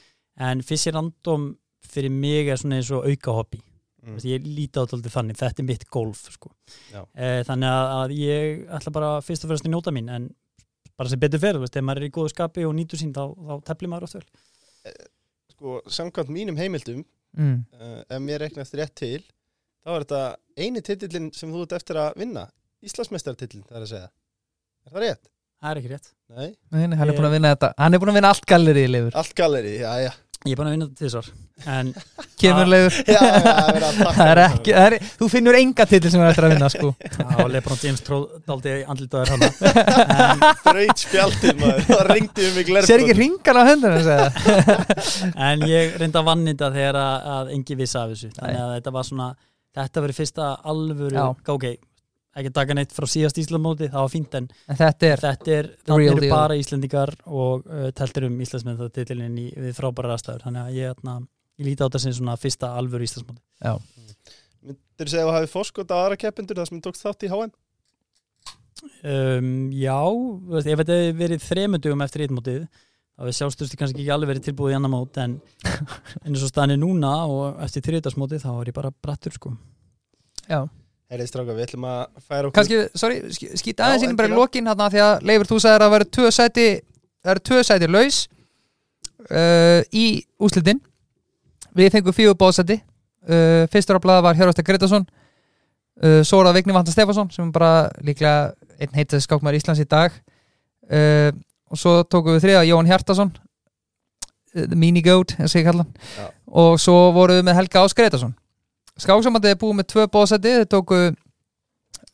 en 0.48 0.62
fyrst 0.66 0.88
ég 0.90 0.94
random 0.96 1.46
fyrir 1.84 2.10
mig 2.10 2.48
er 2.48 2.56
svona 2.58 2.80
eins 2.80 2.90
og 2.94 3.06
auka 3.06 3.32
hobby 3.42 3.62
Mm. 4.04 4.18
Ég 4.20 4.42
líti 4.44 4.76
á 4.76 4.84
alltaf 4.84 5.14
þannig, 5.14 5.36
þetta 5.40 5.62
er 5.62 5.64
mitt 5.64 5.84
golf 5.88 6.26
sko. 6.28 6.50
Já. 6.92 7.06
e, 7.16 7.40
þannig 7.48 7.70
að, 7.72 7.92
að 7.96 8.10
ég 8.18 8.58
ætla 8.76 8.90
bara 8.92 9.12
fyrst 9.24 9.46
og 9.46 9.48
fremst 9.48 9.64
að 9.64 9.72
njóta 9.72 9.94
mín 9.96 10.10
en 10.12 10.26
bara 10.98 11.08
sem 11.08 11.22
betur 11.22 11.40
fyrir, 11.40 11.56
þú 11.56 11.62
veist, 11.64 11.78
ef 11.80 11.86
maður 11.88 12.02
er 12.02 12.08
í 12.10 12.12
góðu 12.12 12.32
skapi 12.34 12.66
og 12.68 12.74
nýtur 12.76 13.00
sín 13.00 13.14
þá, 13.16 13.22
þá 13.32 13.54
tefli 13.70 13.88
maður 13.88 14.04
oft 14.04 14.18
vel 14.18 14.26
Sko, 15.54 15.78
samkvæmt 15.88 16.34
mínum 16.36 16.60
heimildum 16.60 17.04
Mm. 17.34 17.64
uh, 17.80 18.02
ef 18.12 18.20
mér 18.22 18.44
reiknast 18.44 18.76
rétt 18.76 18.92
til 18.94 19.24
þá 19.82 19.88
er 19.96 20.04
þetta 20.04 20.20
eini 20.60 20.82
titillin 20.86 21.32
sem 21.34 21.50
þú 21.50 21.64
ert 21.64 21.72
eftir 21.80 21.96
að 21.98 22.20
vinna 22.20 22.44
Íslandsmeistartitillin, 22.84 23.64
það 23.66 23.78
er 23.80 23.86
að 23.86 23.90
segja 23.94 24.10
Er 24.84 24.92
það 24.92 25.02
rétt? 25.06 25.30
Það 25.64 25.70
er 25.70 25.78
ekki 25.80 25.90
rétt. 25.94 26.10
Nei, 26.34 26.50
Nei, 26.74 26.82
hann 26.98 27.08
er 27.08 27.16
búin 27.16 27.30
að 27.30 27.38
vinna 27.38 27.54
þetta. 27.54 27.68
Hann 27.80 27.96
er 27.96 28.00
búin 28.02 28.10
að 28.12 28.16
vinna 28.18 28.34
allt 28.34 28.44
gallerið, 28.50 28.90
Leifur. 28.92 29.14
Allt 29.16 29.34
galleri, 29.38 29.70
já, 29.80 29.92
já. 30.04 30.10
Ég 30.44 30.52
er 30.52 30.58
búin 30.60 30.68
að 30.68 30.74
vinna 30.74 30.86
þetta 30.90 31.00
tvisar 31.00 31.28
En 31.72 31.92
Kemur, 32.42 32.66
Leifur. 32.68 32.96
Já, 33.08 33.16
já, 33.16 33.38
það 33.46 33.70
er 33.78 33.84
að 33.86 33.94
takka 34.02 34.12
Það 34.18 34.30
er 34.34 34.40
ekki, 34.42 34.74
það 34.76 34.88
er, 34.90 34.96
þú 35.22 35.28
finnur 35.32 35.56
enga 35.56 35.86
titil 35.88 36.10
sem 36.12 36.24
er 36.24 36.32
eftir 36.34 36.46
að 36.48 36.52
vinna, 36.52 36.68
sko. 36.74 36.90
Já, 37.22 37.46
Lebron 37.54 37.80
James 37.80 38.04
tróð 38.04 38.26
daldi 38.50 38.74
andlitaður 38.92 39.32
hana 39.32 39.48
Braut 40.66 41.00
spjaldið 41.06 41.62
maður, 41.62 41.80
það 41.88 42.04
ringdi 42.12 42.48
um 42.50 42.58
mig 42.58 42.68
glerbrot 42.68 42.90
Sér 42.92 43.06
ekki 43.06 43.16
ringan 43.22 43.56
á 43.56 43.62
höndunum, 43.70 44.04
segja 44.04 45.32
En 45.48 45.64
ég 45.70 45.96
reynda 46.02 46.20
að 46.20 46.28
vannita 46.28 46.70
þegar 46.76 47.00
að, 47.06 47.32
að 47.38 47.54
engi 47.56 47.78
vissi 47.80 47.98
af 48.02 48.12
þessu. 48.12 48.32
Þannig 48.36 48.62
að 48.66 48.76
þetta 48.76 48.94
var 48.98 49.08
svona 49.08 49.30
Þetta 49.74 50.04
verið 50.04 50.20
fyrsta 50.20 50.52
alvöru 50.70 51.16
Já. 51.16 51.24
Ok, 51.56 51.64
ekki 52.40 52.50
taka 52.56 52.74
neitt 52.78 52.92
frá 52.96 53.06
síðast 53.08 53.38
Íslandmóti 53.42 53.88
Það 53.92 54.00
var 54.04 54.12
fínt 54.12 54.34
en 54.38 54.48
En 54.68 54.78
þetta 54.80 55.08
er, 55.12 55.22
þetta 55.24 55.52
er 55.58 55.68
Það 55.86 56.04
eru 56.08 56.20
deal. 56.24 56.30
bara 56.34 56.56
Íslendingar 56.60 57.12
Og 57.26 57.66
uh, 57.70 57.88
teltur 57.96 58.26
um 58.28 58.38
Íslandsmenn 58.44 58.78
það 58.80 58.92
titilinn 58.98 59.38
í, 59.38 59.48
Við 59.56 59.74
frábæra 59.78 60.14
aðstæður. 60.16 60.46
Þannig 60.48 60.62
að 60.66 60.78
ég, 60.80 60.94
atna, 60.96 61.16
ég 61.60 61.68
líti 61.70 61.82
á 61.82 61.86
þetta 61.86 62.02
sem 62.06 62.16
svona 62.18 62.38
fyrsta 62.40 62.72
alvöru 62.78 63.06
Íslandsmóti 63.06 63.42
já. 63.64 63.74
Myndir 64.64 65.10
segja 65.12 65.24
að 65.26 65.28
þú 65.30 65.36
hafið 65.38 65.52
fórskot 65.54 65.92
á 65.92 65.96
aðra 66.00 66.16
keppendur 66.24 66.58
þar 66.62 66.70
sem 66.70 66.78
þú 66.80 66.86
tókst 66.88 67.04
þátt 67.06 67.26
í 67.26 67.30
HM? 67.34 67.52
um, 69.04 69.50
Já, 69.74 69.98
þú 70.08 70.54
veist, 70.56 70.68
ef 70.70 70.80
þetta 70.82 70.96
hefði 70.98 71.14
verið 71.20 71.44
þremundugum 71.48 72.04
eftir 72.04 72.24
eitmótið 72.26 72.64
þá 73.14 73.26
við 73.28 73.36
sjálfstöðstu 73.38 73.78
kannski 73.78 74.00
ekki 74.02 74.10
alveg 74.14 74.30
verið 74.32 74.46
tilbúið 74.48 74.72
í 74.74 74.76
annar 74.78 74.90
mót 74.92 75.18
en 75.22 75.36
eins 76.26 76.42
og 76.42 76.50
staðan 76.50 76.74
er 76.74 76.80
núna 76.82 77.12
og 77.30 77.60
eftir 77.64 77.84
þriðdagsmótið 77.86 78.42
þá 78.42 78.50
er 78.56 78.70
ég 78.72 78.76
bara 78.80 78.90
brattur 79.04 79.36
sko. 79.36 79.52
Já, 80.50 80.64
Herrið 81.12 81.28
stráka, 81.28 81.52
við 81.54 81.66
ætlum 81.66 81.84
að 81.88 81.98
færa 82.24 82.48
okkur 82.48 82.56
kannski, 82.56 82.78
sorry, 82.98 83.18
sk- 83.36 83.58
skýt 83.60 83.82
aðeins 83.84 84.06
inn 84.06 84.16
bara 84.18 84.30
í 84.32 84.34
lokin 84.38 84.66
hérna 84.70 84.86
því 84.92 85.02
að 85.04 85.26
Leifur, 85.28 85.50
þú 85.50 85.58
sagðir 85.60 85.82
að 85.82 85.84
það 85.84 85.94
væri 85.94 86.08
tvö 86.16 86.30
sæti 86.38 86.66
það 87.24 87.32
eru 87.34 87.42
tvö 87.50 87.58
sæti 87.68 87.90
laus 87.92 88.18
uh, 89.30 89.80
í 89.92 90.06
úslitin 90.40 90.80
Við 91.74 91.90
fengum 91.90 92.14
fjögur 92.14 92.36
bóðsæti 92.38 92.76
uh, 92.80 93.64
Fyrstur 93.72 93.98
á 93.98 94.04
blaða 94.04 94.24
var 94.28 94.36
Hjörvasta 94.38 94.62
Gretarsson 94.66 95.04
uh, 95.08 96.20
það 96.22 96.54
Vigni 96.60 96.76
Vanda 96.76 96.92
Stefansson 96.94 97.30
sem 97.34 97.48
er 97.48 97.54
bara 97.56 97.72
líklega 98.06 98.52
einn 98.78 98.94
heitast 98.94 99.26
skákmaður 99.28 99.58
Íslands 99.60 99.82
í 99.82 99.86
dag. 99.90 100.14
Uh, 100.90 101.30
og 101.70 101.78
svo 101.80 101.96
tókum 102.06 102.34
við 102.36 102.44
þriða 102.46 102.62
Jóhann 102.68 102.88
Hjartason 102.90 103.30
uh, 103.34 104.74
Mini 104.78 105.02
Goat, 105.02 105.34
eins 105.40 105.54
og 105.56 105.60
ég 105.62 105.66
kalla 105.68 105.86
og 106.54 106.76
svo 106.82 106.96
vorum 107.16 107.40
við 107.40 107.46
með 107.48 107.56
Helga 107.58 107.82
Ás 107.88 107.94
Gretarsson 107.98 108.34
Skáksamandið 109.00 109.54
er 109.54 109.58
búið 109.58 109.76
með 109.80 109.88
tvö 109.90 110.04
bóðsæti 110.14 110.52
þeir 110.54 110.68
tóku 110.70 110.98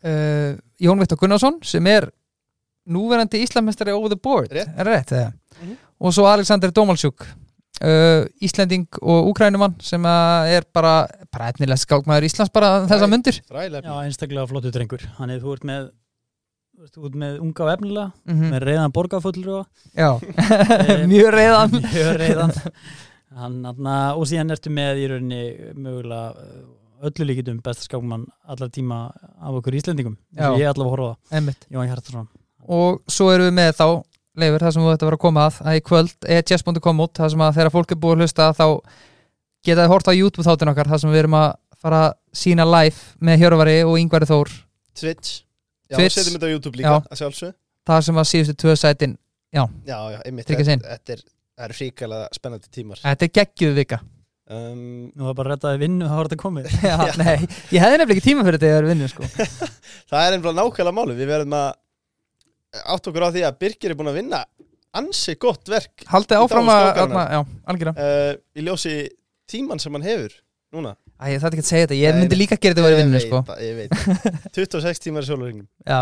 uh, 0.05 0.53
Jón 0.81 1.03
Viktor 1.03 1.19
Gunnarsson 1.21 1.59
sem 1.67 1.87
er 1.93 2.09
núverandi 2.91 3.43
Íslamestari 3.45 3.93
over 3.93 4.09
the 4.09 4.17
board. 4.19 4.49
Rétt. 4.55 4.73
er 4.77 4.87
rétt? 4.89 5.13
Þegar 5.13 5.33
Mhm. 5.61 5.77
og 6.01 6.13
svo 6.17 6.25
Alexander 6.25 6.71
Dómalsjúk 6.73 7.21
uh, 7.85 8.25
Íslending 8.41 8.87
og 9.03 9.27
Úkrænumann 9.35 9.75
sem 9.85 10.05
er 10.07 10.65
bara 10.73 11.07
bara 11.31 11.51
etnilega 11.53 11.77
skákmaður 11.77 12.25
Íslands 12.31 12.53
bara 12.55 12.87
þessa 12.89 13.09
Þrælega 13.51 13.85
Já, 13.85 13.99
einstaklega 14.07 14.47
flottu 14.49 14.71
drengur. 14.73 15.05
Þannig 15.19 15.37
að 15.37 15.45
þú 15.45 15.53
ert 15.59 15.65
með 15.69 15.91
ert 17.11 17.19
með 17.21 17.35
unga 17.45 17.65
og 17.67 17.71
efnilega 17.75 18.07
mm 18.25 18.41
með 18.55 18.65
reyðan 18.71 18.93
borgarfullur 18.97 19.67
Já, 19.93 20.11
mjög 21.13 21.29
reyðan 21.37 21.77
mjög 21.77 22.11
reyðan 22.23 22.55
Hann, 23.39 23.61
atna, 23.69 23.97
og 24.19 24.27
síðan 24.27 24.51
ertu 24.57 24.73
með 24.75 25.01
í 25.05 25.09
rauninni 25.13 25.41
mögulega 25.79 26.33
uh, 26.35 27.07
öllu 27.07 27.27
líkitum 27.29 27.61
besta 27.65 27.85
skákmann 27.87 28.25
allar 28.51 28.71
tíma 28.75 29.05
af 29.39 29.59
okkur 29.61 29.77
Íslendingum 29.79 30.17
Já. 30.35 30.49
ég 30.59 30.67
allavega 30.67 30.91
horfa 30.97 31.07
á 31.07 31.15
það, 31.15 31.37
Einmitt. 31.39 31.67
Jóhann 31.71 31.93
Hjartarsson 31.93 32.27
og 32.71 32.99
svo 33.11 33.29
erum 33.33 33.47
við 33.51 33.55
með 33.61 33.71
þá 33.79 33.87
Leifur, 34.41 34.63
það 34.63 34.75
sem 34.75 34.83
þú 34.85 34.91
ætti 34.93 35.05
að 35.05 35.09
vera 35.11 35.19
að 35.19 35.23
koma 35.25 35.45
að 35.47 35.57
að 35.67 35.79
í 35.79 35.85
kvöld 35.87 36.27
er 36.37 36.45
chess.com 36.47 37.01
út, 37.05 37.15
það 37.19 37.33
sem 37.33 37.43
að 37.47 37.57
þegar 37.57 37.73
fólk 37.75 37.95
er 37.95 37.99
búið 38.03 38.13
að 38.17 38.21
hlusta 38.25 38.51
þá 38.59 38.67
geta 39.67 39.81
þið 39.85 39.93
hort 39.95 40.11
á 40.11 40.13
YouTube 40.15 40.47
þáttin 40.47 40.71
okkar, 40.73 40.91
það 40.93 41.03
sem 41.03 41.11
við 41.15 41.23
erum 41.25 41.39
að 41.41 41.49
fara 41.81 42.03
að 42.07 42.13
sína 42.43 42.67
live 42.69 43.09
með 43.27 43.43
Hjörvari 43.43 43.75
og 43.87 43.97
Yngvari 44.01 44.29
Þór 44.31 44.53
Twitch 45.01 45.33
Já, 45.91 45.97
Twitch. 45.97 46.05
við 46.05 46.15
setjum 46.15 46.37
þetta 46.37 46.47
á 46.47 46.55
YouTube 46.55 46.79
líka, 46.79 46.95
Já. 47.11 47.51
það 47.91 48.07
sem 48.07 48.23
að 48.23 48.31
síðustu 48.31 48.57
tvö 48.63 48.77
sætin 48.79 49.17
Já, 49.51 49.65
já, 49.83 49.99
einmitt 50.23 50.51
inn. 50.53 50.61
Þetta 50.63 50.95
þetta 50.95 51.15
er, 51.17 51.23
það 51.61 51.67
er 51.69 51.77
ríkalega 51.77 52.31
spennandi 52.41 52.73
tímar. 52.73 53.03
Þetta 53.05 53.27
er 53.29 53.33
geggjuð 53.41 53.77
vika. 53.83 54.01
Um, 54.51 54.81
Nú 55.15 55.29
var 55.29 55.37
bara 55.39 55.53
að 55.53 55.55
rettaði 55.55 55.79
vinnu, 55.85 56.07
það 56.11 56.17
var 56.19 56.29
þetta 56.31 56.41
komið. 56.41 56.71
Já, 56.91 56.97
nei, 57.21 57.37
ég 57.71 57.85
hefði 57.85 57.99
nefnilega 58.01 58.17
ekki 58.17 58.25
tíma 58.25 58.47
fyrir 58.49 58.57
þetta 58.59 58.71
þegar 58.73 58.89
við 58.89 58.93
vinnum 58.97 59.11
sko. 59.13 59.29
Það 60.11 60.25
er 60.25 60.35
einhverja 60.39 60.57
nákvæmlega 60.59 60.95
máli 60.97 61.15
Við 61.21 61.29
verðum 61.31 61.55
að 61.61 61.69
átt 62.97 63.07
okkur 63.11 63.27
á 63.27 63.35
því 63.35 63.45
að 63.47 63.61
Birgir 63.63 63.93
er 63.95 63.99
búin 64.01 64.11
að 64.11 64.19
vinna 64.19 64.41
ansi 64.99 65.37
gott 65.39 65.71
verk 65.71 66.03
Haldið 66.11 66.43
áfram 66.43 66.71
að, 66.73 66.89
að 67.05 67.15
já, 67.37 67.41
algjörða 67.71 68.07
uh, 68.09 68.33
í 68.59 68.65
ljósi 68.67 68.95
tíman 69.51 69.83
sem 69.83 69.95
hann 69.95 70.07
hefur 70.07 70.35
núna. 70.75 70.97
Æ, 71.19 71.25
ég 71.37 71.43
þarf 71.45 71.55
ekki 71.57 71.65
að 71.67 71.71
segja 71.71 71.87
þetta, 71.87 71.99
ég 72.01 72.15
Nei, 72.15 72.21
myndi 72.25 72.35
nei. 72.37 72.41
líka 72.43 72.57
að 72.59 72.63
gera 72.65 72.75
þetta 72.75 72.83
að 72.83 72.89
vera 72.89 72.99
Ég 72.99 73.05
vinnu 73.05 73.19
veit 73.19 73.27
sko. 73.27 73.41
það, 73.47 73.63
Ég 73.67 73.79
veit 73.79 74.55
26 74.59 75.03
tímar 75.07 75.27
í 75.27 75.31
sólaringnum 75.31 75.67
Já, 75.87 76.01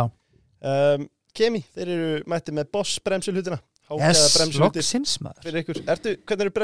um, 0.73 1.07
Kemi, 1.37 1.63
þeir 1.77 1.93
eru 1.99 2.11
mætti 2.33 2.57
með 2.57 2.69
boss 2.79 2.97
bremsulhutina 3.05 3.61
yes, 3.97 4.37
loksins 4.61 5.15
maður. 5.25 5.59
Ertu, 5.89 6.17
hvernig 6.29 6.45
eru 6.49 6.55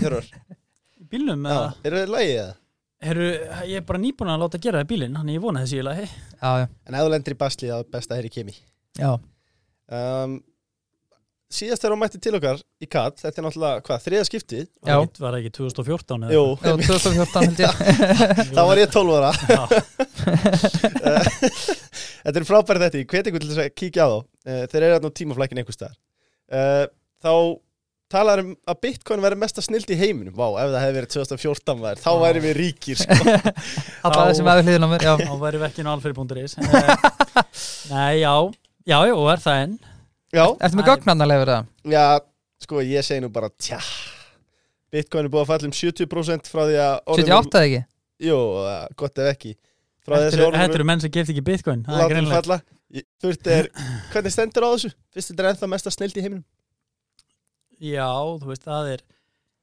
Hjörvar? 0.00 0.26
Í 1.02 1.06
bílnum, 1.10 1.46
eða, 1.50 1.68
eru 1.86 2.02
þeir 2.02 2.12
lægið 2.16 2.36
það? 2.42 2.52
heru, 3.02 3.26
ég 3.66 3.80
er 3.80 3.84
bara 3.86 3.98
nýbúin 3.98 4.30
að 4.30 4.42
láta 4.44 4.58
gera 4.62 4.78
það 4.78 4.86
í 4.86 4.90
bílinn, 4.92 5.16
þannig 5.18 5.34
ég 5.38 5.42
vona 5.42 5.62
þessi 5.64 5.78
ég 5.80 5.86
lagi. 5.88 6.06
Já, 6.38 6.50
já, 6.62 6.66
En 6.86 6.94
ef 6.94 7.02
þú 7.02 7.08
lendir 7.16 7.34
í 7.34 7.38
basli, 7.40 7.70
þá 7.72 7.76
er 7.80 7.88
best 7.96 8.12
að 8.12 8.20
heyri 8.20 8.30
Kemi 8.36 8.54
já, 9.00 9.10
um, 9.98 10.36
Síðast 11.52 11.82
þegar 11.82 11.92
hún 11.92 12.00
mætti 12.00 12.20
til 12.22 12.32
okkar 12.38 12.60
í 12.80 12.86
katt 12.88 13.18
Þetta 13.20 13.40
er 13.42 13.44
náttúrulega, 13.44 13.82
hvað, 13.84 13.98
þriða 14.06 14.24
skiptið? 14.28 14.62
Já. 14.86 14.94
Var 14.94 15.02
ekki- 15.04 15.20
Var 15.20 15.34
það 15.34 15.40
ekki 15.42 15.52
2014 15.58 16.22
eða 16.24 16.32
Jú, 16.32 16.44
já 16.62 16.72
2014 16.86 17.44
held 17.44 17.60
ég. 17.60 17.72
Þá 18.56 18.62
var 18.70 18.80
ég 18.80 18.94
12 18.94 19.18
ára. 19.18 19.32
Já, 19.52 19.62
Þetta 22.22 22.38
er 22.40 22.46
frábæri 22.48 22.82
þetta, 22.86 23.02
ég 23.02 23.10
hveti 23.12 23.32
ykkur 23.32 23.42
til 23.44 23.50
þess 23.50 23.62
að 23.66 23.74
kíkja 23.82 24.06
á 24.06 24.08
þá. 24.08 24.16
Uh, 24.46 24.62
Þeir 24.72 24.86
eru 24.88 25.10
á 25.12 25.18
tímaflækin 25.20 25.60
einhvers 25.60 25.76
staðar 25.76 25.98
uh, 26.52 26.86
Þá 27.22 27.32
talar 28.12 28.42
um 28.42 28.50
að 28.68 28.80
Bitcoin 28.84 29.22
verði 29.24 29.38
mesta 29.40 29.62
snild 29.64 29.88
í 29.88 29.96
heiminum 29.96 30.34
Vá, 30.36 30.44
ef 30.60 30.72
það 30.74 30.82
hefði 30.84 30.96
verið 30.98 31.12
2014 31.14 31.78
maður, 31.80 32.00
þá 32.02 32.08
Vá. 32.12 32.18
væri 32.26 32.42
við 32.44 32.56
ríkir 32.58 32.98
sko. 33.00 33.16
Alla 34.08 34.26
þessum 34.28 34.50
aðeins 34.52 34.68
hliðin 34.68 34.84
á 34.84 34.88
mér, 34.92 35.06
já 35.06 35.14
þá 35.22 35.32
væri 35.46 35.62
vekkinu 35.62 35.92
alfyrir.is 35.94 36.56
Eh, 36.60 36.90
Nei, 37.92 38.20
já, 38.20 38.34
já, 38.84 38.98
já, 39.08 39.14
og 39.16 39.30
er 39.32 39.40
það 39.44 39.62
enn 39.64 39.78
Já, 40.32 40.44
Ertu 40.48 40.76
með 40.78 40.84
Æ. 40.84 40.88
gögnanarlegur 40.92 41.50
það? 41.54 41.70
já, 41.92 42.04
sko 42.66 42.82
ég 42.84 43.04
segi 43.08 43.24
nú 43.24 43.30
bara 43.32 43.48
tja 43.60 43.80
Bitcoin 44.92 45.24
er 45.26 45.32
búið 45.32 45.44
að 45.46 45.50
falla 45.54 45.70
um 45.70 45.74
70% 45.76 46.50
frá 46.52 46.62
því 46.68 46.76
að 46.84 46.94
orðið- 47.14 47.30
78 47.32 47.58
eða 47.62 47.68
ekki? 47.70 47.82
Jú, 48.28 48.38
uh, 48.60 48.86
gott 49.00 49.18
ef 49.24 49.30
ekki 49.32 49.54
Frá 50.02 50.16
Þetta 50.18 50.66
eru- 50.68 50.84
menn 50.88 51.00
sem 51.00 51.12
gefst 51.14 51.30
ekki 51.32 51.44
bitcoin 51.46 51.84
Það 51.86 52.04
er 52.10 52.22
látum 52.28 52.62
Ég- 52.92 53.06
Þurft 53.22 53.46
er, 53.48 53.68
hvernig 54.12 54.34
stendur 54.34 54.66
á 54.68 54.70
þessu? 54.74 54.90
Fyrst 55.14 55.32
þetta 55.32 55.44
er 55.46 55.50
ennþá 55.54 55.68
mesta 55.72 55.92
snild 55.94 56.16
í 56.18 56.24
heiminum? 56.24 56.44
Já, 57.82 58.08
þú 58.38 58.50
veist, 58.52 58.66
það 58.68 58.94
er 58.96 59.04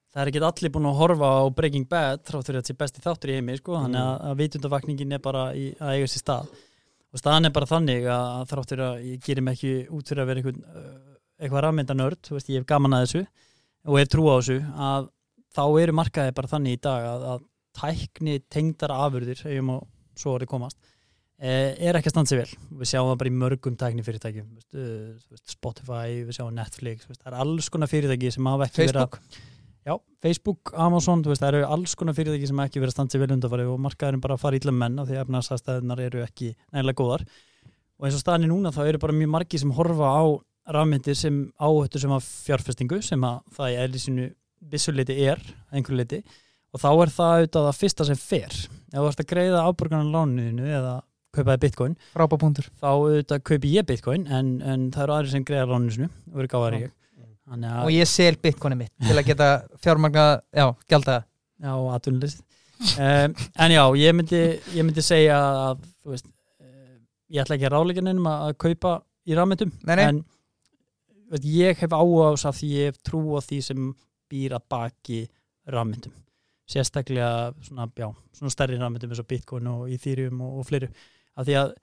Það 0.10 0.22
er 0.24 0.30
ekki 0.32 0.40
allir 0.42 0.72
búin 0.74 0.88
að 0.90 0.96
horfa 0.98 1.28
á 1.38 1.42
Breaking 1.54 1.84
Bad 1.86 2.24
þrátt 2.26 2.48
fyrir 2.48 2.58
að 2.58 2.64
þetta 2.66 2.74
sé 2.74 2.78
besti 2.80 3.02
þáttur 3.04 3.30
í 3.30 3.34
heimi 3.38 3.58
sko, 3.60 3.76
þannig 3.78 4.02
að, 4.02 4.16
að 4.26 4.40
vitundavakningin 4.40 5.14
er 5.14 5.22
bara 5.22 5.44
í, 5.54 5.68
að 5.78 5.92
eiga 6.00 6.08
sér 6.10 6.24
stað. 6.24 6.48
Og 7.14 7.22
staðan 7.22 7.46
er 7.46 7.54
bara 7.54 7.68
þannig 7.70 8.08
að 8.10 8.48
þrátt 8.50 8.74
fyrir 8.74 8.84
að 8.88 9.04
ég 9.06 9.22
gerir 9.28 9.46
mig 9.46 9.60
ekki 9.60 9.74
út 9.94 10.10
fyrir 10.10 10.24
að 10.24 10.32
vera 10.32 10.42
einhvern, 10.42 10.66
uh, 10.66 11.20
eitthvað 11.38 11.64
rafmynda 11.68 11.98
nörd, 12.00 12.20
þú 12.26 12.36
veist, 12.40 12.50
ég 12.50 12.58
hef 12.64 12.68
gaman 12.74 12.98
að 12.98 13.06
þessu 13.06 13.22
og 13.86 14.00
hef 14.02 14.10
trú 14.16 14.26
á 14.26 14.34
þessu 14.42 14.58
að 14.90 15.08
þá 15.60 15.64
eru 15.86 15.98
markaði 16.02 16.36
bara 16.42 16.52
þannig 16.56 16.80
í 16.80 16.82
dag 16.90 17.08
að, 17.14 17.28
að 17.36 17.46
tækni 17.80 18.40
tengdar 18.50 18.96
afurðir 18.98 19.46
ef 19.46 19.54
ég 19.60 19.66
má 19.70 19.76
svo 20.18 20.34
orðið 20.40 20.52
komast 20.58 20.82
eh, 20.82 20.90
er 21.40 21.96
ekki 21.96 22.10
að 22.10 22.16
standa 22.16 22.32
sig 22.32 22.42
vel. 22.42 22.50
Við 22.82 22.90
sjáum 22.92 23.12
það 23.12 23.20
bara 23.22 23.32
í 23.32 23.38
mörgum 23.42 23.78
tækni 23.80 24.04
fyrirtækjum 24.04 24.50
veist, 24.58 25.46
Spotify, 25.48 26.18
við 26.28 26.36
sjáum 26.36 26.58
Netflix 26.58 27.08
það 27.08 27.30
er 27.32 27.38
alls 27.46 27.70
konar 27.72 27.92
fyrirtæki 27.92 28.34
sem 28.36 28.50
hafa 28.52 28.68
ekki 28.68 28.82
verið 28.84 29.00
Facebook? 29.00 29.22
Já, 29.88 29.96
Facebook, 30.22 30.74
Amazon, 30.76 31.24
veist, 31.24 31.40
það 31.40 31.54
eru 31.54 31.70
alls 31.78 31.96
konar 31.96 32.18
fyrirtæki 32.18 32.50
sem 32.50 32.60
ekki 32.66 32.84
verið 32.84 32.92
að 32.92 32.98
standa 32.98 33.16
sig 33.16 33.24
vel 33.24 33.32
undanfari 33.38 33.70
og 33.72 33.80
markaðurinn 33.86 34.26
bara 34.26 34.38
fara 34.42 34.60
með 34.60 34.78
menn 34.82 35.00
af 35.00 35.08
því 35.08 35.16
að 35.16 35.24
efnaðsastæðunar 35.24 36.04
eru 36.10 36.26
ekki 36.26 36.52
nægilega 36.76 37.00
góðar. 37.00 37.26
Og 38.00 38.08
eins 38.08 38.20
og 38.20 38.24
staðinni 38.26 38.52
núna 38.52 38.74
þá 38.76 38.84
eru 38.86 39.00
bara 39.00 39.16
mjög 39.16 39.32
margi 39.32 39.60
sem 39.64 39.72
horfa 39.80 40.12
á 40.12 40.24
rafmyndir 40.76 41.18
sem 41.18 41.40
áhættu 41.56 42.04
sem 42.04 42.14
að 42.14 42.28
fjárfestingu 42.46 43.00
sem 43.04 43.24
að 43.26 43.40
það 43.56 43.72
í 43.72 43.80
eðli 43.86 44.04
sínu 44.04 44.28
vissuleiti 44.70 45.16
er, 45.24 45.42
einhverju 45.72 46.00
leiti 46.04 46.20
og 46.70 46.82
þá 46.84 46.90
er 46.92 47.12
það 47.14 47.36
auðvitað 47.36 47.70
að 47.70 47.78
fyrsta 47.80 48.06
sem 48.06 48.20
fer. 48.20 48.58
Ef 48.92 49.00
þú 49.00 49.08
ert 49.10 49.24
að 49.24 49.30
greiða 49.32 49.64
áborgarnar 49.66 50.12
lánuðinu 50.14 50.68
eða 50.70 51.00
kaupaði 51.36 51.64
bitcoin. 51.66 51.98
Þá 52.80 52.88
auðvitað 52.94 53.44
kaupi 53.52 53.74
ég 53.76 53.90
bitcoin 53.90 54.26
en, 54.28 54.56
en 54.62 54.88
það 54.94 55.06
eru 55.06 55.18
aðri 55.18 55.34
sem 55.36 55.46
greiða 55.46 55.68
lánuðinu 55.70 56.10
og 56.10 56.42
eru 56.42 56.52
gáðar 56.56 56.80
ég 56.80 56.96
Þannig 57.50 57.78
Og 57.82 57.92
ég 57.96 58.10
sel 58.10 58.36
bitcoinið 58.38 58.82
mitt 58.84 59.08
til 59.08 59.16
að 59.18 59.26
geta 59.26 59.48
fjármagna, 59.82 60.26
já, 60.54 60.68
gælda 60.92 61.16
já, 61.58 61.72
atvinnulist 61.96 62.44
um, 62.94 63.34
en 63.34 63.74
já, 63.74 63.82
ég 63.98 64.14
myndi, 64.16 64.42
ég 64.76 64.86
myndi 64.86 65.04
segja 65.06 65.40
að 65.40 65.82
þú 65.88 66.14
veist, 66.14 66.30
uh, 66.62 67.00
ég 67.34 67.42
ætla 67.42 67.58
ekki 67.58 67.70
að 67.72 67.74
ráleika 67.74 68.06
neinum 68.06 68.30
að, 68.30 68.54
kaupa 68.62 68.94
í 69.26 69.38
rafmyndum 69.38 69.74
en 69.96 70.22
veist, 71.34 71.50
ég 71.50 71.82
hef 71.82 71.96
áhuga 71.98 72.30
á 72.30 72.34
þess 72.36 72.50
að 72.52 72.60
því 72.62 72.72
ég 72.76 72.92
hef 72.92 73.04
trú 73.10 73.24
á 73.34 73.40
því 73.48 73.62
sem 73.66 73.92
býr 74.30 74.58
að 74.60 74.68
baki 74.70 75.22
rafmyndum. 75.70 76.14
Sérstaklega 76.70 77.50
svona, 77.66 77.90
já, 77.98 78.12
svona 78.38 78.54
stærri 78.54 78.78
rafmyndum 78.78 79.10
eins 79.10 79.24
og 79.24 79.30
Bitcoin 79.30 79.72
og 79.74 79.90
Ethereum 79.90 80.46
og, 80.46 80.62
og 80.62 80.70
fleiri 80.70 80.92
af 81.38 81.46
því 81.48 81.58
að 81.62 81.74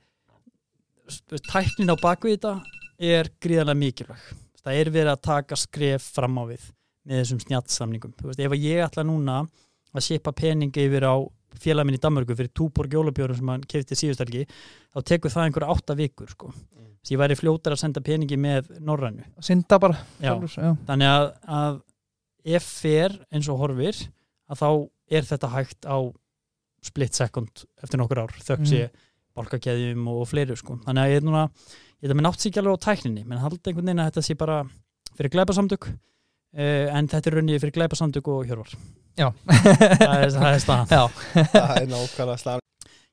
veist, 1.06 1.46
tæknin 1.50 1.92
á 1.92 1.96
baku 2.00 2.32
þetta 2.32 2.54
er 2.98 3.30
gríðarlega 3.42 3.80
mikilvæg 3.82 4.26
það 4.66 4.80
er 4.80 4.90
verið 4.90 5.12
að 5.12 5.22
taka 5.28 5.58
skref 5.60 6.08
fram 6.16 6.38
á 6.40 6.44
við 6.48 6.64
með 7.06 7.20
þessum 7.22 7.40
snjallsamningum 7.44 8.14
þú 8.18 8.30
veist, 8.32 8.40
ef 8.42 8.54
að 8.56 8.64
ég 8.66 8.82
ætla 8.86 9.04
núna 9.06 9.40
að 9.96 10.02
shipa 10.08 10.32
peningi 10.36 10.86
yfir 10.88 11.06
á 11.06 11.14
félag 11.56 11.86
minn 11.88 11.96
í 11.96 12.00
Danmörku 12.02 12.34
fyrir 12.36 12.50
túborg 12.52 12.92
jólabjörn 12.92 13.36
sem 13.38 13.48
hann 13.48 13.62
kefti 13.70 13.96
síðustelgi 13.96 14.42
þá 14.92 14.98
tekur 15.08 15.32
það 15.32 15.46
einhver 15.46 15.64
átta 15.72 15.94
vikur 15.96 16.28
sko. 16.28 16.50
Mm. 16.50 16.90
ég 17.08 17.20
væri 17.22 17.36
fljótar 17.38 17.72
að 17.76 17.80
senda 17.84 18.02
peningi 18.04 18.36
með 18.36 18.72
norrænu 18.84 19.24
synda 19.40 19.78
bara 19.80 19.96
Já. 20.20 20.34
já. 20.36 20.74
þannig 20.88 21.08
að, 21.14 21.26
að 21.60 21.78
ef 22.58 22.66
fer 22.82 23.14
eins 23.32 23.48
og 23.48 23.62
horfir 23.62 24.02
að 24.50 24.60
þá 24.60 24.68
er 25.16 25.22
þetta 25.30 25.52
hægt 25.54 25.86
á 25.88 25.96
split 26.86 27.14
second 27.16 27.64
eftir 27.82 27.98
nokkur 28.02 28.20
ár 28.26 28.34
þögg 28.42 28.60
Mhm. 28.66 28.68
sé 28.70 28.90
bálkakeðjum 29.36 30.08
og 30.12 30.24
fleiri 30.30 30.56
sko. 30.58 30.78
þannig 30.86 31.02
að 31.04 31.12
ég 31.14 31.20
er 31.22 31.26
núna 31.28 31.44
ég 32.02 32.10
er 32.10 32.16
með 32.18 32.26
nátt 32.28 32.40
sig 32.42 32.50
ekki 32.52 32.62
alveg 32.62 32.76
á 32.76 32.84
tækninni 32.88 33.24
menn 33.28 33.42
haldi 33.44 33.60
einhvern 33.70 33.86
veginn 33.90 34.02
að 34.04 34.10
þetta 34.10 34.26
sé 34.26 34.36
bara 34.40 34.58
fyrir 35.16 35.32
glæpasamtök 35.36 35.88
uh, 35.88 36.86
en 36.96 37.08
þetta 37.12 37.30
er 37.30 37.36
raunnið 37.40 37.60
fyrir 37.64 37.76
glæpasamtök 37.78 38.28
og 38.34 38.46
hjörvar 38.50 38.72
Já. 39.16 39.30
það 39.48 40.16
er, 40.20 40.30
það 40.34 40.50
er 40.52 40.60
staðan 40.60 40.90
Já. 40.92 41.04
það 41.52 41.76
er 41.82 41.86
nákvæmlega 41.92 42.40
slag 42.42 42.62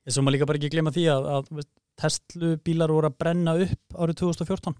Ég 0.03 0.11
svo 0.11 0.19
maður 0.25 0.35
líka 0.35 0.47
bara 0.49 0.59
ekki 0.59 0.69
glema 0.73 0.91
því 0.91 1.03
að, 1.13 1.27
að 1.31 1.45
þú 1.47 1.57
veist, 1.61 1.69
Tesla 2.01 2.47
bílar 2.67 2.91
voru 2.91 3.07
að 3.07 3.13
brenna 3.23 3.53
upp 3.63 3.95
árið 4.03 4.17
2014 4.19 4.73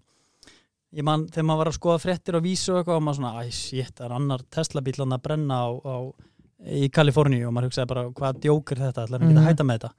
ég 1.00 1.06
man 1.08 1.24
þegar 1.32 1.46
maður 1.48 1.62
var 1.62 1.70
að 1.72 1.78
skoða 1.78 2.02
fréttir 2.04 2.36
og 2.38 2.44
vísu 2.44 2.74
og 2.74 2.82
eitthvað 2.82 2.98
og 3.00 3.06
maður 3.06 3.20
svona, 3.22 3.32
æ, 3.40 3.54
shit, 3.56 3.94
það 3.96 4.04
er 4.10 4.16
annar 4.18 4.44
Tesla 4.54 4.84
bílan 4.86 5.16
að 5.16 5.22
brenna 5.30 5.62
á, 5.64 5.68
á, 5.80 5.96
í 6.84 6.90
Kaliforníu 6.94 7.48
og 7.48 7.56
maður 7.56 7.70
hugsaði 7.72 7.90
bara, 7.94 8.04
hvað 8.20 8.42
djók 8.44 8.74
er 8.76 8.82
þetta, 8.84 9.06
ætlar 9.08 9.24
hann 9.24 9.30
ekki 9.32 9.38
Mhm. 9.38 9.46
að 9.46 9.50
hætta 9.54 9.68
með 9.70 9.80
þetta 9.80 9.94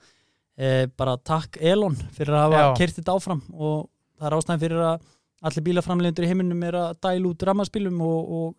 e, 0.59 0.87
bara 0.97 1.17
takk 1.19 1.59
Elon 1.61 1.97
fyrir 2.17 2.37
að 2.37 2.47
hafa 2.47 2.69
kert 2.79 2.99
þetta 2.99 3.17
áfram 3.17 3.43
og 3.55 3.89
það 4.19 4.29
er 4.31 4.37
ástæðan 4.39 4.63
fyrir 4.63 4.85
að 4.91 5.11
allir 5.45 5.67
bílaframlendur 5.67 6.25
í 6.25 6.31
heiminum 6.31 6.63
er 6.65 6.79
að 6.81 6.95
dæla 7.05 7.31
út 7.31 7.43
rammarspilum 7.49 7.99
og, 8.05 8.31
og 8.39 8.55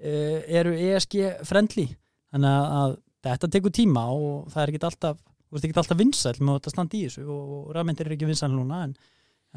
e, 0.00 0.12
eru 0.60 0.72
ESG 0.72 1.44
friendly. 1.48 1.90
Þannig 2.32 2.54
að, 2.56 2.76
að 2.80 2.94
þetta 3.28 3.52
tekur 3.56 3.74
tíma 3.76 4.06
og 4.14 4.48
það 4.52 4.62
er 4.62 4.72
ekki 4.72 4.86
alltaf 4.88 5.18
þú 5.20 5.58
veist 5.58 5.66
ekki 5.68 5.80
alltaf 5.82 5.98
vinsæl 6.00 6.38
með 6.40 6.54
þetta 6.58 6.72
standa 6.72 6.96
í 6.96 7.02
þessu 7.06 7.26
og, 7.28 7.40
og 7.58 7.72
rafmyndir 7.76 8.08
er 8.08 8.14
ekki 8.16 8.28
vinsæl 8.30 8.48
núna 8.54 8.78
en, 8.86 8.94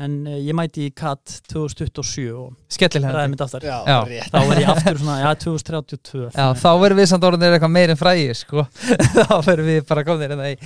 en 0.03 0.15
eh, 0.27 0.41
ég 0.43 0.57
mæti 0.57 0.89
í 0.89 0.91
CAT 0.91 1.37
2027 1.53 2.25
og 2.35 2.49
skellilega 2.75 3.13
ræði 3.15 3.31
mitt 3.31 3.43
aftar. 3.45 3.63
Já, 3.63 3.77
Já. 3.87 3.99
rétt. 4.09 4.33
Þá 4.33 4.39
er 4.41 4.59
ég 4.59 4.71
aftur 4.73 4.99
svona, 4.99 5.15
já 5.23 5.29
2032 5.45 6.25
Já, 6.35 6.47
þá 6.59 6.71
verðum 6.83 6.99
við 6.99 7.11
samt 7.13 7.27
orðinir 7.29 7.55
eitthvað 7.55 7.75
meir 7.77 7.93
en 7.95 8.01
fræði 8.01 8.35
sko. 8.35 8.65
þá 9.15 9.35
verðum 9.47 9.71
við 9.71 9.85
bara 9.93 10.03
komnir 10.09 10.35
hérna 10.35 10.51
í 10.51 10.59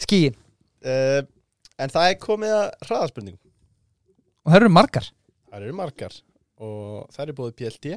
skíin 0.00 0.40
uh, 0.84 1.20
en 1.80 1.92
það 1.92 2.08
er 2.10 2.18
komið 2.22 2.54
að 2.56 2.66
hraðaspurningum 2.88 3.40
og 4.40 4.52
það 4.52 4.58
eru 4.62 4.70
margar. 4.72 5.06
Það 5.50 5.64
eru 5.66 5.76
margar. 5.76 6.14
Og 6.60 7.06
það 7.14 7.22
eru 7.26 7.34
búið 7.38 7.54
PLT 7.58 7.90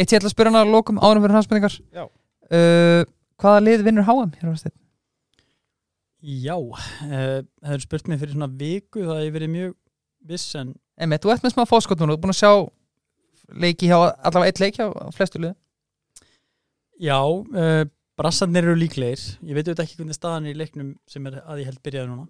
Eitt 0.00 0.12
ég 0.12 0.18
ætla 0.20 0.28
að 0.30 0.32
spyrja 0.34 0.50
hana 0.52 0.62
að 0.64 0.72
lokum 0.74 0.98
ánum 1.00 1.24
fyrir 1.24 1.36
hanspenningar 1.38 1.74
Já. 1.92 2.04
uh, 2.06 3.02
Hvaða 3.40 3.62
lið 3.64 3.84
vinnur 3.86 4.04
HM 4.08 4.34
hér 4.40 4.52
á 4.52 4.60
Steinn? 4.60 4.76
Já, 6.20 6.56
uh, 6.56 7.40
það 7.64 7.74
er 7.76 7.84
spurt 7.84 8.08
mig 8.10 8.20
fyrir 8.20 8.34
svona 8.36 8.50
viku 8.60 9.06
það 9.06 9.22
hefur 9.22 9.36
verið 9.38 9.52
mjög 9.54 9.70
viss 10.28 10.50
en 10.60 10.74
Emmett, 11.00 11.24
þú 11.24 11.32
ert 11.32 11.44
með 11.46 11.54
smá 11.54 11.62
fóskot 11.64 12.00
núna, 12.02 12.12
þú 12.12 12.18
ert 12.18 12.24
búin 12.26 12.34
að 12.34 12.40
sjá 12.42 12.50
leiki 13.64 13.88
hjá, 13.88 13.96
allavega 14.20 14.50
eitt 14.52 14.60
leik 14.60 14.76
hjá 14.76 14.86
flestu 15.16 15.40
lið 15.40 15.54
já, 17.00 17.16
uh, 17.24 17.84
brassarnir 18.20 18.66
eru 18.66 18.76
líklegir. 18.78 19.22
Ég 19.46 19.56
veit 19.56 19.64
auðvitað 19.64 19.86
ekki 19.86 19.98
hvernig 20.00 20.18
staðan 20.18 20.48
er 20.48 20.54
í 20.54 20.60
leiknum 20.60 20.92
sem 21.08 21.26
er 21.30 21.40
að 21.40 21.62
ég 21.62 21.70
held 21.70 21.80
byrjaði 21.86 22.10
núna 22.10 22.26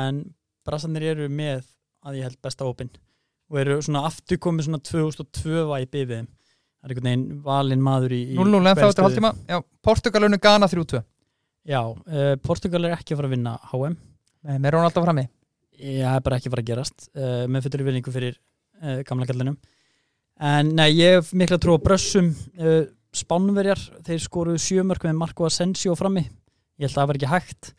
en 0.00 0.20
brassarnir 0.66 1.06
eru 1.12 1.30
með 1.32 1.64
að 2.06 2.18
ég 2.18 2.28
held 2.28 2.40
besta 2.42 2.66
opinn 2.68 2.90
og 3.50 3.58
eru 3.62 3.78
svona 3.82 4.04
aftur 4.08 4.38
komið 4.42 4.68
svona 4.68 4.82
2002 4.86 5.64
væpi 5.70 6.04
við 6.04 6.20
þeim. 6.20 6.28
Það 6.80 6.86
er 6.86 6.92
einhvern 6.94 7.08
veginn 7.10 7.40
valinn 7.44 7.82
maður 7.84 8.14
í, 8.16 8.20
í 8.32 8.36
0-0 8.38 8.60
en 8.60 8.66
þá 8.66 8.70
eftir 8.70 8.92
stöðu. 8.94 9.06
hálftíma. 9.06 9.32
Já, 9.50 9.58
Portugalunu 9.84 10.38
Ghana 10.40 10.68
3-2 10.70 11.02
Já, 11.68 11.80
uh, 11.84 12.30
Portugal 12.40 12.86
er 12.88 12.94
ekki 12.96 13.12
að 13.12 13.20
fara 13.20 13.28
að 13.28 13.34
vinna 13.34 13.56
HM 13.68 13.98
Nei, 14.48 14.54
með 14.56 14.72
Ronaldo 14.78 15.02
frammi. 15.04 15.26
Ég 15.76 16.06
er 16.08 16.22
bara 16.24 16.38
ekki 16.40 16.48
að 16.48 16.54
fara 16.54 16.64
að 16.64 16.70
gerast 16.70 17.10
uh, 17.12 17.44
með 17.52 17.66
fyrir 17.66 17.84
vinningu 17.90 18.14
fyrir 18.14 18.38
uh, 18.80 19.02
gamla 19.08 19.28
kallinum 19.28 19.58
en 20.40 20.70
nei, 20.72 20.88
ég 20.96 21.18
hef 21.18 21.34
mikla 21.36 21.58
trú 21.60 21.76
á 21.76 21.84
brössum 21.84 22.30
spánverjar, 23.16 23.80
þeir 24.06 24.20
skoruðu 24.22 24.60
sjömörk 24.62 25.06
með 25.08 25.16
Marco 25.18 25.46
Asensio 25.48 25.94
frammi. 25.98 26.24
Ég 26.80 26.86
held 26.86 26.94
að 26.94 27.00
það 27.00 27.08
var 27.10 27.18
ekki 27.20 27.30
hægt 27.30 27.70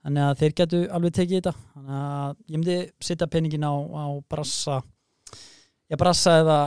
þannig 0.00 0.24
að 0.26 0.38
þeir 0.40 0.54
getu 0.60 0.80
alveg 0.96 1.16
tekið 1.18 1.36
þetta. 1.40 1.52
Þannig 1.74 1.98
að 2.00 2.32
ég 2.54 2.56
myndi 2.60 2.78
setja 3.04 3.28
peningin 3.30 3.66
á, 3.68 3.74
á 3.74 4.04
brassa. 4.30 4.80
Já, 5.90 5.98
brassa 6.00 6.38
eða, 6.40 6.58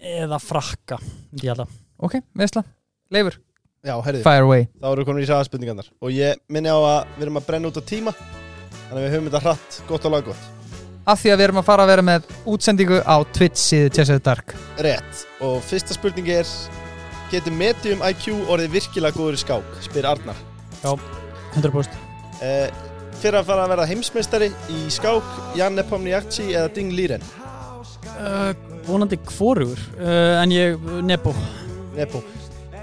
eða 0.00 0.38
frakka 0.42 1.00
myndi 1.02 1.48
ég 1.48 1.52
held 1.54 1.66
að 1.66 1.82
Ok, 1.96 2.18
veistla, 2.36 2.60
Leifur, 3.08 3.38
já, 3.80 3.94
herrið, 4.04 4.20
fire 4.26 4.44
away. 4.44 4.66
Þá 4.82 4.88
eru 4.90 5.04
komin 5.08 5.24
í 5.24 5.28
hraðaspurningarnar 5.30 5.86
og 5.96 6.10
ég 6.12 6.42
minni 6.52 6.68
á 6.68 6.76
að 6.76 7.14
við 7.14 7.24
erum 7.24 7.38
að 7.40 7.46
brenna 7.46 7.70
út 7.70 7.78
á 7.80 7.88
tíma 7.88 8.12
þannig 8.12 8.98
að 8.98 9.06
við 9.06 9.14
höfum 9.14 9.30
þetta 9.30 9.40
hratt, 9.46 9.78
gott 9.88 10.04
og 10.04 10.12
laggott. 10.12 10.42
Af 11.08 11.22
því 11.22 11.32
að 11.32 11.38
við 11.40 11.46
erum 11.46 11.60
að 11.62 11.68
fara 11.70 11.86
að 11.86 11.92
vera 11.94 12.04
með 12.04 12.28
útsendingu 12.52 12.98
á 13.00 13.16
Twitch 13.32 13.62
síðu 13.62 13.94
Chelsea 13.96 14.20
Dark. 14.28 14.52
Rétt, 14.84 15.24
og 15.40 15.56
fyrsta 15.64 15.96
spurning 15.96 16.28
er 16.34 16.52
getur 17.32 17.54
Medium 17.56 18.02
IQ 18.06 18.32
orðið 18.46 18.76
virkilega 18.78 19.16
góður 19.16 19.38
í 19.38 19.42
skák, 19.42 19.78
spyr 19.88 20.10
Arnar. 20.14 20.42
100% 20.82 22.02
Uh, 22.36 22.68
fyrir 23.16 23.38
að 23.38 23.46
fara 23.48 23.62
að 23.64 23.70
verða 23.72 23.84
heimsmeistari 23.88 24.50
í 24.68 24.82
skák 24.92 25.28
Jan 25.56 25.72
Nepomniachtchi 25.72 26.50
eða 26.50 26.68
Ding 26.76 26.90
Liren 26.92 27.22
uh, 28.12 28.50
vonandi 28.84 29.18
hvorugur 29.24 29.80
uh, 29.96 30.42
en 30.42 30.52
ég, 30.52 30.76
Nebo 31.00 31.32
Nepo. 31.96 32.20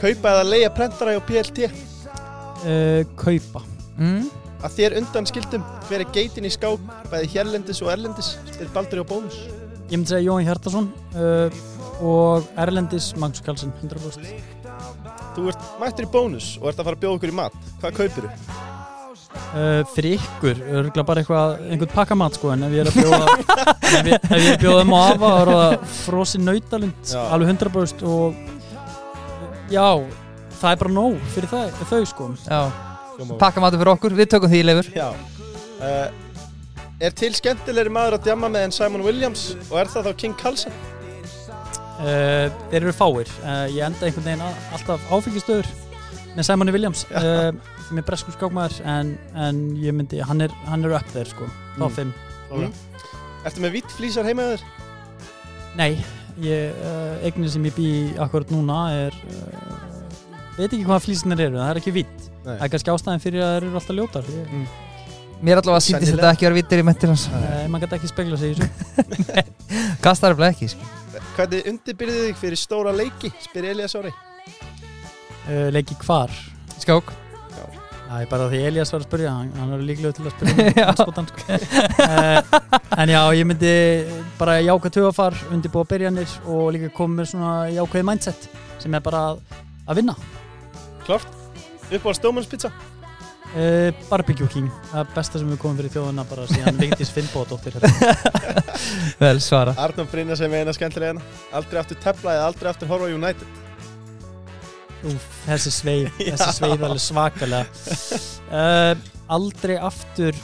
Kaupa 0.01 0.31
eða 0.31 0.47
leia 0.47 0.71
prentara 0.73 1.13
hjá 1.13 1.21
PLT 1.27 1.67
uh, 1.69 3.03
kaupa. 3.19 3.61
Mm? 3.99 4.31
að 4.63 4.77
þér 4.77 4.93
undan 5.01 5.25
skildum 5.27 5.63
hver 5.89 6.01
er 6.05 6.11
geitin 6.15 6.47
í 6.47 6.51
skák 6.53 6.81
bæði 7.11 7.29
hérlendis 7.33 7.81
og 7.83 7.91
erlendis 7.91 8.33
spyr 8.47 8.69
Baldur 8.73 9.01
hjá 9.01 9.09
bónus. 9.09 9.41
Ég 9.91 9.97
myndi 9.99 10.13
segja 10.13 10.23
Jóhann 10.23 10.47
Hjartarsson 10.47 10.87
uh, 11.19 11.63
og 12.03 12.49
Erlendis 12.59 13.11
Magnús 13.19 13.43
Karlsson 13.45 13.71
100% 13.79 14.27
þú 15.33 15.47
ert 15.49 15.63
mættur 15.81 16.05
í 16.05 16.11
bónus 16.13 16.53
og 16.59 16.69
ert 16.69 16.81
að 16.81 16.89
fara 16.89 16.97
að 16.99 17.03
bjóða 17.05 17.17
okkur 17.17 17.31
í 17.31 17.35
mat. 17.39 17.57
Hvað 17.81 17.97
kaupir 18.01 18.27
þú? 18.27 18.61
uh, 19.33 19.81
fyrir 19.93 20.17
ykkur, 20.19 20.61
örgulega 20.61 21.05
bara 21.07 21.23
eitthvað 21.23 21.61
einhvern 21.67 21.93
pakkamat 21.93 22.37
sko 22.37 22.51
en 22.53 22.65
ef 22.67 22.75
ég 22.75 22.83
er 22.83 22.91
að 22.91 22.97
bjóða 22.99 23.25
ef, 23.97 24.09
ég, 24.09 24.17
ef 24.17 24.33
ég 24.33 24.47
er 24.47 24.55
að 24.55 24.63
bjóða 24.63 24.83
á 24.83 25.01
afa 25.03 25.29
þá 25.33 25.37
er 25.43 25.51
það 25.53 25.75
frosin 25.99 26.45
nautalund 26.47 27.13
alveg 27.23 27.53
100% 27.55 28.03
og 28.13 28.41
já, 29.73 29.87
það 30.59 30.69
er 30.71 30.81
bara 30.83 30.95
nóg 30.99 31.21
fyrir 31.33 31.53
það, 31.53 31.79
þau 31.89 32.01
sko. 32.13 32.27
Já, 32.45 32.61
pakka 33.41 33.63
matur 33.63 33.81
fyrir 33.81 33.93
okkur, 33.95 34.17
við 34.17 34.29
tökum 34.35 34.53
því 34.53 34.65
Leifur. 34.67 34.91
Já. 34.97 35.07
Uh, 35.79 36.19
Er 37.03 37.11
til 37.11 37.33
skemmtilegri 37.35 37.91
maður 37.91 38.15
að 38.15 38.27
djamma 38.29 38.47
með 38.53 38.67
en 38.69 38.73
Simon 38.75 39.01
Williams 39.03 39.41
og 39.65 39.73
er 39.81 39.89
það 39.91 40.05
þá 40.07 40.19
King 40.21 40.35
Carlson? 40.39 40.75
Uh, 41.99 42.47
þeir 42.71 42.79
eru 42.81 42.93
fáir 42.97 43.29
uh, 43.43 43.65
ég 43.69 43.83
enda 43.85 44.07
einhvern 44.07 44.25
veginn 44.27 44.45
að, 44.47 44.59
alltaf 44.77 45.05
áfengistöður 45.13 45.69
með 46.33 46.47
Simoni 46.47 46.73
Williams 46.73 47.03
uh, 47.13 47.51
með 47.93 48.07
breskum 48.07 48.33
skákmaður 48.33 48.79
en, 48.89 49.13
en 49.37 49.59
ég 49.83 49.93
myndi, 49.93 50.21
hann 50.25 50.41
er, 50.41 50.53
hann 50.69 50.85
er 50.87 50.95
upp 50.97 51.11
þeir 51.13 51.29
sko, 51.35 51.49
þá 51.77 51.83
Mm. 51.83 51.95
fimm 51.99 52.13
Mm. 52.53 52.73
Ertu 53.47 53.61
með 53.63 53.71
vitt 53.79 53.93
flýsar 53.97 54.27
heima 54.29 54.43
þér? 54.51 54.61
Nei, 55.79 55.95
ég, 56.45 56.75
uh, 56.85 57.15
eignin 57.25 57.49
sem 57.49 57.63
ég 57.65 57.73
bý 57.73 57.87
akkurat 58.21 58.51
núna 58.53 58.75
er 58.93 59.15
uh, 59.17 60.03
veit 60.59 60.67
ekki 60.69 60.83
hvað 60.85 61.01
flýsinir 61.07 61.41
eru, 61.47 61.57
það 61.57 61.71
er 61.73 61.79
ekki 61.81 61.93
vitt 61.95 62.27
Nei. 62.45 62.53
það 62.59 62.65
er 62.67 62.71
kannski 62.75 62.93
ástæðin 62.93 63.23
fyrir 63.23 63.41
að 63.41 63.49
það 63.49 63.57
eru 63.63 63.71
alltaf 63.81 63.97
ljótar 63.99 64.29
ég, 64.33 64.49
Mm. 64.53 64.65
Mér 65.43 65.59
allavega 65.59 65.81
Sennilega. 65.83 66.13
þetta 66.15 66.29
ekki 66.37 66.45
vera 66.47 66.55
vittir 66.55 66.79
í 66.79 66.83
mentir 66.87 67.09
hans 67.11 67.25
uh, 67.27 67.65
maður 67.73 67.83
gæti 67.87 67.97
ekki 67.97 68.11
spegla 68.13 68.37
sig 68.39 68.53
í 68.53 68.59
þessu 68.61 69.33
Gastar 70.05 70.31
er 70.31 70.39
bara 70.39 70.51
ekki 70.53 70.69
sko. 70.71 70.91
Hvernig 71.33 71.65
undirbyrðið 71.71 72.23
þig 72.27 72.39
fyrir 72.43 72.59
stóra 72.61 72.91
leiki? 72.93 73.31
spyr 73.41 73.71
Elias 73.71 73.95
Ári 73.97 74.11
uh, 74.13 75.67
leiki 75.73 75.97
hvar? 76.05 76.33
Skák. 76.77 77.13
Það 78.13 78.21
er 78.21 78.27
bara 78.29 78.47
því 78.51 78.57
Elias 78.67 78.91
var 78.93 79.01
að 79.01 79.07
spyrja, 79.07 79.31
hann, 79.33 79.47
hann 79.57 79.71
er 79.73 79.83
líklega 79.87 80.13
til 80.13 80.27
að 80.29 80.33
spyrja 80.35 80.83
um 81.23 81.29
sko. 81.31 81.55
uh, 82.05 82.99
En 83.01 83.09
já, 83.09 83.21
ég 83.33 83.47
myndi 83.49 83.71
bara 84.37 84.59
jákvæð 84.61 84.93
tögafar, 84.99 85.37
undirbúa 85.55 85.87
byrjanir 85.89 86.35
og 86.45 86.67
líka 86.75 86.91
koma 86.93 87.21
með 87.23 87.31
svona 87.31 87.53
jákvæð 87.73 88.05
mindset 88.11 88.45
sem 88.83 88.93
er 88.93 89.01
bara 89.01 89.23
að, 89.33 89.41
vinna. 89.97 90.13
Klart 91.07 91.39
Upp 91.93 92.05
á 92.05 92.11
stómannspizza 92.15 92.69
Uh, 93.53 93.91
barbecue 94.09 94.47
King, 94.49 94.69
það 94.89 95.03
er 95.03 95.09
besta 95.13 95.37
sem 95.37 95.49
við 95.51 95.59
komum 95.61 95.77
fyrir 95.77 95.91
þjóðuna 95.93 96.23
bara 96.25 96.47
síðan 96.49 96.79
Vigdís 96.79 97.11
Finnbóðdóttir 97.13 97.75
Vel 99.21 99.35
svara 99.45 99.75
Arnum 99.77 100.07
Brynja 100.09 100.33
sem 100.39 100.55
eina 100.57 100.73
skemmtilegina 100.73 101.21
Aldrei 101.53 101.83
aftur 101.83 101.99
tefla 102.01 102.33
eða 102.39 102.47
aldrei 102.49 102.71
aftur 102.71 102.89
horfa 102.89 103.11
United. 103.13 103.59
Úf, 105.03 105.27
þessi 105.45 105.73
sveif, 105.75 106.17
Já. 106.23 106.33
þessi 106.33 106.57
sveif 106.57 106.83
alveg 106.87 107.03
svakalega. 107.03 107.93
Uh, 108.49 108.93
Aldrei 109.37 109.77
aftur 109.77 110.37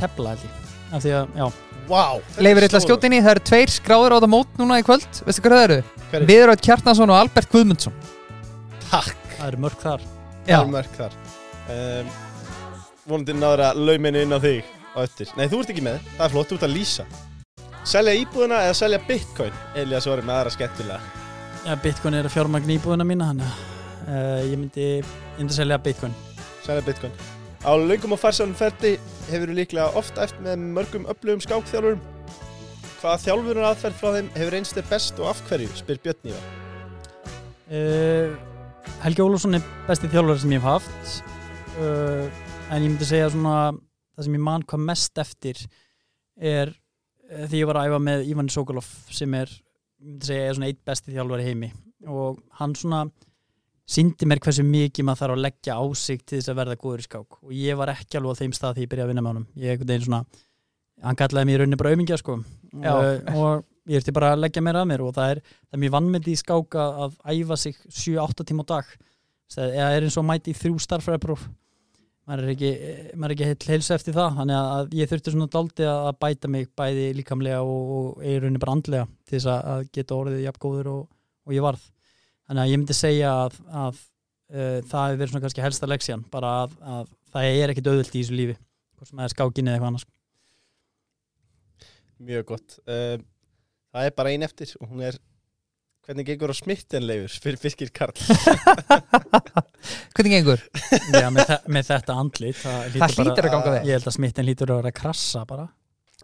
tefla 0.00 0.34
held 0.34 0.48
ég. 0.48 0.58
Af 0.96 1.02
því 1.02 1.14
að, 1.18 1.32
já, 1.36 1.46
að 2.80 2.84
skjóta 2.86 3.08
inn 3.10 3.16
í, 3.18 3.22
það 3.22 3.32
eru 3.36 3.46
tveir 3.50 3.72
skráður 3.76 4.16
á 4.16 4.18
það 4.22 4.30
mót 4.38 4.60
núna 4.60 4.80
í 4.80 4.86
kvöld. 4.86 5.22
Veistu 5.26 5.44
hvað 5.44 5.58
það 5.58 5.66
eru? 5.68 6.26
Viðröð 6.32 6.66
Kjartansson 6.68 7.12
og 7.12 7.20
Albert 7.20 7.50
Guðmundsson. 7.52 8.04
Takk. 8.86 9.16
Það 9.36 9.48
eru 9.50 9.66
mörg 9.66 9.82
þar 9.82 10.06
Um, 11.66 12.10
Vonandi 13.06 13.34
náður 13.36 13.62
að 13.68 13.80
lauminu 13.86 14.22
inn 14.22 14.34
á 14.34 14.38
þig 14.42 14.66
á 14.94 14.98
eftir. 15.04 15.30
Nei, 15.38 15.46
þú 15.50 15.60
ert 15.62 15.72
ekki 15.74 15.84
með, 15.86 16.00
það 16.16 16.24
er 16.26 16.32
flott, 16.32 16.50
þú 16.50 16.58
ert 16.58 16.66
að 16.66 16.74
lýsa. 16.74 17.06
Selja 17.86 18.16
íbúðina 18.18 18.64
eða 18.66 18.74
selja 18.80 18.98
bitcoin? 19.06 19.58
Elias 19.78 20.08
var 20.10 20.22
með 20.26 20.38
aðra 20.40 20.54
skemmtilega. 20.56 21.22
Ja, 21.66 21.74
Bitcoin 21.82 22.14
er 22.14 22.26
að 22.26 22.34
fjármagn 22.34 22.72
íbúðuna 22.76 23.06
mína 23.06 23.28
að 23.32 23.44
uh, 23.44 24.42
ég 24.46 24.58
myndi, 24.58 24.88
myndi 25.38 25.54
selja 25.54 25.78
Bitcoin. 25.82 26.14
Selja 26.66 26.82
bitcoin. 26.86 27.14
Á 27.66 27.74
löngum 27.78 28.14
og 28.14 28.20
farsælum 28.22 28.54
ferdi 28.58 28.92
hefur 29.30 29.50
þú 29.50 29.56
líklega 29.58 29.86
oft 29.98 30.18
eftir 30.22 30.44
með 30.46 30.66
mörgum 30.76 31.06
öflugum 31.10 31.42
skákþjálfurum. 31.42 32.02
Hvaða 33.00 33.22
þjálfurinn 33.24 33.68
aðferð 33.70 33.98
frá 34.00 34.12
þeim 34.16 34.28
hefur 34.34 34.58
einst 34.58 34.78
þér 34.78 34.90
best 34.90 35.22
og 35.22 35.30
af 35.30 35.42
hverju, 35.46 35.70
spyr 35.78 36.02
Björn 36.02 36.30
Ívar. 36.30 36.50
Uh, 37.66 38.36
Helgi 39.02 39.26
Ólafsson 39.26 39.58
er 39.58 39.72
besti 39.86 40.10
þjálfari 40.10 40.42
sem 40.42 40.54
ég 40.54 40.62
hef 40.62 40.70
haft 40.76 41.35
uh, 41.80 42.26
en 42.72 42.82
ég 42.82 42.90
myndi 42.90 43.06
segja 43.08 43.28
svona 43.32 43.58
það 44.16 44.26
sem 44.26 44.36
ég 44.38 44.44
man 44.46 44.64
hvað 44.68 44.84
mest 44.88 45.20
eftir 45.22 45.60
er 46.36 46.72
uh, 46.72 47.44
því 47.48 47.62
ég 47.62 47.70
var 47.70 47.80
að 47.80 47.90
æfa 47.90 48.00
með 48.08 48.24
Ivan 48.32 48.50
Sokolov 48.52 48.88
sem 49.12 49.36
er, 49.38 49.52
segja, 50.24 50.50
er 50.52 50.66
eitt 50.68 50.82
besti 50.86 51.14
þjálfari 51.14 51.46
heimi. 51.50 51.70
Og 52.12 52.40
hann 52.60 52.74
svona 52.78 53.04
síndi 53.86 54.26
mér 54.28 54.40
hversu 54.42 54.64
mikið 54.66 55.06
maður 55.06 55.22
þarf 55.22 55.36
að 55.36 55.44
leggja 55.44 55.78
á 55.78 55.84
sig 55.98 56.24
til 56.24 56.40
þess 56.40 56.52
að 56.52 56.60
verða 56.62 56.80
góður 56.80 57.04
í 57.04 57.06
skák. 57.06 57.38
Og 57.44 57.54
ég 57.56 57.78
var 57.78 57.92
ekki 57.94 58.18
alveg 58.18 58.36
á 58.36 58.40
þeim 58.40 58.56
stað 58.56 58.76
því 58.76 58.86
ég 58.86 58.92
byrjaði 58.92 59.06
að 59.06 59.12
vinna 59.12 59.24
með 59.24 59.32
honum. 59.34 59.48
Ég 59.54 59.74
einhvern 59.74 59.92
veginn 59.92 60.06
svona, 60.08 60.22
hann 61.06 61.20
kallaði 61.20 61.48
mér 61.50 61.58
í 61.58 61.62
rauninni 61.62 61.80
bara 61.82 61.92
aumingja 61.94 62.20
sko. 62.22 62.38
Já. 62.76 62.92
uh, 62.92 63.36
og 63.36 63.92
ég 63.92 64.00
erti 64.00 64.14
bara 64.16 64.32
að 64.34 64.42
leggja 64.42 64.64
mér 64.64 64.80
að 64.80 64.88
mér 64.90 65.04
og 65.06 65.14
það 65.16 65.36
er, 65.36 65.42
það 65.68 65.78
er 65.78 65.84
mjög 65.84 65.94
vannmyndi 65.94 66.32
í 66.32 66.40
skák 66.40 66.80
að, 66.82 67.20
æfa 67.36 67.60
sig 67.62 67.78
7-8 67.86 68.48
tíma 68.48 68.66
á 68.66 68.70
dag. 68.72 68.90
Það 69.54 69.78
er 69.86 70.08
eins 70.08 70.18
og 70.18 70.26
mæti 70.26 70.50
í 70.50 70.58
þrjú 70.58 70.80
starfræðpróf 70.82 71.46
maður 72.26 72.42
er 72.46 72.52
ekki, 72.54 72.70
maður 73.14 73.32
er 73.32 73.34
ekki 73.36 73.46
heill 73.50 73.68
heilsa 73.76 73.94
eftir 73.98 74.16
það 74.16 74.38
þannig 74.40 74.56
að 74.58 74.94
ég 74.98 75.10
þurfti 75.12 75.32
svona 75.34 75.48
daldi 75.52 75.86
að 75.90 76.08
bæta 76.24 76.50
mig 76.50 76.68
bæði 76.78 77.04
líkamlega 77.20 77.60
og, 77.62 77.92
og 77.98 78.24
rauninni 78.26 78.62
bara 78.62 78.74
andlega 78.76 79.06
til 79.28 79.36
þess 79.38 79.50
að- 79.52 79.86
geta 79.94 80.18
orðið 80.18 80.42
jafn 80.46 80.62
góður 80.66 80.90
og, 80.94 81.04
og 81.46 81.54
ég 81.54 81.62
varð. 81.66 81.84
Þannig 82.46 82.62
að 82.64 82.72
ég 82.72 82.80
myndi 82.82 82.96
segja 82.98 83.30
að, 83.44 83.60
að 83.70 84.00
uh, 84.02 84.80
það 84.90 85.06
hefur 85.06 85.20
verið 85.22 85.32
svona 85.32 85.44
kannski 85.46 85.64
helsta 85.66 85.90
leksjan 85.90 86.26
bara 86.34 86.52
að, 86.64 86.76
að 86.96 87.08
það 87.36 87.48
er 87.62 87.72
ekkit 87.74 87.90
auðvilt 87.92 88.14
í 88.14 88.20
þessu 88.24 88.36
lífi 88.40 88.58
hvort 88.96 89.10
sem 89.10 89.18
það 89.22 89.26
er 89.28 89.34
skákinni 89.36 89.70
eða 89.70 89.76
eitthvað 89.78 89.92
annars. 89.92 90.06
Mjög 92.26 92.46
gott. 92.52 92.78
Um, 92.88 93.24
Það 93.96 94.06
er 94.10 94.12
bara 94.18 94.30
ein 94.34 94.42
eftir 94.44 94.72
og 94.76 94.90
hún 94.90 95.00
er 95.06 95.14
Hvernig 96.06 96.26
gengur 96.28 96.52
á 96.52 96.56
smittenleifur 96.56 97.32
fyrir 97.42 97.58
Birkir 97.64 97.90
Karl 97.90 98.14
Hvernig 100.16 100.32
gengur? 100.36 100.62
Já, 101.10 101.26
með, 101.34 101.42
þe 101.48 101.56
með 101.76 101.88
þetta 101.90 102.16
andlit 102.22 102.60
það, 102.60 102.96
Það 103.00 103.16
hlýtur 103.18 103.48
að 103.48 103.52
ganga 103.56 103.72
vel. 103.74 103.82
ég 103.88 103.98
held 103.98 104.08
að 104.12 104.16
smitten 104.20 104.46
hlýtur 104.46 104.72
að 104.72 104.80
vera 104.82 104.92
að 104.92 104.98
krassa 105.00 105.42
bara 105.50 105.66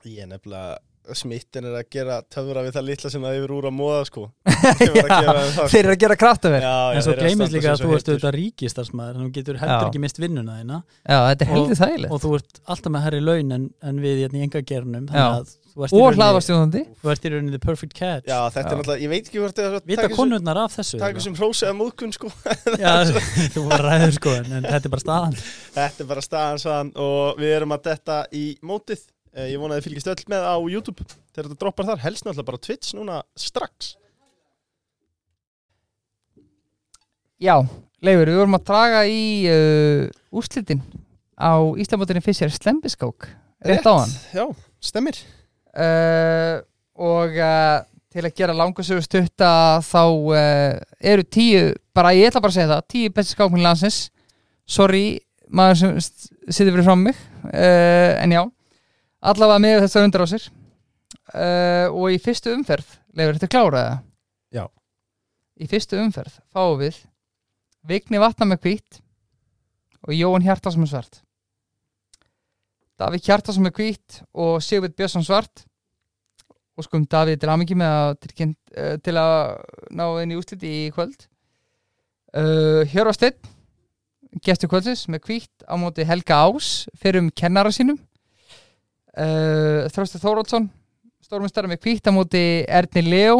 Ég 0.07 0.23
er 0.25 0.31
nefnilega 0.31 0.79
smitten 1.19 1.65
er 1.67 1.75
að 1.81 1.87
gera 1.93 2.19
töfra 2.31 2.63
við 2.63 2.77
það 2.77 2.85
litla 2.89 3.11
sem 3.13 3.25
það 3.27 3.39
yfir 3.41 3.55
úr 3.57 3.67
að 3.71 3.75
móða 3.79 4.03
sko. 4.09 4.27
Er 4.63 5.09
að 5.11 5.41
það, 5.57 5.71
Þeir 5.73 5.81
eru 5.83 5.95
að 5.97 6.01
gera 6.05 6.17
kraftaverk. 6.21 6.67
En 6.95 7.03
svo 7.03 7.15
að 7.17 7.23
gleymist 7.25 7.57
líka 7.57 7.73
að 7.73 7.83
þú 7.83 7.95
ert 7.97 8.11
auðvitað 8.13 8.37
ríkistarsmaður 8.39 9.17
en 9.19 9.25
þú 9.27 9.33
getur 9.39 9.59
heldur 9.63 9.81
Já. 9.83 9.89
ekki 9.89 10.03
mist 10.05 10.21
vinnuna 10.23 10.61
þína. 10.61 10.79
Já, 11.03 11.19
þetta 11.33 11.45
er 11.45 11.51
Og- 11.51 11.57
heldur 11.59 11.81
þægilegt. 11.83 12.13
og 12.15 12.23
þú 12.23 12.31
ert 12.39 12.61
alltaf 12.75 12.95
með 12.95 13.05
herri 13.09 13.21
laun 13.27 13.53
en, 13.59 13.67
en 13.83 14.01
við 14.05 14.23
hérna 14.23 14.39
í 14.39 14.45
enga 14.47 14.63
gernum 14.71 15.09
Já. 15.11 15.27
þú 15.73 15.87
ert 15.87 15.93
í 15.97 16.01
Og 16.03 16.17
hlaðvarstjóðandi 16.19 16.83
þú 17.03 17.13
ert 17.17 17.27
í 17.27 17.33
rauninni 17.35 17.55
the 17.57 17.63
perfect 17.67 17.95
catch. 17.99 18.27
Já, 18.31 18.39
þetta 18.55 18.63
Já. 18.63 18.73
er 18.73 18.79
náttúrulega, 18.83 19.03
ég 19.03 19.13
veit 19.13 19.27
ekki 19.31 19.43
hvort 19.43 19.59
það 19.59 19.79
vita 19.91 20.09
konurnar 20.15 20.61
af 20.67 20.77
þessu 20.79 21.01
Takk 21.03 21.21
sem 21.25 21.35
hrósið 21.39 21.71
að 21.73 21.79
móðkun 21.81 22.15
sko. 22.15 22.31
Já, 22.85 22.93
þú 23.57 23.67
var 23.73 23.83
ræður 23.89 24.15
sko 24.21 24.37
en, 24.39 24.53
en 24.61 24.69
þetta 24.71 24.87
er 24.87 24.95
bara 24.95 25.05
staðan. 25.07 25.37
Þetta 25.75 26.05
er 26.07 26.11
bara 26.15 26.25
staðan 26.29 26.93
og 27.03 27.41
við 27.43 27.57
erum 27.59 27.75
að 27.75 27.85
detta 27.91 28.21
í 28.37 28.45
mótið 28.63 29.03
Ég 29.33 29.57
vona 29.57 29.75
að 29.75 29.81
þið 29.81 29.87
fylgist 29.89 30.11
öll 30.13 30.25
með 30.29 30.45
á 30.45 30.57
YouTube 30.69 31.05
þegar 31.33 31.47
þetta 31.49 31.61
droppar 31.63 31.87
þar, 31.89 32.03
helst 32.05 32.27
náttúrulega 32.27 32.49
bara 32.51 32.61
Twitch 32.67 32.93
núna 32.99 33.21
strax. 33.41 33.95
Já, 37.43 37.55
Leifur, 38.05 38.29
við 38.29 38.39
vorum 38.43 38.59
að 38.59 38.67
draga 38.69 39.01
í 39.09 39.23
uh, 39.51 40.05
úrslitin 40.37 40.83
á 41.35 41.59
Íslamótinni 41.81 42.23
Fischer 42.23 42.53
Slembiskák 42.55 43.27
Rétt 43.67 43.89
á 43.89 43.95
hann? 43.99 44.13
Já, 44.35 44.45
stemmir 44.85 45.19
uh, 45.75 46.61
Og 46.95 47.35
uh, 47.41 47.81
til 48.13 48.23
að 48.29 48.37
gera 48.37 48.55
langasögu 48.55 49.03
stutta 49.03 49.81
þá 49.87 50.03
uh, 50.05 50.77
eru 51.01 51.25
tíu, 51.25 51.71
bara 51.97 52.13
ég 52.15 52.29
ætla 52.29 52.43
bara 52.45 52.53
að 52.53 52.59
segja 52.61 52.71
það 52.75 52.89
tíu 52.93 53.13
besti 53.17 53.33
skákminn 53.35 53.65
landsins. 53.65 54.01
Sorry, 54.69 55.17
maður 55.49 55.79
sem 55.81 55.95
situr 56.53 56.75
fyrir 56.77 56.85
fram 56.85 57.07
mig. 57.09 57.17
Uh, 57.49 58.21
En 58.21 58.35
já, 58.37 58.43
allavega 59.23 59.63
með 59.63 59.79
þessar 59.85 60.09
undir 60.09 60.25
á 60.25 60.27
sér 60.33 60.49
uh, 60.49 61.87
Og 61.93 62.11
í 62.15 62.19
fyrstu 62.23 62.53
umferð 62.57 62.99
Leifur, 63.15 63.39
þetta 63.39 63.53
kláraða 63.53 63.95
Já. 64.53 64.67
Í 65.63 65.69
fyrstu 65.71 66.01
umferð 66.03 66.41
fáum 66.53 66.79
við 66.83 66.99
Vigni 67.89 68.21
Vatna 68.23 68.47
með 68.47 68.67
hvít 68.67 69.03
og 70.03 70.15
Jóhann 70.15 70.45
Hjartarsson 70.45 70.83
með 70.83 70.93
svart. 70.93 71.21
Davík 72.99 73.27
Hjartarsson 73.27 73.67
með 73.67 73.77
hvít 73.79 74.21
og 74.35 74.63
Sigurd 74.63 74.95
Björnsson 74.99 75.27
svart. 75.27 75.65
Og 76.79 76.87
skum 76.87 77.05
Davíð 77.07 77.41
til 77.43 77.51
aðmyggi 77.53 77.77
með 77.79 77.97
að 77.99 78.13
tilkynnt, 78.25 78.61
uh, 78.77 78.95
til 79.05 79.17
að 79.21 79.43
ná 79.99 80.05
inn 80.23 80.33
í 80.33 80.39
úsliti 80.39 80.71
í 80.85 80.85
kvöld. 80.95 81.27
Uh, 82.33 82.83
Hjörvar 82.89 83.19
Steinn 83.19 83.51
gestur 84.43 84.71
kvöldsins 84.73 85.05
með 85.13 85.27
hvít 85.27 85.67
á 85.69 85.75
móti 85.77 86.07
Helga 86.09 86.39
Ás 86.47 86.87
fyrir 86.97 87.21
um 87.21 87.29
kennara 87.37 87.75
sínum 87.75 87.99
uh, 89.19 89.91
Þröstur 89.93 90.23
Þóróldsson 90.23 90.71
stórmestari 91.23 91.71
með 91.71 91.85
hvít 91.87 92.09
á 92.09 92.13
móti 92.13 92.43
Erni 92.69 93.05
Leo 93.07 93.37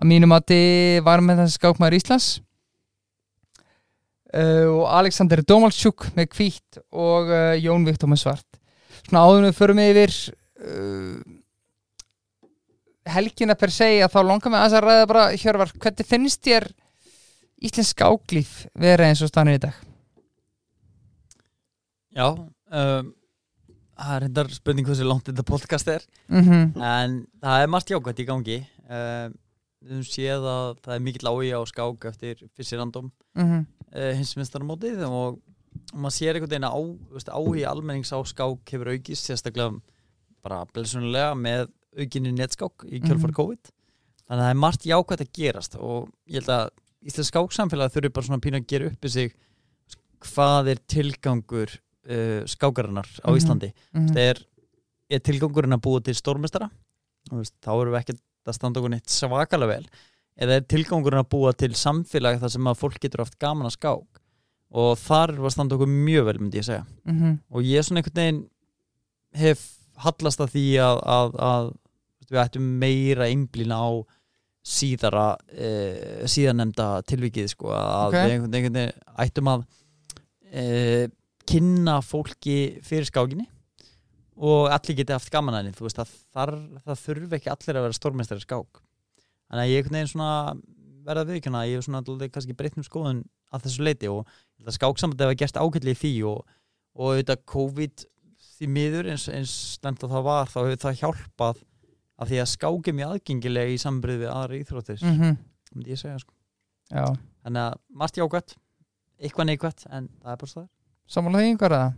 að 0.00 0.10
mínum 0.10 0.32
mati 0.34 1.00
var 1.06 1.22
með 1.24 1.44
þessi 1.44 1.60
skákmaður 1.60 1.96
Íslands. 2.00 2.28
Uh, 4.34 4.66
og 4.80 4.88
Alexander 4.90 5.44
Domalchuk 5.46 6.08
með 6.16 6.32
hvít 6.34 6.80
og 6.90 7.30
uh, 7.30 7.54
Jón 7.54 7.86
Viktor 7.86 8.10
með 8.10 8.24
svart. 8.24 8.60
Svona 9.04 9.22
áður 9.22 9.40
en 9.40 9.48
við 9.50 9.58
förum 9.60 9.82
yfir 9.84 10.16
helgina 13.04 13.56
per 13.58 13.72
se 13.72 13.88
að 14.02 14.12
þá 14.14 14.20
langar 14.24 14.52
mig 14.52 14.62
að 14.62 14.78
ræða 14.84 15.08
bara 15.10 15.24
Hjörvar, 15.36 15.72
hvernig 15.80 16.08
finnst 16.08 16.44
þér 16.46 16.68
íslensk 17.64 17.94
skáklíf 17.94 18.54
vera 18.80 19.08
eins 19.08 19.22
og 19.24 19.30
stannir 19.30 19.58
í 19.58 19.62
dag? 19.66 19.76
Já 22.14 22.28
um, 22.30 23.12
það 23.98 24.16
er 24.16 24.26
hendar 24.28 24.50
spurning 24.54 24.86
hversu 24.88 25.06
langt 25.06 25.28
þetta 25.28 25.44
podcast 25.46 25.88
er 25.88 26.04
Mm 26.28 26.42
en 26.82 27.26
það 27.42 27.62
er 27.62 27.72
margt 27.72 27.90
jákvæmt 27.90 28.20
í 28.20 28.26
gangi 28.28 28.58
um, 28.88 29.34
við 29.84 29.90
höfum 29.94 30.04
séð 30.08 30.46
að 30.48 30.68
það 30.84 30.94
er 30.94 31.00
mikill 31.04 31.28
áhuga 31.28 31.60
á 31.60 31.62
skák 31.68 32.04
eftir 32.10 32.44
fyrstirandom 32.56 33.10
-hmm. 33.36 33.66
uh, 33.94 34.12
hinsmestarmótið 34.18 35.04
og, 35.06 35.38
og 35.92 35.98
maður 35.98 36.16
sér 36.16 36.34
einhvern 36.34 36.50
veginn 36.50 36.68
að 36.68 36.74
á, 36.74 36.82
þú 36.82 37.14
veist, 37.18 37.28
áhugi 37.28 37.64
almennings 37.68 38.12
á 38.12 38.18
skák 38.24 38.70
hefur 38.72 38.88
aukist 38.94 39.24
sérstaklega 39.28 39.80
bara 40.42 40.64
blessunulega 40.72 41.34
með 41.34 41.68
aukinni 41.98 42.32
netskák 42.32 42.84
í 42.90 43.00
kjölfar 43.00 43.30
Mhm. 43.30 43.38
COVID 43.38 43.70
þannig 44.24 44.40
að 44.40 44.44
það 44.44 44.50
er 44.50 44.62
margt 44.64 44.84
jákvæmt 44.86 45.20
að 45.20 45.32
gerast 45.32 45.76
og 45.76 46.08
ég 46.26 46.34
held 46.34 46.48
að 46.48 46.70
Íslands 47.04 47.28
skáksamfélag 47.28 47.92
þurfi 47.92 48.12
bara 48.12 48.26
svona 48.26 48.40
pínu 48.40 48.56
að 48.56 48.66
gera 48.66 48.86
upp 48.86 49.04
í 49.04 49.08
sig 49.08 49.34
hvað 50.24 50.68
er 50.72 50.78
tilgangur 50.88 51.78
uh, 52.10 52.42
skákarinnar 52.46 53.06
á 53.24 53.28
Mhm. 53.30 53.36
Íslandi 53.38 53.72
Mm 53.94 54.08
það 54.08 54.18
er, 54.30 54.40
er 55.10 55.20
tilgangurinn 55.20 55.76
að 55.76 55.82
búa 55.86 56.00
til 56.04 56.14
stórmestara 56.14 56.70
þá 57.30 57.70
erum 57.72 57.92
við 57.94 58.00
ekki 58.02 58.18
að 58.46 58.54
standa 58.58 58.80
okkur 58.80 58.90
neitt 58.92 59.08
svakalega 59.08 59.66
vel 59.78 59.86
eða 60.36 60.56
er 60.58 60.64
tilgangurinn 60.68 61.22
að 61.24 61.30
búa 61.30 61.52
til 61.56 61.72
samfélag 61.78 62.40
þar 62.40 62.50
sem 62.50 62.66
að 62.66 62.78
fólk 62.80 62.98
getur 63.00 63.22
haft 63.24 63.38
gaman 63.38 63.66
að 63.70 63.76
skák 63.78 64.20
og 64.74 64.98
þar 64.98 65.30
að 65.38 65.52
standa 65.54 65.76
okkur 65.76 65.88
mjög 65.88 66.24
vel 66.26 66.38
myndi 66.40 66.58
ég 66.58 66.64
segja 66.66 66.84
-hmm. 67.06 67.38
og 67.50 67.62
ég 67.62 67.84
svona 67.84 68.00
einhvern 68.02 68.20
veginn 68.20 68.42
hef 69.34 69.62
hallast 69.96 70.40
að 70.40 70.50
því 70.54 70.66
að, 70.82 70.98
að, 71.06 71.34
að 71.38 71.72
við 72.30 72.40
ættum 72.42 72.78
meira 72.80 73.28
einblýna 73.30 73.76
á 73.78 73.90
síðara 74.64 75.36
e, 75.52 76.26
síðanemda 76.26 77.02
tilvikið 77.04 77.48
sko, 77.52 77.68
að 77.68 78.06
Ok. 78.06 78.14
við 78.14 78.32
einhvern 78.32 78.52
veginn 78.52 78.92
ættum 79.18 79.48
að 79.52 79.64
e, 80.52 81.08
kynna 81.48 81.98
fólki 82.04 82.80
fyrir 82.86 83.08
skákinni 83.08 83.48
og 84.34 84.70
allir 84.74 84.98
geti 84.98 85.14
haft 85.14 85.30
gaman 85.30 85.54
að 85.54 85.62
henni. 85.62 85.76
Þú 85.76 85.86
veist 85.86 86.00
að 86.02 86.14
þar, 86.34 86.54
það 86.86 87.02
þurfi 87.04 87.38
ekki 87.38 87.52
allir 87.52 87.78
að 87.78 87.86
vera 87.86 87.98
stórmestari 87.98 88.42
skák. 88.42 88.80
Þannig 89.50 89.62
að 89.62 89.70
ég 89.70 89.82
einhvern 89.82 89.98
veginn 89.98 90.10
svona 90.10 90.32
verða 91.04 91.28
viðkjöna 91.28 91.66
ég 91.68 91.78
hef 91.78 91.86
svona 91.86 92.02
alveg 92.02 92.32
kannski 92.34 92.56
breytt 92.56 92.78
um 92.80 92.86
skoðun 92.86 93.22
að 93.54 93.66
þessu 93.66 93.84
leiti 93.84 94.10
og 94.10 94.24
að 94.64 94.76
skáksamandi 94.78 95.26
hefur 95.26 95.38
gert 95.42 95.60
ágætli 95.60 95.94
í 95.94 96.00
því 96.00 96.12
og, 96.30 96.40
og 96.96 97.10
auðvitað 97.12 97.44
COVID 97.52 98.04
því 98.54 98.70
miður 98.70 99.10
eins, 99.12 99.26
eins 99.28 99.54
slemt 99.76 100.04
að 100.04 100.14
það 100.14 100.26
var 100.28 100.50
þá 100.50 100.58
hefur 100.62 100.82
það 100.84 101.00
hjálpað 101.02 101.62
af 102.14 102.30
því 102.30 102.40
að 102.40 102.50
skák 102.52 102.90
er 102.90 103.02
aðgengilega 103.08 103.74
í 103.74 103.80
sambrið 103.82 104.22
við 104.22 104.32
aðra 104.32 104.60
íþróttir 104.60 105.02
mm 105.02 105.18
-hmm. 105.20 105.38
myndi 105.74 105.92
ég 105.92 106.00
segja 106.00 106.20
sko. 106.22 106.34
Já, 106.90 107.04
þannig 107.42 107.62
að 107.64 107.78
margt 107.90 108.20
jákvætt 108.20 108.56
eitthvað 109.18 109.48
neikvætt 109.50 109.86
en 109.90 110.08
það 110.22 110.32
er 110.32 110.40
bara 110.40 110.52
svo 110.52 110.62
það 110.62 110.70
samanlega 111.10 111.50
einhver 111.50 111.74
eða? 111.76 111.90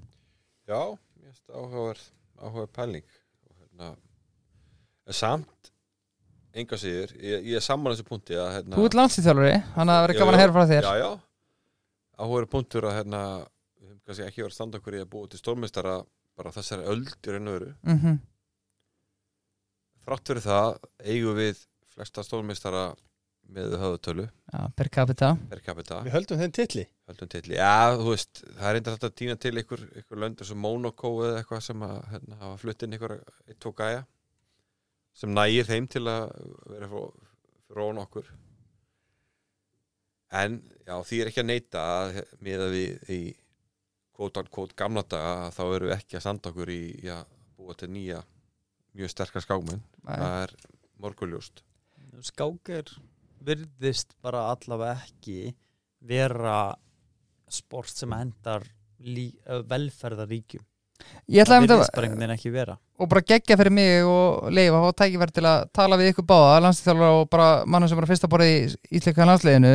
Já, 0.67 0.81
mér 1.21 1.31
finnst 1.31 1.51
áhugaverð 1.53 2.05
áhugaverð 2.43 2.73
pæling 2.77 3.07
og 3.47 3.55
hérna 3.61 3.91
en 5.07 5.15
samt 5.15 5.71
enga 6.57 6.79
síður, 6.81 7.13
ég, 7.21 7.45
ég 7.53 7.59
er 7.61 7.65
saman 7.65 7.93
þessu 7.93 8.07
punkti 8.09 8.37
að 8.41 8.49
hérna, 8.57 8.77
Þú 8.79 8.85
ert 8.89 8.95
landslýþjálfari, 8.97 9.57
hann 9.77 9.93
að 9.93 10.03
vera 10.07 10.17
gaman 10.19 10.35
að 10.35 10.39
já. 10.39 10.43
heyra 10.43 10.55
frá 10.57 10.65
þér. 10.71 10.87
Já, 10.89 10.95
já, 11.03 11.11
áhugaverð 12.17 12.51
punktur 12.55 12.87
að 12.89 12.95
hérna, 12.97 13.21
kannski 14.07 14.25
ekki 14.25 14.41
verið 14.43 14.55
að 14.55 14.57
standa 14.57 14.81
okkur 14.81 14.97
í 14.97 15.03
að 15.05 15.11
búa 15.13 15.29
til 15.29 15.41
stórmeistara 15.43 15.97
bara 16.37 16.53
þessari 16.57 16.89
öld 16.93 17.13
í 17.13 17.35
raun 17.35 17.51
og 17.53 17.59
veru. 17.59 17.71
Mhm. 17.85 18.17
þrátt 20.07 20.31
fyrir 20.31 20.45
það 20.47 20.69
eigum 21.13 21.37
við 21.41 21.61
flesta 21.93 22.23
stórmeistara 22.25 22.83
með 23.53 23.77
höfutölu 23.81 24.27
Já, 24.53 24.61
per 24.77 24.89
capita. 24.89 25.37
Per 25.51 25.61
capita. 25.65 26.01
Við 26.07 26.15
höldum 26.17 26.41
þeim 26.41 26.53
titli 26.57 26.85
höldum 27.07 27.31
titli, 27.31 27.57
já, 27.59 27.95
þú 27.99 28.11
veist 28.11 28.43
það 28.45 28.69
er 28.69 28.79
eitthvað 28.79 29.07
að 29.09 29.15
týna 29.21 29.37
til 29.39 29.55
ykkur, 29.63 29.83
ykkur 30.03 30.21
löndur 30.23 30.49
sem 30.49 30.59
Monaco 30.59 31.13
eða 31.27 31.41
eitthvað 31.41 31.63
sem 31.69 31.85
að 31.87 31.97
hérna, 32.13 32.39
hafa 32.43 32.61
flutt 32.63 32.83
inn 32.83 32.97
ykkur 32.97 33.15
eitt 33.19 33.61
tók 33.63 33.83
gæja 33.83 34.03
sem 35.17 35.33
nægir 35.33 35.69
þeim 35.69 35.87
til 35.93 36.03
að 36.11 36.27
vera 36.73 36.91
frá, 36.91 37.05
frá 37.71 37.85
okkur 38.03 38.33
en 40.43 40.59
já, 40.83 40.97
því 41.07 41.21
er 41.21 41.31
ekki 41.31 41.45
að 41.45 41.51
neyta 41.53 41.85
að 42.01 42.21
miða 42.43 42.71
við 42.75 43.13
í 43.15 43.21
kvót 44.17 44.41
án 44.41 44.51
kvót 44.51 44.75
gamla 44.77 45.05
daga 45.07 45.53
þá 45.55 45.63
eru 45.69 45.91
við 45.91 45.97
ekki 46.01 46.19
að 46.19 46.27
sanda 46.27 46.51
okkur 46.51 46.73
í 46.75 46.83
að 47.13 47.23
búa 47.57 47.77
til 47.79 47.93
nýja 47.93 48.25
mjög 48.97 49.13
sterkar 49.13 49.45
skákmenn. 49.45 49.83
Það 50.07 50.37
er 50.41 50.55
morguljóst 51.05 51.63
skák 52.25 52.71
er 52.73 52.91
virðist 53.47 54.15
bara 54.25 54.47
allavega 54.53 55.05
ekki 55.05 55.53
vera 56.07 56.75
sport 57.53 57.93
sem 57.93 58.13
hendar 58.17 58.65
velferðaríkjum 59.71 60.65
Ég 61.27 61.43
ætlaði 61.43 61.57
að 61.59 61.65
mynda 61.67 62.77
og 62.97 63.09
bara 63.11 63.23
geggja 63.29 63.57
fyrir 63.59 63.75
mig 63.75 64.07
og 64.09 64.47
leifa 64.55 64.79
og 64.87 64.95
tækifæri 64.97 65.35
til 65.37 65.45
að 65.49 65.67
tala 65.75 65.99
við 66.01 66.13
ykkur 66.13 66.27
báða 66.31 66.61
landslýþjálfara 66.65 67.19
og 67.19 67.27
bara 67.33 67.49
mannum 67.69 67.91
sem 67.91 67.99
bara 67.99 68.09
fyrsta 68.09 68.31
borði 68.31 68.53
í 68.55 68.61
ísleika 68.97 69.27
landsliðinu. 69.29 69.73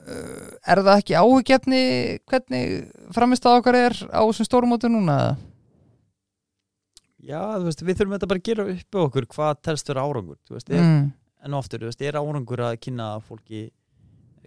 Uh, 0.00 0.48
er 0.64 0.80
það 0.80 1.02
ekki 1.02 1.18
áhugjefni 1.20 1.82
hvernig 2.30 2.74
framist 3.14 3.46
að 3.46 3.60
okkar 3.60 3.78
er 3.78 3.96
á 4.10 4.20
þessum 4.24 4.48
stórumótu 4.48 4.90
núna? 4.90 5.18
Já, 7.20 7.42
þú 7.60 7.66
veist, 7.68 7.84
við 7.84 7.98
þurfum 7.98 8.16
þetta 8.16 8.30
bara 8.30 8.40
að 8.40 8.48
gera 8.48 8.66
upp 8.72 8.96
á 8.96 9.00
okkur 9.04 9.28
hvað 9.36 9.60
telst 9.68 9.92
vera 9.92 10.06
árangur 10.08 10.38
þú 10.48 10.56
veist, 10.56 10.72
er, 10.72 10.80
mm. 10.80 11.04
en 11.46 11.58
oftur, 11.58 11.84
þú 11.84 11.92
veist, 11.92 12.06
er 12.08 12.16
árangur 12.16 12.64
að 12.64 12.78
kynna 12.80 13.10
fólki 13.28 13.66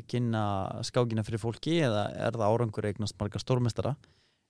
kynna 0.10 0.44
skákina 0.86 1.24
fyrir 1.26 1.42
fólki 1.42 1.80
eða 1.86 2.08
er 2.28 2.38
það 2.38 2.50
árangur 2.50 2.88
eignast 2.90 3.18
marga 3.20 3.42
stórmestara 3.42 3.96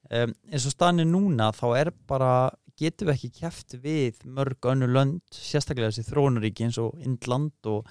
um, 0.10 0.34
eins 0.52 0.68
og 0.68 0.76
staðan 0.76 1.04
er 1.04 1.10
núna 1.10 1.52
þá 1.56 1.68
er 1.80 1.92
bara, 2.10 2.32
getum 2.80 3.10
við 3.10 3.18
ekki 3.18 3.44
kæft 3.44 3.78
við 3.84 4.24
mörg 4.26 4.72
önnu 4.72 4.90
lönd 4.90 5.22
sérstaklega 5.36 5.92
þessi 5.92 6.10
þróunaríki 6.10 6.68
eins 6.68 6.80
og 6.82 6.98
Indland 7.04 7.70
og 7.70 7.88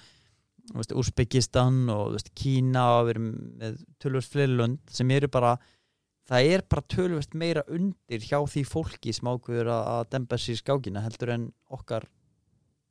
veist, 0.73 0.95
Úsbekistan 0.95 1.85
og 1.93 2.15
veist, 2.15 2.33
Kína 2.37 2.87
og 2.97 3.07
við 3.07 3.15
erum 3.15 3.29
með 3.61 3.79
tölvöld 4.03 4.29
fleiri 4.29 4.59
lönd 4.59 4.93
sem 4.93 5.11
eru 5.15 5.29
bara 5.31 5.55
það 6.29 6.49
er 6.55 6.65
bara 6.71 6.87
tölvöld 6.91 7.37
meira 7.39 7.63
undir 7.67 8.23
hjá 8.23 8.39
því 8.47 8.65
fólki 8.67 9.13
sem 9.15 9.27
ákveður 9.27 9.71
að, 9.75 10.03
dempa 10.13 10.39
sér 10.39 10.59
skákina 10.61 11.03
heldur 11.03 11.33
en 11.35 11.49
okkar 11.73 12.07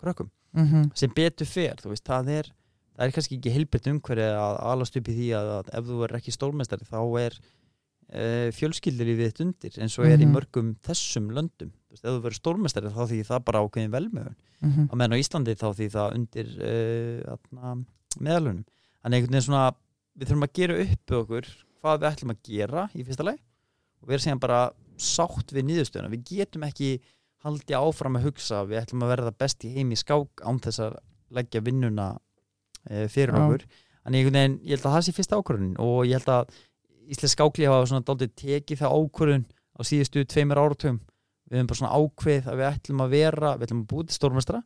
krökkum. 0.00 0.30
Mm 0.52 0.90
sem 0.94 1.12
betur 1.16 1.48
fer, 1.48 1.78
þú 1.80 1.94
veist, 1.94 2.04
það 2.04 2.28
er 2.28 2.52
það 2.96 3.06
er 3.06 3.14
kannski 3.16 3.38
ekki 3.38 3.52
heilbært 3.56 3.88
umhverfi 3.92 4.28
að 4.36 4.56
alast 4.72 4.96
upp 5.00 5.08
í 5.08 5.16
því 5.16 5.28
að, 5.38 5.50
að 5.58 5.70
ef 5.78 5.84
þú 5.88 5.98
er 6.06 6.16
ekki 6.18 6.34
stórmestari 6.36 6.88
þá 6.88 6.98
er 7.22 7.36
uh, 8.12 8.48
fjölskyldilífið 8.58 9.30
þitt 9.30 9.42
undir 9.46 9.78
eins 9.80 9.98
og 9.98 10.06
er 10.08 10.18
í 10.20 10.26
Mhm. 10.26 10.34
mörgum 10.36 10.74
þessum 10.84 11.30
löndum, 11.32 11.72
veist, 11.90 12.04
ef 12.04 12.10
þú 12.10 12.20
verður 12.26 12.40
stórmestari 12.40 12.92
þá 12.92 13.02
því 13.08 13.20
það 13.30 13.44
bara 13.48 13.62
ákveðin 13.64 13.94
velmögun 13.96 14.36
-hmm. 14.62 14.88
á 14.90 14.94
meðan 14.94 15.16
á 15.16 15.22
Íslandi 15.22 15.54
þá 15.56 15.68
því 15.78 15.88
það 15.96 16.14
undir 16.18 16.48
uh, 16.60 17.76
meðalunum 18.20 18.64
þannig 19.02 19.16
einhvern 19.16 19.32
veginn 19.32 19.46
svona, 19.48 19.72
við 20.18 20.28
þurfum 20.28 20.46
að 20.46 20.52
gera 20.58 20.78
upp 20.84 21.16
okkur 21.22 21.46
hvað 21.82 21.98
við 22.02 22.10
ætlum 22.12 22.34
að 22.34 22.42
gera 22.46 22.88
í 22.94 23.04
fyrsta 23.06 23.24
leið 23.26 23.40
og 24.02 24.08
vera 24.08 24.22
síðan 24.22 24.42
bara 24.42 24.60
sátt 25.02 25.52
við 25.52 25.64
nýðustöðuna, 25.66 26.10
við 26.12 26.24
getum 26.28 26.62
ekki 26.66 27.00
haldi 27.42 27.74
áfram 27.74 28.16
að 28.18 28.26
hugsa 28.28 28.62
við 28.68 28.82
ætlum 28.82 29.02
að 29.02 29.12
verða 29.16 29.32
best 29.38 29.64
í 29.64 29.72
heim 29.74 29.90
í 29.90 29.98
skák 29.98 30.44
án 30.46 30.60
þess 30.62 30.78
að 30.84 30.98
leggja 31.32 31.62
vinnuna 31.64 32.18
fyrir 32.88 33.34
Já. 33.34 33.40
okkur. 33.42 33.64
Veginn, 34.02 34.58
ég 34.66 34.76
held 34.76 34.86
að 34.86 34.96
það 34.96 35.06
sé 35.06 35.16
fyrsta 35.16 35.38
ákvörðun 35.38 35.74
og 35.82 36.04
ég 36.08 36.18
held 36.18 36.30
að 36.34 36.60
Íslensk 37.12 37.34
skákli 37.34 37.66
hafa 37.66 37.88
svona 37.90 38.06
daldið 38.06 38.30
tekið 38.38 38.78
það 38.78 38.92
ákvörðun 38.98 39.42
á 39.50 39.80
síðustu 39.84 40.22
tveimur 40.30 40.60
áratugum. 40.62 41.00
Við 41.50 41.58
höfum 41.58 41.70
bara 41.70 41.80
svona 41.80 41.96
ákveð 41.98 42.46
að 42.48 42.60
við 42.60 42.68
ætlum 42.68 43.02
að 43.04 43.12
vera 43.12 43.50
við 43.56 43.66
ætlum 43.66 43.82
að 43.82 43.88
búið 43.90 44.06
til 44.08 44.16
stórmestra 44.16 44.60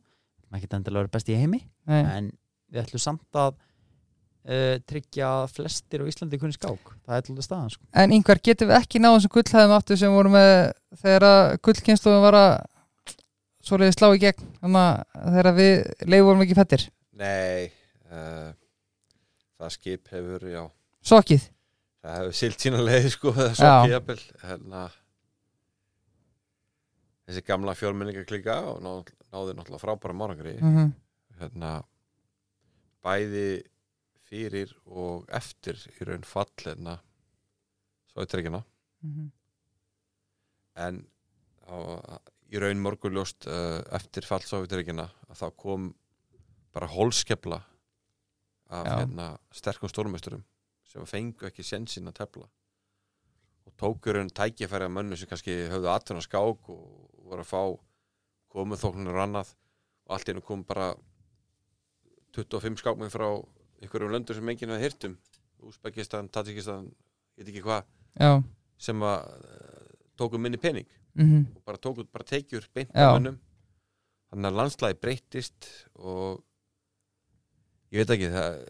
maður 0.47 0.63
geta 0.63 0.79
endilega 0.79 1.03
vera 1.03 1.13
best 1.17 1.31
í 1.31 1.37
heimi 1.37 1.61
Nei. 1.89 2.01
en 2.01 2.29
við 2.71 2.83
ætlum 2.83 3.03
samt 3.03 3.39
að 3.39 3.55
uh, 3.57 4.75
tryggja 4.87 5.31
flestir 5.51 6.03
á 6.03 6.09
Íslandi 6.09 6.39
kunni 6.41 6.55
skák, 6.55 6.93
það 7.03 7.17
er 7.17 7.23
alltaf 7.23 7.47
staðan 7.47 7.73
sko. 7.73 7.87
En 7.91 8.15
yngvar, 8.15 8.41
getum 8.43 8.71
við 8.71 8.79
ekki 8.79 9.01
náðum 9.03 9.23
sem 9.23 9.33
gullhæðum 9.35 9.75
aftur 9.77 9.99
sem 9.99 10.13
voru 10.15 10.33
með 10.33 10.53
þegar 11.03 11.57
gullkynnslóðum 11.67 12.27
var 12.27 12.39
að 12.41 12.53
svoleiði 13.67 13.97
slá 13.97 14.07
í 14.13 14.21
gegn? 14.23 14.53
Þegar 14.61 15.51
við 15.57 15.75
leifum 16.07 16.29
vorum 16.29 16.45
ekki 16.47 16.59
fættir? 16.61 16.87
Nei 17.17 17.73
uh, 18.11 18.53
það 19.57 19.73
skip 19.77 20.07
hefur, 20.13 20.47
já. 20.51 20.63
Sokkið? 21.07 21.49
Það 22.03 22.17
hefur 22.19 22.37
silt 22.39 22.59
sína 22.63 22.81
leið 22.83 23.09
sko 23.13 23.33
svo 23.33 23.71
hérna 24.43 24.87
þessi 27.27 27.43
gamla 27.47 27.73
fjölmenningar 27.75 28.27
klika 28.29 28.59
og 28.71 28.79
ná, 28.85 28.91
náði 29.33 29.55
náttúrulega 29.57 29.83
frábæra 29.83 30.15
márangri. 30.15 30.53
Mm 30.61 30.75
-hmm. 30.77 30.91
hérna 31.41 31.71
bæði 33.03 33.63
fyrir 34.27 34.71
og 34.85 35.27
eftir 35.31 35.75
í 35.99 36.05
raun 36.07 36.23
fall 36.23 36.51
hérna 36.63 36.99
Sáutreikina 38.13 38.63
Mhm. 39.03 39.31
en 40.75 41.07
á, 41.69 41.75
í 42.49 42.59
raun 42.59 42.79
morguljóst 42.81 43.45
uh, 43.47 43.83
eftir 43.93 44.25
fall 44.25 44.41
Sáutreikina 44.41 45.09
að 45.29 45.35
þá 45.41 45.55
kom 45.55 45.95
bara 46.73 46.87
hólskepla 46.87 47.61
af 48.69 48.87
hérna, 48.87 49.27
sterkum 49.55 49.91
stórmeisturum 49.91 50.43
sem 50.87 51.05
fengu 51.07 51.47
ekki 51.49 51.65
sensin 51.65 52.07
að 52.09 52.21
tefla. 52.21 52.47
Og 53.67 53.75
tókur 53.79 54.19
hann 54.19 54.31
tækifæri 54.31 54.87
að 54.87 54.95
mönnu 54.95 55.17
sem 55.19 55.29
kannski 55.29 55.55
höfðu 55.71 55.91
aðtun 55.91 56.21
að 56.21 56.27
skák 56.27 56.69
og 56.71 56.83
voru 57.27 57.43
að 57.43 57.49
fá 57.49 57.61
komuð 58.53 58.83
þóknir 58.85 59.19
annað 59.23 59.51
og 60.07 60.15
allt 60.15 60.31
einu 60.31 60.43
kom 60.45 60.63
bara 60.67 60.93
25 62.37 62.79
skákmenn 62.79 63.11
frá 63.11 63.27
einhverjum 63.81 64.13
löndur 64.13 64.37
sem 64.37 64.49
enginn 64.49 64.73
hefði 64.75 64.87
hýrt 64.87 65.09
um. 65.09 65.17
Úsbekistan, 65.67 66.29
Tajikistan, 66.29 66.85
ég 67.35 67.41
veit 67.41 67.51
ekki 67.51 67.63
hvað 67.65 67.87
sem 68.77 69.03
að 69.03 69.23
uh, 69.25 69.87
tóku 70.19 70.39
minni 70.41 70.59
pening. 70.61 70.87
Mm 71.17 71.47
og 71.55 71.63
bara 71.65 71.81
tóku 71.81 72.05
bara 72.05 72.23
tekjur 72.23 72.67
beint 72.73 72.93
af 72.93 73.17
mönnum. 73.17 73.39
Þannig 74.29 74.49
að 74.51 74.57
landslæði 74.59 74.99
breyttist 75.01 75.69
og 75.95 76.43
ég 77.91 78.01
veit 78.01 78.15
ekki 78.15 78.31
það 78.33 78.61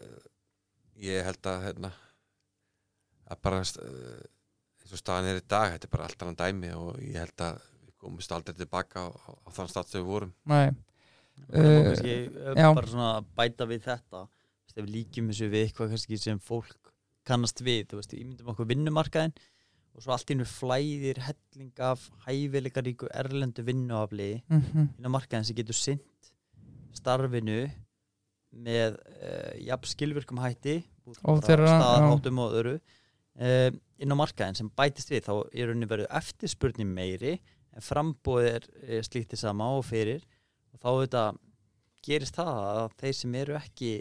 ég 1.08 1.24
held 1.28 1.50
að 1.52 1.64
hérna, 1.68 1.92
að 3.28 3.40
bara 3.46 3.62
uh, 3.62 4.20
eins 4.82 4.92
og 4.92 5.02
staðan 5.02 5.30
er 5.30 5.40
í 5.40 5.46
dag 5.46 5.72
þetta 5.74 5.88
er 5.88 5.94
bara 5.94 6.08
allt 6.08 6.22
annan 6.24 6.38
dæmi 6.38 6.74
og 6.74 6.98
ég 7.02 7.20
held 7.22 7.46
að 7.46 7.62
við 7.86 7.94
komumst 8.02 8.34
aldrei 8.34 8.56
tilbaka 8.58 9.06
á, 9.06 9.08
á, 9.10 9.30
á 9.46 9.48
þann 9.54 9.72
stað 9.72 9.90
sem 9.92 10.02
við 10.02 10.12
vorum 10.12 10.36
Nei 10.48 10.68
Uh, 11.48 11.84
kannski 11.86 12.14
uh, 12.34 12.52
já. 12.56 12.66
bara 12.74 12.88
svona 12.90 13.10
bæta 13.38 13.66
við 13.70 13.84
þetta 13.86 14.24
þú 14.26 14.66
veist, 14.66 14.74
ef 14.74 14.80
við 14.82 14.88
líkjum 14.96 15.28
þessu 15.30 15.46
við 15.52 15.62
eitthvað 15.64 15.92
kannski 15.94 16.18
sem 16.18 16.40
fólk 16.42 16.90
kannast 17.28 17.62
við, 17.64 17.84
þú 17.92 18.00
veist, 18.00 18.14
ímyndum 18.18 18.50
okkur 18.52 18.68
vinnumarkaðin 18.68 19.34
og 19.94 20.04
svo 20.04 20.14
allt 20.14 20.32
í 20.34 20.36
nú 20.36 20.46
flæðir 20.48 21.20
helling 21.24 21.82
af 21.88 22.08
hæfileikaríku 22.26 23.08
erlendu 23.22 23.64
vinnuafli 23.64 24.42
mm 24.48 24.60
-hmm. 24.60 24.88
inn 24.98 25.08
á 25.08 25.14
markaðin 25.14 25.46
sem 25.46 25.56
getur 25.56 25.78
sint 25.78 26.32
starfinu 26.92 27.70
með 28.54 28.96
uh, 28.96 29.52
jafn 29.64 29.90
skilvirkum 29.90 30.40
hætti 30.42 30.78
Og 31.08 31.40
já. 31.64 31.78
staðarháttum 31.80 32.40
og 32.44 32.56
öðru 32.58 32.74
uh, 32.78 33.70
inn 33.98 34.14
á 34.14 34.16
markaðin 34.20 34.58
sem 34.58 34.70
bætist 34.76 35.12
við 35.12 35.24
þá 35.28 35.32
er 35.52 35.70
rauninni 35.70 35.88
verið 35.90 36.10
eftirspurni 36.20 36.86
meiri 36.88 37.38
en 37.78 37.84
frambóð 37.84 38.46
er 38.48 38.68
e, 38.82 39.00
slíkt 39.06 39.34
í 39.36 39.38
sama 39.38 39.68
og 39.76 39.84
fyrir. 39.86 40.24
Og 40.74 40.80
þá 40.82 40.88
þetta 40.90 41.24
gerist 42.04 42.38
það 42.38 42.54
að 42.58 42.94
þeir 43.02 43.16
sem 43.20 43.36
eru 43.38 43.58
ekki 43.58 43.92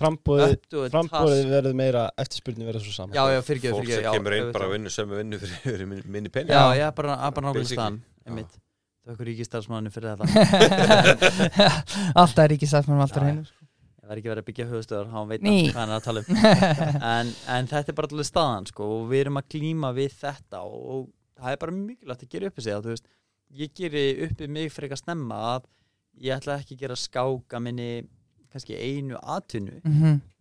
Frambóðið 0.00 0.54
task- 0.94 1.50
verður 1.52 1.74
meira, 1.76 2.06
eftirspurnin 2.18 2.68
verður 2.68 2.84
svo 2.86 2.94
saman 2.96 3.16
já, 3.16 3.22
já, 3.28 3.40
fólk 3.44 3.84
fyrir 3.84 3.92
sem 3.92 4.06
kemur 4.08 4.36
inn 4.38 4.52
bara 4.54 4.68
að 4.68 4.72
vinna 4.72 4.92
sömu 4.94 5.18
vinnu 5.18 5.40
fyrir, 5.42 5.58
fyrir 5.66 5.90
minni, 5.90 6.32
penning 6.32 6.56
já, 6.56 6.62
já, 6.80 6.86
bara, 6.96 7.18
að 7.20 7.34
bara 7.36 7.50
nákvæmlega 7.50 7.68
staðan 7.74 7.98
einmitt, 8.24 8.56
það 8.56 9.12
er 9.12 9.16
okkur 9.16 9.28
ríkistarfsmanni 9.28 9.92
fyrir 9.92 10.16
þetta. 10.16 10.24
Alltaf 12.22 12.42
er 12.46 12.56
með 12.56 13.04
alltaf 13.04 13.28
Já, 13.28 13.61
ég 14.02 14.10
var 14.10 14.18
ekki 14.18 14.30
verið 14.32 14.42
að 14.42 14.46
byggja 14.48 14.68
höfustöðar 14.70 15.10
hann 15.12 15.28
veit 15.30 15.44
hvað 15.46 15.76
hann 15.78 15.92
er 15.92 16.00
að 16.00 16.06
tala 16.08 16.22
um. 16.22 16.38
En, 17.12 17.28
en 17.54 17.68
þetta 17.70 17.92
er 17.92 17.98
bara 18.00 18.10
alveg 18.10 18.28
staðan 18.28 18.66
sko, 18.70 18.88
og 18.96 19.04
við 19.12 19.24
erum 19.24 19.38
að 19.38 19.50
glíma 19.54 19.92
við 19.94 20.16
þetta 20.18 20.62
og, 20.66 20.80
og 20.94 21.04
það 21.38 21.54
er 21.54 21.60
bara 21.62 21.76
mikilvægt 21.76 22.24
að 22.26 22.32
gera 22.34 22.50
upp 22.50 22.58
í 22.58 22.64
sig 22.66 22.74
að, 22.74 22.88
veist, 22.90 23.06
ég 23.62 23.76
geri 23.78 24.02
upp 24.26 24.42
í 24.42 24.50
mig 24.50 24.74
fyrir 24.74 24.88
eitthvað 24.88 25.04
snemma 25.04 25.38
að 25.52 25.70
ég 26.26 26.34
ætla 26.34 26.58
ekki 26.58 26.76
að 26.76 26.82
gera 26.82 26.98
skáka 26.98 27.62
minni 27.62 27.88
kannski 28.52 28.76
einu 28.76 29.16
atvinnu. 29.22 29.78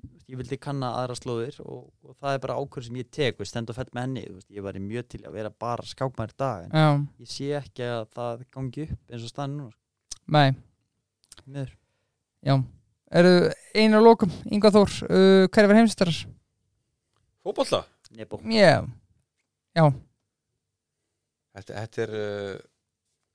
Þú 0.01 0.09
veist, 0.09 0.25
ég 0.31 0.39
vildi 0.41 0.57
kanna 0.63 0.89
aðra 0.99 1.15
slóðir 1.19 1.61
og, 1.63 1.85
og 2.07 2.17
það 2.17 2.33
er 2.35 2.43
bara 2.47 2.57
ákvörð 2.57 2.87
sem 2.89 2.99
ég 3.01 3.13
tek 3.13 3.39
stend 3.47 3.71
og 3.71 3.77
fell 3.77 3.87
með 3.93 4.07
henni, 4.07 4.25
veist, 4.31 4.49
ég 4.51 4.65
var 4.65 4.81
mjög 4.81 5.07
til 5.13 5.21
að 5.27 5.37
vera 5.37 5.53
bara 5.63 5.85
skákmæður 5.87 6.35
dag 6.39 6.67
en 6.71 7.07
ég 7.21 7.31
sé 7.31 7.53
ekki 7.59 7.87
að 7.87 8.05
það 8.17 8.45
gangi 8.57 8.85
upp 8.87 9.13
eins 9.13 9.25
og 9.27 9.33
staðan 9.33 9.57
núna 9.59 9.75
sko, 9.75 9.81
nei, 10.31 10.53
miður. 11.45 11.75
já 12.47 12.55
eru 13.19 13.33
einu 13.75 13.99
að 13.99 14.05
lókum, 14.05 14.31
Inga 14.51 14.71
Þór 14.73 14.93
uh, 15.07 15.47
hverju 15.51 15.71
var 15.71 15.79
heimstarar? 15.79 16.21
fótbolla 17.41 17.83
Nebo. 18.11 18.41
Já, 19.71 19.85
þetta, 21.55 21.75
þetta 21.77 22.01
er 22.03 22.15
uh, 22.19 22.55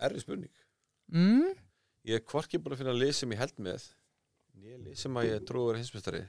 erfið 0.04 0.24
spurning. 0.26 0.52
Mm, 1.08 1.54
ég 2.10 2.20
er 2.20 2.26
hvorki 2.28 2.60
búin 2.60 2.76
að 2.76 2.82
finna 2.82 2.96
lið 2.96 3.14
sem 3.16 3.32
ég 3.32 3.40
held 3.40 3.62
með 3.64 3.86
lið 4.66 4.98
sem 5.00 5.16
að 5.16 5.30
ég 5.30 5.46
trúi 5.48 5.62
að 5.62 5.70
vera 5.70 5.80
hinsmestari 5.80 6.22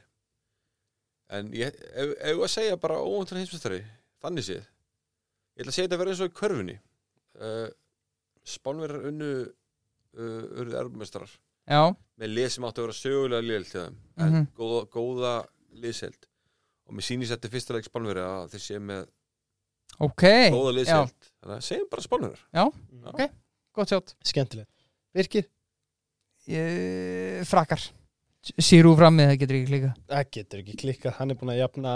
en 1.36 1.52
ég 1.56 1.76
ef, 1.76 2.14
ef 2.16 2.32
ég 2.32 2.44
að 2.46 2.54
segja 2.54 2.80
bara 2.80 3.02
óvöndur 3.04 3.40
hinsmestari 3.42 3.82
þannig 4.24 4.48
séð 4.48 4.64
ég 5.58 5.66
ætla 5.66 5.74
að 5.74 5.78
segja 5.78 5.88
þetta 5.88 5.98
að 5.98 6.02
vera 6.04 6.14
eins 6.14 6.24
og 6.24 6.30
í 6.30 6.38
körfunni. 6.38 6.78
Uh, 7.38 7.68
spánverðar 8.48 9.10
unnu 9.10 9.32
uh, 9.44 10.44
urðu 10.62 10.78
erfmestrar 10.80 11.34
já, 11.68 11.82
með 12.20 12.34
lið 12.34 12.50
sem 12.54 12.64
áttu 12.68 12.82
að 12.82 12.88
vera 12.88 12.98
sögulega 12.98 13.46
liðelt 13.48 13.72
til 13.72 13.82
þeim. 13.82 13.96
En 14.18 14.32
Mhm. 14.34 14.48
góða, 14.58 14.80
góða 14.90 15.34
liðselt 15.78 16.26
og 16.88 16.94
mér 16.96 17.06
sýnist 17.06 17.32
þetta 17.36 17.52
fyrsta 17.54 17.74
leik 17.76 17.86
spánverði 17.86 18.24
að 18.26 18.50
þeir 18.54 18.64
séu 18.68 18.80
með 18.82 19.08
ok. 20.00 20.24
góða 20.56 20.74
liðselt 20.78 21.30
þannig 21.44 21.58
að 21.58 21.68
segjum 21.68 21.90
bara 21.92 22.02
spánverðar 22.08 23.32
gott 23.78 23.90
sjátt 23.90 24.16
Skemmtilegt. 24.26 24.70
Virkir? 25.14 25.46
Ég- 26.48 27.46
Frakkar. 27.46 27.82
Sýrú 28.64 28.94
frammi, 28.96 29.26
það 29.28 29.40
getur 29.42 29.56
ekki 29.58 29.68
klika 29.68 29.90
Það 30.08 30.30
getur 30.32 30.60
ekki 30.64 30.76
klikkað, 30.80 31.14
hann 31.18 31.32
er 31.32 31.36
búin 31.36 31.52
að 31.52 31.60
jafna 31.60 31.94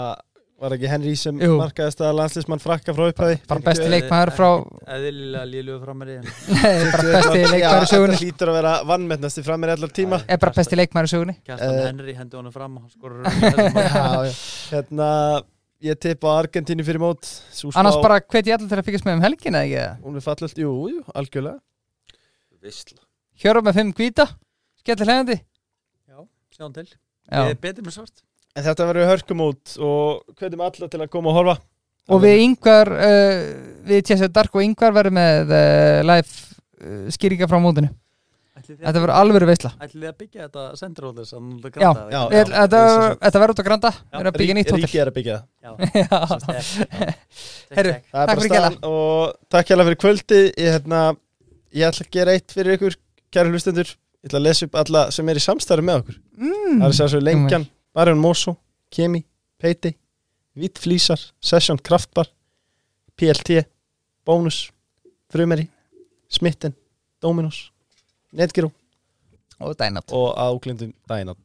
Var 0.62 0.74
ekki 0.76 0.86
Henry 0.92 1.12
sem 1.18 1.38
Jú. 1.42 1.56
markaðist 1.58 1.98
að 2.06 2.12
landslismann 2.20 2.60
frakka 2.62 2.92
frá 2.94 3.08
upphæði 3.10 3.38
Bara 3.50 3.62
besti 3.66 3.86
leikmaður 3.90 4.30
frá 4.36 4.48
eðlilega 4.94 5.42
lílugu 5.50 5.78
framari 5.82 6.14
en 6.20 6.26
Nei, 6.54 6.84
bara 6.92 7.02
besti 7.16 7.40
leikmaður 7.50 7.86
í 7.86 7.90
sögunni. 7.90 8.14
Þetta 8.14 8.26
hlýtur 8.28 8.52
að 8.52 8.58
vera 8.60 8.74
vannmennasti 8.92 9.42
framir 9.46 9.72
allar 9.74 9.90
tíma. 9.96 10.20
Er 10.30 10.38
bara 10.44 10.54
besti 10.60 10.78
leikmaður 10.78 11.08
í 11.08 11.12
sögunni. 11.16 11.34
Kjartan 11.48 11.74
Eh. 11.80 11.86
Henry 11.88 12.14
hendi 12.20 12.38
honum 12.38 12.54
fram 12.54 12.76
og 12.78 12.86
skorur 12.94 13.26
Já, 13.26 14.28
já. 14.28 14.32
Hérna, 14.70 15.08
ég 15.82 15.98
tippa 16.06 16.30
á 16.30 16.34
Argentínu 16.44 16.86
fyrir 16.86 17.02
mót. 17.02 17.26
Sú 17.50 17.72
spá- 17.72 17.80
Annars 17.82 17.98
bara 18.04 18.20
hvet 18.22 18.46
ég 18.46 18.54
allir 18.54 18.70
til 18.70 18.78
að 18.78 18.86
fylgjast 18.86 19.08
með 19.10 19.18
um 19.18 19.24
helgina 19.26 19.64
ekki 19.66 19.78
það? 19.82 19.98
Hún 20.06 20.20
er 20.22 20.26
fallöld, 20.30 20.62
jú, 20.62 20.74
jú, 20.94 21.02
algjörlega. 21.18 21.58
Hjörum 23.42 23.66
með 23.66 23.80
fimm 23.80 23.90
hvíta. 23.98 24.28
Skellir 24.78 25.10
Já. 28.52 28.60
Við 28.60 28.60
En 28.60 28.66
þetta 28.68 28.86
verður 28.88 29.08
hörkumót 29.08 29.76
og 29.80 30.36
hvetjum 30.36 30.60
alla 30.60 30.88
til 30.92 31.00
að 31.00 31.10
koma 31.12 31.32
og 31.32 31.38
horfa. 31.40 31.56
Og 32.12 32.22
við 32.22 32.40
yngvar 32.42 32.90
uh, 32.92 33.42
Við 33.86 34.04
tjæsum 34.04 34.32
Dark 34.34 34.54
og 34.54 34.64
yngvar 34.66 34.92
verðum 34.92 35.16
með 35.16 35.52
uh, 35.54 36.02
live 36.02 36.30
uh, 36.82 37.10
skýringa 37.14 37.48
frá 37.48 37.60
mótinu. 37.62 37.88
Þetta 38.62 39.00
verður 39.00 39.12
alveg 39.16 39.44
veistla 39.48 39.70
ætlið 39.82 40.02
þið 40.02 40.08
að 40.08 40.18
byggja 40.20 40.44
þetta 40.44 40.64
sendiróðis 40.78 41.30
Já, 41.32 41.88
já. 42.12 42.20
Við- 42.30 42.52
Þetta 42.52 42.82
þetta 43.24 43.40
verður 43.42 43.54
út 43.54 43.62
á 43.62 43.66
Granda. 43.66 43.90
Við 43.92 44.20
erum 44.20 44.30
að 44.30 44.38
byggja 44.38 44.56
nýtt 44.58 44.70
hótel. 44.70 44.84
Ríki 44.84 45.00
er 45.02 45.10
að 45.10 45.16
byggja. 45.16 45.38
Það 45.62 45.82
Já. 45.98 46.12
Herru, 47.76 47.94
Það 48.12 48.22
er 48.22 48.30
Takk 48.30 48.30
bara 48.30 48.36
fyrir 48.36 48.52
staðan 48.52 48.78
og 48.92 49.34
takk 49.50 49.72
hérlega 49.72 49.88
fyrir 49.88 50.00
kvöldi 50.04 50.40
ég, 50.46 50.70
hérna, 50.76 51.02
ég 51.72 51.88
ætla 51.88 52.06
að 52.06 52.12
gera 52.18 52.36
eitt 52.36 52.54
fyrir 52.54 52.76
ykkur 52.78 52.98
kæra 53.32 53.52
hlustendur, 53.52 53.92
ég 54.22 54.30
ætla 54.30 54.42
að 54.42 54.46
lesa 54.46 54.68
upp 54.68 54.78
alla 54.84 55.04
sem 55.16 55.32
er 55.32 55.40
í 55.40 55.44
samstarfi 55.48 55.86
með 55.88 56.02
okkur. 56.02 56.20
Mm. 56.38 56.76
það 56.82 56.86
er 56.90 56.96
sér 57.00 57.12
svo 57.14 57.22
Lengjan, 57.24 57.66
Marjón 57.94 58.18
Moso 58.18 58.56
Kemi, 58.90 59.24
Peiti, 59.58 59.98
Vitt 60.56 60.78
Flísar 60.78 61.18
Session 61.40 61.78
Kraftbar 61.78 62.26
PLT, 63.16 63.68
Bónus 64.24 64.72
Frumeri, 65.30 65.68
Smitten 66.28 66.74
Dominos, 67.22 67.72
Netgyro 68.32 68.72
Og 69.58 69.78
dænat 69.78 70.12
og 70.12 70.34
áglindum 70.38 70.92
Dænat 71.08 71.36